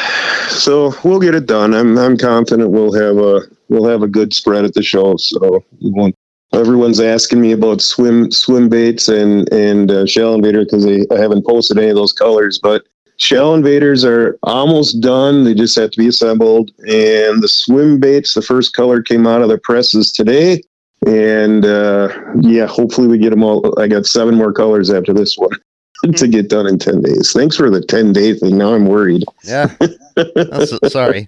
so 0.49 0.93
we'll 1.03 1.19
get 1.19 1.35
it 1.35 1.45
done. 1.45 1.73
I'm 1.73 1.97
i'm 1.97 2.17
confident 2.17 2.69
we'll 2.69 2.93
have 2.93 3.17
a 3.17 3.41
we'll 3.69 3.89
have 3.89 4.03
a 4.03 4.07
good 4.07 4.33
spread 4.33 4.65
at 4.65 4.73
the 4.73 4.83
show 4.83 5.17
so 5.17 5.63
we 5.81 5.91
won't 5.91 6.15
everyone's 6.53 6.99
asking 6.99 7.41
me 7.41 7.51
about 7.51 7.81
swim 7.81 8.31
swim 8.31 8.69
baits 8.69 9.07
and 9.07 9.51
and 9.51 9.89
uh, 9.89 10.05
shell 10.05 10.35
invader 10.35 10.63
because 10.63 10.85
i 10.85 11.17
haven't 11.17 11.45
posted 11.45 11.77
any 11.77 11.89
of 11.89 11.95
those 11.95 12.13
colors 12.13 12.59
but 12.61 12.83
shell 13.17 13.53
invaders 13.53 14.03
are 14.03 14.37
almost 14.43 14.99
done. 14.99 15.43
They 15.43 15.53
just 15.53 15.75
have 15.77 15.91
to 15.91 15.99
be 15.99 16.07
assembled. 16.07 16.71
And 16.79 17.43
the 17.43 17.47
swim 17.47 17.99
baits 17.99 18.33
the 18.33 18.41
first 18.41 18.75
color 18.75 19.03
came 19.03 19.27
out 19.27 19.43
of 19.43 19.49
the 19.49 19.59
presses 19.59 20.11
today 20.11 20.61
and 21.07 21.65
uh, 21.65 22.09
yeah, 22.41 22.65
hopefully 22.65 23.07
we 23.07 23.17
get 23.17 23.31
them 23.31 23.43
all. 23.43 23.79
I 23.79 23.87
got 23.87 24.05
seven 24.05 24.35
more 24.35 24.53
colors 24.53 24.89
after 24.89 25.13
this 25.13 25.37
one 25.37 25.51
to 26.15 26.27
get 26.27 26.49
done 26.49 26.67
in 26.67 26.79
10 26.79 27.01
days. 27.01 27.31
Thanks 27.33 27.55
for 27.55 27.69
the 27.69 27.81
10 27.81 28.13
day 28.13 28.33
thing. 28.33 28.57
Now 28.57 28.73
I'm 28.73 28.85
worried. 28.85 29.23
Yeah. 29.43 29.75
sorry. 30.87 31.25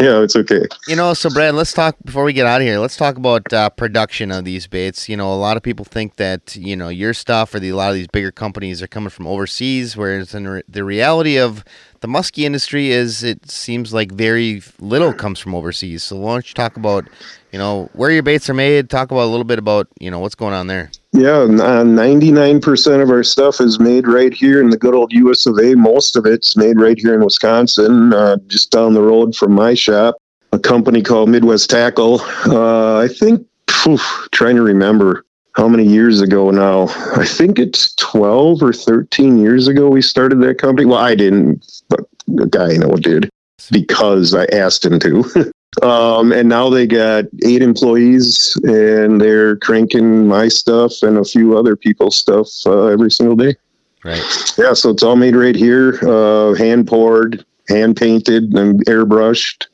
Yeah, 0.00 0.22
it's 0.22 0.34
okay. 0.34 0.62
You 0.88 0.96
know, 0.96 1.14
so 1.14 1.30
Brad, 1.30 1.54
let's 1.54 1.72
talk 1.72 1.96
before 2.04 2.24
we 2.24 2.32
get 2.32 2.46
out 2.46 2.60
of 2.60 2.66
here. 2.66 2.78
Let's 2.78 2.96
talk 2.96 3.16
about 3.16 3.52
uh, 3.52 3.70
production 3.70 4.32
of 4.32 4.44
these 4.44 4.66
baits. 4.66 5.08
You 5.08 5.16
know, 5.16 5.32
a 5.32 5.36
lot 5.36 5.56
of 5.56 5.62
people 5.62 5.84
think 5.84 6.16
that 6.16 6.56
you 6.56 6.74
know 6.74 6.88
your 6.88 7.14
stuff 7.14 7.54
or 7.54 7.60
the, 7.60 7.68
a 7.68 7.76
lot 7.76 7.90
of 7.90 7.94
these 7.94 8.08
bigger 8.08 8.32
companies 8.32 8.82
are 8.82 8.88
coming 8.88 9.10
from 9.10 9.26
overseas, 9.28 9.96
whereas 9.96 10.34
in 10.34 10.48
re- 10.48 10.62
the 10.68 10.82
reality 10.82 11.38
of 11.38 11.64
the 12.04 12.08
muskie 12.08 12.44
industry 12.44 12.90
is 12.90 13.22
it 13.22 13.50
seems 13.50 13.94
like 13.94 14.12
very 14.12 14.60
little 14.78 15.14
comes 15.14 15.40
from 15.40 15.54
overseas. 15.54 16.02
So 16.02 16.16
why 16.16 16.34
don't 16.34 16.46
you 16.46 16.52
talk 16.52 16.76
about 16.76 17.08
you 17.50 17.58
know 17.58 17.88
where 17.94 18.10
your 18.10 18.22
baits 18.22 18.50
are 18.50 18.54
made? 18.54 18.90
Talk 18.90 19.10
about 19.10 19.24
a 19.24 19.32
little 19.32 19.44
bit 19.44 19.58
about 19.58 19.88
you 19.98 20.10
know 20.10 20.18
what's 20.18 20.34
going 20.34 20.52
on 20.52 20.66
there. 20.66 20.90
Yeah, 21.12 21.46
ninety 21.46 22.30
nine 22.30 22.60
percent 22.60 23.00
of 23.00 23.08
our 23.08 23.22
stuff 23.22 23.58
is 23.58 23.80
made 23.80 24.06
right 24.06 24.34
here 24.34 24.60
in 24.60 24.68
the 24.68 24.76
good 24.76 24.92
old 24.92 25.14
U.S. 25.14 25.46
of 25.46 25.58
A. 25.58 25.74
Most 25.74 26.14
of 26.14 26.26
it's 26.26 26.58
made 26.58 26.78
right 26.78 26.98
here 26.98 27.14
in 27.14 27.24
Wisconsin, 27.24 28.12
uh, 28.12 28.36
just 28.48 28.70
down 28.70 28.92
the 28.92 29.00
road 29.00 29.34
from 29.34 29.52
my 29.52 29.72
shop. 29.72 30.16
A 30.52 30.58
company 30.58 31.00
called 31.00 31.30
Midwest 31.30 31.70
Tackle. 31.70 32.20
Uh, 32.44 32.98
I 32.98 33.08
think, 33.08 33.46
whew, 33.82 33.98
trying 34.30 34.56
to 34.56 34.62
remember 34.62 35.23
how 35.54 35.68
many 35.68 35.84
years 35.84 36.20
ago 36.20 36.50
now. 36.50 36.88
I 37.16 37.24
think 37.24 37.58
it's 37.58 37.94
twelve 37.94 38.62
or 38.62 38.72
thirteen 38.72 39.38
years 39.38 39.68
ago 39.68 39.88
we 39.88 40.02
started 40.02 40.40
that 40.40 40.58
company. 40.58 40.86
Well, 40.86 40.98
I 40.98 41.14
didn't, 41.14 41.82
but 41.88 42.00
the 42.26 42.46
guy 42.46 42.72
I 42.72 42.76
know 42.76 42.96
did 42.96 43.30
because 43.70 44.34
I 44.34 44.44
asked 44.46 44.84
him 44.84 44.98
to. 45.00 45.52
Um, 45.82 46.32
and 46.32 46.48
now 46.48 46.70
they 46.70 46.86
got 46.86 47.24
eight 47.44 47.62
employees 47.62 48.56
and 48.62 49.20
they're 49.20 49.56
cranking 49.56 50.28
my 50.28 50.48
stuff 50.48 51.02
and 51.02 51.18
a 51.18 51.24
few 51.24 51.58
other 51.58 51.74
people's 51.74 52.16
stuff 52.16 52.48
uh, 52.66 52.86
every 52.86 53.10
single 53.10 53.36
day. 53.36 53.56
Right. 54.04 54.22
Yeah. 54.56 54.74
So 54.74 54.90
it's 54.90 55.02
all 55.02 55.16
made 55.16 55.34
right 55.34 55.56
here, 55.56 55.98
uh, 56.02 56.54
hand 56.54 56.86
poured, 56.86 57.44
hand 57.68 57.96
painted, 57.96 58.54
and 58.54 58.84
airbrushed. 58.86 59.66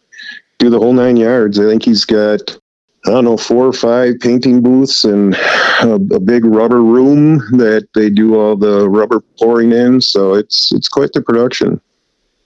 Do 0.59 0.71
the 0.71 0.79
whole 0.79 0.93
nine 0.93 1.17
yards. 1.17 1.59
I 1.59 1.65
think 1.65 1.85
he's 1.85 2.05
got, 2.05 2.41
I 3.07 3.11
don't 3.11 3.25
know, 3.25 3.37
four 3.37 3.67
or 3.67 3.73
five 3.73 4.21
painting 4.21 4.61
booths 4.61 5.05
and 5.05 5.35
a, 5.35 5.95
a 5.95 6.21
big 6.21 6.45
rubber 6.45 6.83
room 6.83 7.39
that 7.57 7.89
they 7.95 8.11
do 8.11 8.39
all 8.39 8.57
the 8.57 8.89
rubber 8.89 9.21
pouring 9.39 9.73
in. 9.73 10.01
So 10.03 10.35
it's 10.35 10.71
it's 10.73 10.89
quite 10.89 11.13
the 11.13 11.23
production. 11.23 11.81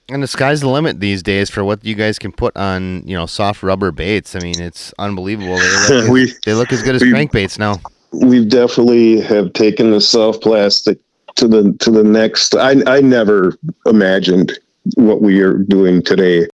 And 0.07 0.21
the 0.21 0.27
sky's 0.27 0.61
the 0.61 0.69
limit 0.69 0.99
these 0.99 1.23
days 1.23 1.49
for 1.49 1.63
what 1.63 1.83
you 1.83 1.95
guys 1.95 2.19
can 2.19 2.31
put 2.31 2.55
on, 2.55 3.01
you 3.07 3.15
know, 3.15 3.25
soft 3.25 3.63
rubber 3.63 3.91
baits. 3.91 4.35
I 4.35 4.39
mean, 4.39 4.61
it's 4.61 4.93
unbelievable. 4.99 5.57
They 5.57 5.95
look, 5.95 6.09
we, 6.11 6.23
as, 6.23 6.39
they 6.45 6.53
look 6.53 6.71
as 6.71 6.83
good 6.83 6.95
as 6.95 7.01
crankbaits 7.01 7.57
now. 7.57 7.81
We've 8.11 8.47
definitely 8.47 9.19
have 9.21 9.51
taken 9.53 9.91
the 9.91 9.99
soft 9.99 10.41
plastic 10.41 10.99
to 11.35 11.47
the 11.47 11.73
to 11.79 11.91
the 11.91 12.03
next. 12.03 12.55
I 12.55 12.75
I 12.85 13.01
never 13.01 13.57
imagined 13.87 14.57
what 14.95 15.21
we 15.21 15.41
are 15.41 15.55
doing 15.55 16.03
today, 16.03 16.47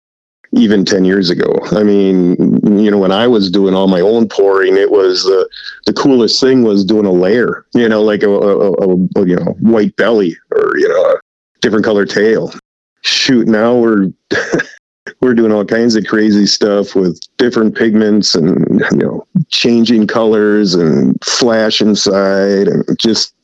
even 0.53 0.85
ten 0.85 1.07
years 1.07 1.31
ago. 1.31 1.59
I 1.73 1.83
mean, 1.83 2.58
you 2.77 2.91
know, 2.91 2.99
when 2.99 3.13
I 3.13 3.27
was 3.27 3.51
doing 3.51 3.75
all 3.75 3.87
my 3.87 4.01
own 4.01 4.29
pouring, 4.29 4.77
it 4.77 4.91
was 4.91 5.25
the 5.25 5.49
the 5.87 5.93
coolest 5.93 6.41
thing 6.41 6.63
was 6.63 6.85
doing 6.85 7.07
a 7.07 7.13
layer. 7.13 7.65
You 7.75 7.89
know, 7.89 8.03
like 8.03 8.23
a, 8.23 8.31
a, 8.31 8.73
a, 8.73 8.95
a 9.17 9.27
you 9.27 9.37
know 9.37 9.57
white 9.61 9.95
belly 9.97 10.37
or 10.51 10.77
you 10.77 10.89
know 10.89 11.03
a 11.03 11.21
different 11.61 11.85
color 11.85 12.05
tail 12.05 12.53
shoot, 13.03 13.47
now 13.47 13.77
we're 13.77 14.13
we're 15.21 15.35
doing 15.35 15.53
all 15.53 15.65
kinds 15.65 15.97
of 15.97 16.07
crazy 16.07 16.47
stuff 16.47 16.95
with 16.95 17.21
different 17.37 17.77
pigments 17.77 18.35
and 18.35 18.81
you 18.93 18.99
know 18.99 19.27
changing 19.49 20.07
colors 20.07 20.75
and 20.75 21.17
flash 21.25 21.81
inside 21.81 22.69
and 22.69 22.85
just 22.99 23.35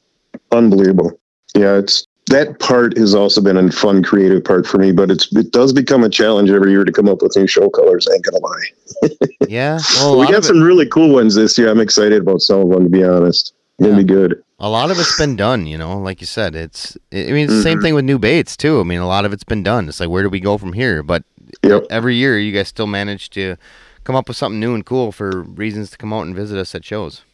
unbelievable. 0.52 1.18
Yeah, 1.54 1.78
it's 1.78 2.06
that 2.26 2.58
part 2.58 2.96
has 2.96 3.14
also 3.14 3.40
been 3.40 3.56
a 3.56 3.70
fun 3.70 4.02
creative 4.02 4.42
part 4.44 4.66
for 4.66 4.78
me, 4.78 4.92
but 4.92 5.10
it's 5.10 5.34
it 5.36 5.52
does 5.52 5.72
become 5.72 6.04
a 6.04 6.08
challenge 6.08 6.50
every 6.50 6.70
year 6.70 6.84
to 6.84 6.92
come 6.92 7.08
up 7.08 7.22
with 7.22 7.36
new 7.36 7.46
show 7.46 7.68
colors. 7.68 8.06
I 8.10 8.14
ain't 8.14 8.24
gonna 8.24 8.38
lie. 8.38 9.28
yeah, 9.48 9.78
well, 9.96 10.18
we 10.18 10.26
got 10.26 10.44
some 10.44 10.58
it, 10.58 10.64
really 10.64 10.86
cool 10.86 11.12
ones 11.12 11.34
this 11.34 11.58
year. 11.58 11.70
I'm 11.70 11.80
excited 11.80 12.22
about 12.22 12.40
some 12.40 12.60
of 12.60 12.68
them 12.70 12.84
to 12.84 12.90
be 12.90 13.04
honest. 13.04 13.54
It'll 13.78 13.92
yeah. 13.92 13.98
be 13.98 14.04
good 14.04 14.44
a 14.64 14.68
lot 14.68 14.90
of 14.90 14.98
it's 14.98 15.18
been 15.18 15.36
done, 15.36 15.66
you 15.66 15.76
know, 15.76 15.98
like 15.98 16.20
you 16.20 16.26
said, 16.26 16.54
it's, 16.54 16.96
I 17.12 17.16
mean, 17.16 17.36
it's 17.36 17.52
mm-hmm. 17.52 17.62
same 17.62 17.80
thing 17.82 17.94
with 17.94 18.04
new 18.04 18.18
baits 18.18 18.56
too. 18.56 18.80
I 18.80 18.82
mean, 18.84 19.00
a 19.00 19.06
lot 19.06 19.24
of 19.24 19.32
it's 19.32 19.44
been 19.44 19.62
done. 19.62 19.88
It's 19.88 20.00
like, 20.00 20.08
where 20.08 20.22
do 20.22 20.30
we 20.30 20.40
go 20.40 20.56
from 20.56 20.72
here? 20.72 21.02
But 21.02 21.24
yep. 21.62 21.84
every 21.90 22.14
year 22.14 22.38
you 22.38 22.52
guys 22.52 22.68
still 22.68 22.86
manage 22.86 23.30
to 23.30 23.56
come 24.04 24.16
up 24.16 24.26
with 24.26 24.38
something 24.38 24.60
new 24.60 24.74
and 24.74 24.86
cool 24.86 25.12
for 25.12 25.42
reasons 25.42 25.90
to 25.90 25.98
come 25.98 26.12
out 26.12 26.22
and 26.22 26.34
visit 26.34 26.58
us 26.58 26.74
at 26.74 26.84
shows. 26.84 27.24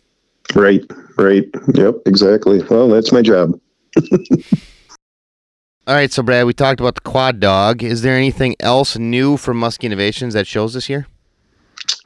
Right, 0.54 0.82
right. 1.18 1.44
Yep, 1.74 1.98
exactly. 2.06 2.62
Well, 2.64 2.88
that's 2.88 3.12
my 3.12 3.22
job. 3.22 3.60
All 5.90 5.96
right, 5.96 6.12
so 6.12 6.22
Brad, 6.22 6.46
we 6.46 6.52
talked 6.52 6.78
about 6.78 6.94
the 6.94 7.00
Quad 7.00 7.40
Dawg. 7.40 7.82
Is 7.82 8.02
there 8.02 8.16
anything 8.16 8.54
else 8.60 8.96
new 8.96 9.36
from 9.36 9.56
Musky 9.56 9.88
Innovations 9.88 10.34
that 10.34 10.46
shows 10.46 10.72
this 10.72 10.88
year? 10.88 11.08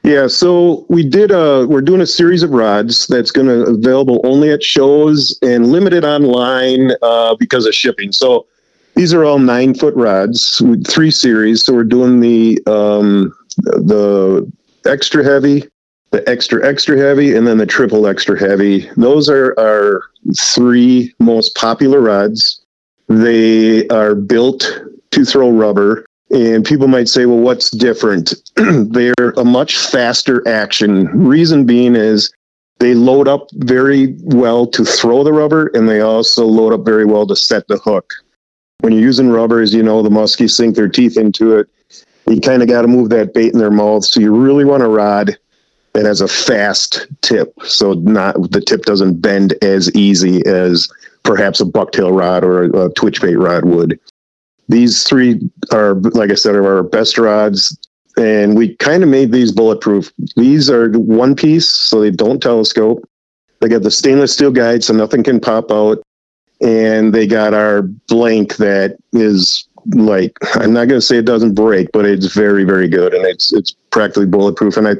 Yeah, 0.01 0.25
so 0.25 0.87
we 0.89 1.07
did 1.07 1.29
a 1.29 1.67
we're 1.67 1.83
doing 1.83 2.01
a 2.01 2.07
series 2.07 2.41
of 2.41 2.49
rods 2.49 3.05
that's 3.05 3.29
going 3.29 3.45
to 3.45 3.61
available 3.71 4.21
only 4.23 4.49
at 4.49 4.63
shows 4.63 5.37
and 5.43 5.67
limited 5.67 6.03
online 6.03 6.93
uh, 7.03 7.35
because 7.35 7.67
of 7.67 7.75
shipping. 7.75 8.11
So 8.11 8.47
these 8.95 9.13
are 9.13 9.23
all 9.23 9.37
nine 9.37 9.75
foot 9.75 9.93
rods 9.93 10.63
three 10.87 11.11
series. 11.11 11.63
So 11.63 11.75
we're 11.75 11.83
doing 11.83 12.21
the 12.21 12.57
um, 12.65 13.35
the 13.57 14.51
extra 14.87 15.23
heavy, 15.23 15.63
the 16.09 16.27
extra 16.27 16.67
extra 16.67 16.97
heavy, 16.97 17.35
and 17.35 17.45
then 17.45 17.59
the 17.59 17.67
triple 17.67 18.07
extra 18.07 18.39
heavy. 18.39 18.89
Those 18.97 19.29
are 19.29 19.53
our 19.59 20.05
three 20.35 21.13
most 21.19 21.53
popular 21.53 22.01
rods. 22.01 22.64
They 23.07 23.87
are 23.89 24.15
built 24.15 24.65
to 25.11 25.25
throw 25.25 25.51
rubber. 25.51 26.05
And 26.31 26.65
people 26.65 26.87
might 26.87 27.07
say, 27.07 27.25
well, 27.25 27.39
what's 27.39 27.69
different? 27.69 28.33
They're 28.55 29.33
a 29.37 29.45
much 29.45 29.77
faster 29.77 30.45
action. 30.47 31.05
Reason 31.07 31.65
being 31.65 31.95
is 31.95 32.31
they 32.79 32.93
load 32.93 33.27
up 33.27 33.47
very 33.53 34.15
well 34.23 34.67
to 34.67 34.83
throw 34.83 35.23
the 35.23 35.31
rubber, 35.31 35.67
and 35.73 35.87
they 35.87 36.01
also 36.01 36.45
load 36.45 36.73
up 36.73 36.83
very 36.83 37.05
well 37.05 37.25
to 37.27 37.35
set 37.35 37.67
the 37.67 37.77
hook. 37.77 38.11
When 38.79 38.91
you're 38.91 39.01
using 39.01 39.29
rubber, 39.29 39.61
as 39.61 39.73
you 39.73 39.83
know, 39.83 40.01
the 40.01 40.09
muskies 40.09 40.51
sink 40.51 40.75
their 40.75 40.89
teeth 40.89 41.15
into 41.15 41.57
it. 41.57 41.67
You 42.27 42.41
kind 42.41 42.61
of 42.61 42.67
got 42.67 42.81
to 42.81 42.87
move 42.87 43.09
that 43.09 43.33
bait 43.33 43.53
in 43.53 43.59
their 43.59 43.71
mouth. 43.71 44.03
So 44.03 44.19
you 44.19 44.35
really 44.35 44.65
want 44.65 44.83
a 44.83 44.87
rod 44.87 45.37
that 45.93 46.05
has 46.05 46.21
a 46.21 46.27
fast 46.27 47.07
tip, 47.21 47.53
so 47.63 47.93
not 47.93 48.51
the 48.51 48.59
tip 48.59 48.83
doesn't 48.83 49.21
bend 49.21 49.53
as 49.61 49.93
easy 49.95 50.45
as 50.45 50.89
perhaps 51.25 51.59
a 51.59 51.65
bucktail 51.65 52.17
rod 52.17 52.43
or 52.45 52.63
a, 52.63 52.85
a 52.85 52.93
twitch 52.93 53.21
bait 53.21 53.35
rod 53.35 53.65
would. 53.65 53.99
These 54.69 55.03
three 55.03 55.41
are, 55.71 55.95
like 55.95 56.31
I 56.31 56.35
said, 56.35 56.55
are 56.55 56.77
our 56.77 56.83
best 56.83 57.17
rods 57.17 57.77
and 58.17 58.55
we 58.55 58.75
kind 58.75 59.03
of 59.03 59.09
made 59.09 59.31
these 59.31 59.51
bulletproof. 59.51 60.11
These 60.35 60.69
are 60.69 60.91
one 60.91 61.35
piece, 61.35 61.67
so 61.67 61.99
they 61.99 62.11
don't 62.11 62.41
telescope. 62.41 63.07
They 63.59 63.67
got 63.67 63.83
the 63.83 63.91
stainless 63.91 64.33
steel 64.33 64.51
guide, 64.51 64.83
so 64.83 64.93
nothing 64.93 65.23
can 65.23 65.39
pop 65.39 65.71
out. 65.71 66.01
And 66.61 67.13
they 67.13 67.27
got 67.27 67.53
our 67.53 67.81
blank 67.81 68.55
that 68.57 68.97
is 69.11 69.67
like 69.93 70.37
I'm 70.55 70.73
not 70.73 70.87
going 70.87 70.99
to 70.99 71.05
say 71.05 71.17
it 71.17 71.25
doesn't 71.25 71.53
break, 71.53 71.91
but 71.91 72.05
it's 72.05 72.33
very, 72.33 72.63
very 72.63 72.87
good, 72.87 73.13
and 73.13 73.25
it's 73.25 73.51
it's 73.53 73.75
practically 73.91 74.25
bulletproof. 74.25 74.77
And 74.77 74.87
I, 74.87 74.95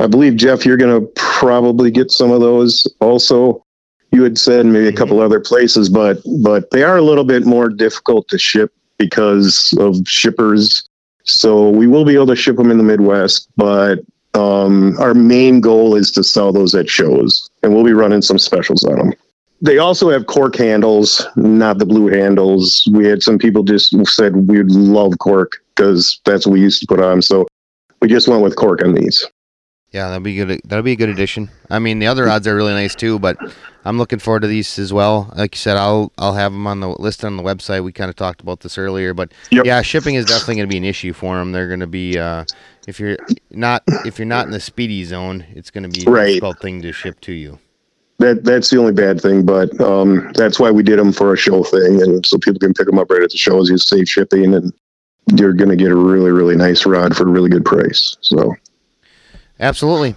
I 0.00 0.06
believe 0.06 0.36
Jeff, 0.36 0.66
you're 0.66 0.76
going 0.76 1.00
to 1.00 1.06
probably 1.14 1.90
get 1.90 2.10
some 2.10 2.32
of 2.32 2.40
those 2.40 2.86
also. 3.00 3.64
You 4.10 4.22
had 4.22 4.38
said 4.38 4.66
maybe 4.66 4.88
a 4.88 4.92
couple 4.92 5.20
other 5.20 5.40
places, 5.40 5.88
but 5.88 6.18
but 6.40 6.70
they 6.70 6.82
are 6.82 6.96
a 6.96 7.02
little 7.02 7.24
bit 7.24 7.44
more 7.44 7.68
difficult 7.68 8.28
to 8.28 8.38
ship 8.38 8.72
because 8.98 9.72
of 9.78 9.96
shippers 10.06 10.88
so 11.28 11.68
we 11.68 11.86
will 11.86 12.06
be 12.06 12.14
able 12.14 12.26
to 12.28 12.36
ship 12.36 12.56
them 12.56 12.70
in 12.70 12.78
the 12.78 12.84
Midwest, 12.84 13.48
but 13.56 14.00
um, 14.32 14.98
our 14.98 15.12
main 15.12 15.60
goal 15.60 15.94
is 15.94 16.10
to 16.12 16.24
sell 16.24 16.52
those 16.52 16.74
at 16.74 16.88
shows, 16.88 17.50
and 17.62 17.74
we'll 17.74 17.84
be 17.84 17.92
running 17.92 18.22
some 18.22 18.38
specials 18.38 18.82
on 18.84 18.96
them. 18.96 19.12
They 19.60 19.76
also 19.76 20.08
have 20.08 20.26
cork 20.26 20.56
handles, 20.56 21.26
not 21.36 21.78
the 21.78 21.84
blue 21.84 22.06
handles. 22.06 22.88
We 22.92 23.06
had 23.06 23.22
some 23.22 23.38
people 23.38 23.62
just 23.62 23.94
said 24.06 24.48
we'd 24.48 24.70
love 24.70 25.18
cork 25.18 25.58
because 25.74 26.18
that's 26.24 26.46
what 26.46 26.54
we 26.54 26.60
used 26.60 26.80
to 26.80 26.86
put 26.86 27.00
on. 27.00 27.20
So 27.20 27.46
we 28.00 28.08
just 28.08 28.28
went 28.28 28.42
with 28.42 28.56
cork 28.56 28.82
on 28.82 28.94
these. 28.94 29.26
Yeah, 29.92 30.08
that'll 30.08 30.20
be 30.20 30.34
good. 30.34 30.60
That'll 30.64 30.82
be 30.82 30.92
a 30.92 30.96
good 30.96 31.08
addition. 31.08 31.50
I 31.70 31.78
mean, 31.78 31.98
the 31.98 32.08
other 32.08 32.26
rods 32.26 32.46
are 32.46 32.54
really 32.54 32.74
nice 32.74 32.94
too, 32.94 33.18
but 33.18 33.38
I'm 33.86 33.96
looking 33.96 34.18
forward 34.18 34.40
to 34.40 34.46
these 34.46 34.78
as 34.78 34.92
well. 34.92 35.32
Like 35.34 35.54
you 35.54 35.58
said, 35.58 35.78
I'll 35.78 36.12
I'll 36.18 36.34
have 36.34 36.52
them 36.52 36.66
on 36.66 36.80
the 36.80 36.88
list 36.88 37.24
on 37.24 37.38
the 37.38 37.42
website. 37.42 37.82
We 37.82 37.92
kind 37.92 38.10
of 38.10 38.16
talked 38.16 38.42
about 38.42 38.60
this 38.60 38.76
earlier, 38.76 39.14
but 39.14 39.32
yep. 39.50 39.64
yeah, 39.64 39.80
shipping 39.80 40.14
is 40.14 40.26
definitely 40.26 40.56
going 40.56 40.68
to 40.68 40.72
be 40.72 40.76
an 40.76 40.84
issue 40.84 41.14
for 41.14 41.36
them. 41.36 41.52
They're 41.52 41.68
going 41.68 41.80
to 41.80 41.86
be 41.86 42.18
uh, 42.18 42.44
if 42.86 43.00
you're 43.00 43.16
not 43.50 43.82
if 44.04 44.18
you're 44.18 44.26
not 44.26 44.44
in 44.44 44.52
the 44.52 44.60
speedy 44.60 45.04
zone, 45.04 45.46
it's 45.54 45.70
going 45.70 45.84
to 45.84 45.88
be 45.88 46.06
a 46.06 46.10
right. 46.10 46.26
difficult 46.26 46.60
thing 46.60 46.82
to 46.82 46.92
ship 46.92 47.18
to 47.22 47.32
you. 47.32 47.58
That 48.18 48.44
that's 48.44 48.68
the 48.68 48.78
only 48.78 48.92
bad 48.92 49.22
thing, 49.22 49.46
but 49.46 49.80
um, 49.80 50.32
that's 50.34 50.60
why 50.60 50.70
we 50.70 50.82
did 50.82 50.98
them 50.98 51.12
for 51.12 51.32
a 51.32 51.36
show 51.36 51.64
thing, 51.64 52.02
and 52.02 52.26
so 52.26 52.36
people 52.36 52.58
can 52.58 52.74
pick 52.74 52.86
them 52.86 52.98
up 52.98 53.10
right 53.10 53.22
at 53.22 53.30
the 53.30 53.38
shows. 53.38 53.70
You 53.70 53.78
save 53.78 54.06
shipping, 54.06 54.54
and 54.54 54.70
you're 55.34 55.54
going 55.54 55.70
to 55.70 55.76
get 55.76 55.92
a 55.92 55.96
really 55.96 56.30
really 56.30 56.56
nice 56.56 56.84
rod 56.84 57.16
for 57.16 57.22
a 57.22 57.30
really 57.30 57.48
good 57.48 57.64
price. 57.64 58.18
So 58.20 58.54
Absolutely. 59.60 60.16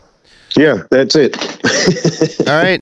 Yeah, 0.56 0.84
that's 0.92 1.16
it. 1.16 1.38
All 2.48 2.62
right. 2.62 2.80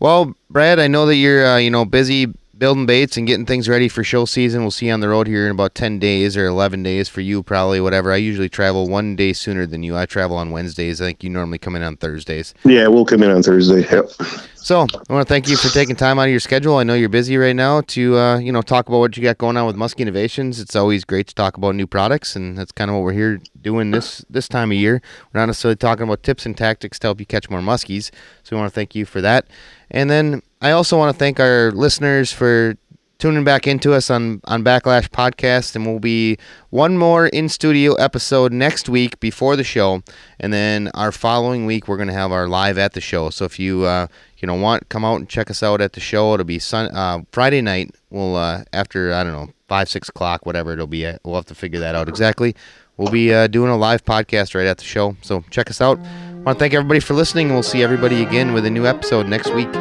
Well, 0.00 0.34
Brad, 0.50 0.80
I 0.80 0.88
know 0.88 1.06
that 1.06 1.16
you're 1.16 1.46
uh, 1.46 1.56
you 1.58 1.70
know 1.70 1.84
busy 1.84 2.32
building 2.62 2.86
baits 2.86 3.16
and 3.16 3.26
getting 3.26 3.44
things 3.44 3.68
ready 3.68 3.88
for 3.88 4.04
show 4.04 4.24
season. 4.24 4.62
We'll 4.62 4.70
see 4.70 4.86
you 4.86 4.92
on 4.92 5.00
the 5.00 5.08
road 5.08 5.26
here 5.26 5.46
in 5.46 5.50
about 5.50 5.74
10 5.74 5.98
days 5.98 6.36
or 6.36 6.46
11 6.46 6.84
days 6.84 7.08
for 7.08 7.20
you, 7.20 7.42
probably, 7.42 7.80
whatever. 7.80 8.12
I 8.12 8.18
usually 8.18 8.48
travel 8.48 8.88
one 8.88 9.16
day 9.16 9.32
sooner 9.32 9.66
than 9.66 9.82
you. 9.82 9.96
I 9.96 10.06
travel 10.06 10.36
on 10.36 10.52
Wednesdays. 10.52 11.00
I 11.00 11.06
think 11.06 11.24
you 11.24 11.30
normally 11.30 11.58
come 11.58 11.74
in 11.74 11.82
on 11.82 11.96
Thursdays. 11.96 12.54
Yeah, 12.62 12.86
we'll 12.86 13.04
come 13.04 13.24
in 13.24 13.32
on 13.32 13.42
Thursday. 13.42 13.80
Yep. 13.90 14.10
So 14.54 14.82
I 14.82 15.12
want 15.12 15.26
to 15.26 15.34
thank 15.34 15.48
you 15.48 15.56
for 15.56 15.70
taking 15.70 15.96
time 15.96 16.20
out 16.20 16.26
of 16.26 16.30
your 16.30 16.38
schedule. 16.38 16.76
I 16.76 16.84
know 16.84 16.94
you're 16.94 17.08
busy 17.08 17.36
right 17.36 17.56
now 17.56 17.80
to, 17.80 18.16
uh, 18.16 18.38
you 18.38 18.52
know, 18.52 18.62
talk 18.62 18.88
about 18.88 19.00
what 19.00 19.16
you 19.16 19.24
got 19.24 19.38
going 19.38 19.56
on 19.56 19.66
with 19.66 19.74
Musky 19.74 20.02
Innovations. 20.02 20.60
It's 20.60 20.76
always 20.76 21.04
great 21.04 21.26
to 21.26 21.34
talk 21.34 21.56
about 21.56 21.74
new 21.74 21.88
products, 21.88 22.36
and 22.36 22.56
that's 22.56 22.70
kind 22.70 22.88
of 22.88 22.94
what 22.94 23.02
we're 23.02 23.12
here 23.12 23.40
doing 23.60 23.90
this 23.90 24.24
this 24.30 24.46
time 24.46 24.70
of 24.70 24.78
year. 24.78 25.02
We're 25.34 25.40
not 25.40 25.46
necessarily 25.46 25.74
talking 25.74 26.04
about 26.04 26.22
tips 26.22 26.46
and 26.46 26.56
tactics 26.56 27.00
to 27.00 27.08
help 27.08 27.18
you 27.18 27.26
catch 27.26 27.50
more 27.50 27.58
muskies. 27.58 28.12
So 28.44 28.54
we 28.54 28.60
want 28.60 28.72
to 28.72 28.74
thank 28.74 28.94
you 28.94 29.04
for 29.04 29.20
that. 29.20 29.48
And 29.90 30.08
then 30.08 30.42
I 30.62 30.70
also 30.70 30.96
want 30.96 31.12
to 31.12 31.18
thank 31.18 31.40
our 31.40 31.72
listeners 31.72 32.32
for 32.32 32.76
tuning 33.18 33.42
back 33.42 33.66
into 33.66 33.92
us 33.94 34.10
on, 34.10 34.40
on 34.44 34.62
Backlash 34.62 35.08
Podcast, 35.08 35.74
and 35.74 35.84
we'll 35.84 35.98
be 35.98 36.38
one 36.70 36.96
more 36.96 37.26
in 37.26 37.48
studio 37.48 37.94
episode 37.94 38.52
next 38.52 38.88
week 38.88 39.18
before 39.18 39.56
the 39.56 39.64
show, 39.64 40.04
and 40.38 40.52
then 40.52 40.88
our 40.94 41.10
following 41.10 41.66
week 41.66 41.88
we're 41.88 41.96
going 41.96 42.06
to 42.06 42.14
have 42.14 42.30
our 42.30 42.46
live 42.46 42.78
at 42.78 42.92
the 42.92 43.00
show. 43.00 43.28
So 43.30 43.44
if 43.44 43.58
you 43.58 43.82
uh, 43.82 44.06
you 44.38 44.46
know 44.46 44.54
want 44.54 44.88
come 44.88 45.04
out 45.04 45.16
and 45.16 45.28
check 45.28 45.50
us 45.50 45.64
out 45.64 45.80
at 45.80 45.94
the 45.94 46.00
show, 46.00 46.32
it'll 46.34 46.44
be 46.44 46.60
sun 46.60 46.94
uh, 46.94 47.22
Friday 47.32 47.60
night. 47.60 47.96
We'll 48.10 48.36
uh, 48.36 48.62
after 48.72 49.12
I 49.12 49.24
don't 49.24 49.32
know 49.32 49.48
five 49.66 49.88
six 49.88 50.08
o'clock 50.10 50.46
whatever 50.46 50.74
it'll 50.74 50.86
be. 50.86 51.04
At. 51.04 51.20
We'll 51.24 51.34
have 51.34 51.46
to 51.46 51.56
figure 51.56 51.80
that 51.80 51.96
out 51.96 52.08
exactly. 52.08 52.54
We'll 52.98 53.10
be 53.10 53.34
uh, 53.34 53.48
doing 53.48 53.72
a 53.72 53.76
live 53.76 54.04
podcast 54.04 54.54
right 54.54 54.66
at 54.66 54.78
the 54.78 54.84
show, 54.84 55.16
so 55.22 55.44
check 55.50 55.70
us 55.70 55.80
out. 55.80 55.98
I 55.98 56.34
want 56.44 56.58
to 56.58 56.62
thank 56.62 56.72
everybody 56.72 57.00
for 57.00 57.14
listening, 57.14 57.46
and 57.46 57.56
we'll 57.56 57.64
see 57.64 57.82
everybody 57.82 58.22
again 58.22 58.52
with 58.52 58.64
a 58.64 58.70
new 58.70 58.86
episode 58.86 59.26
next 59.26 59.52
week. 59.52 59.72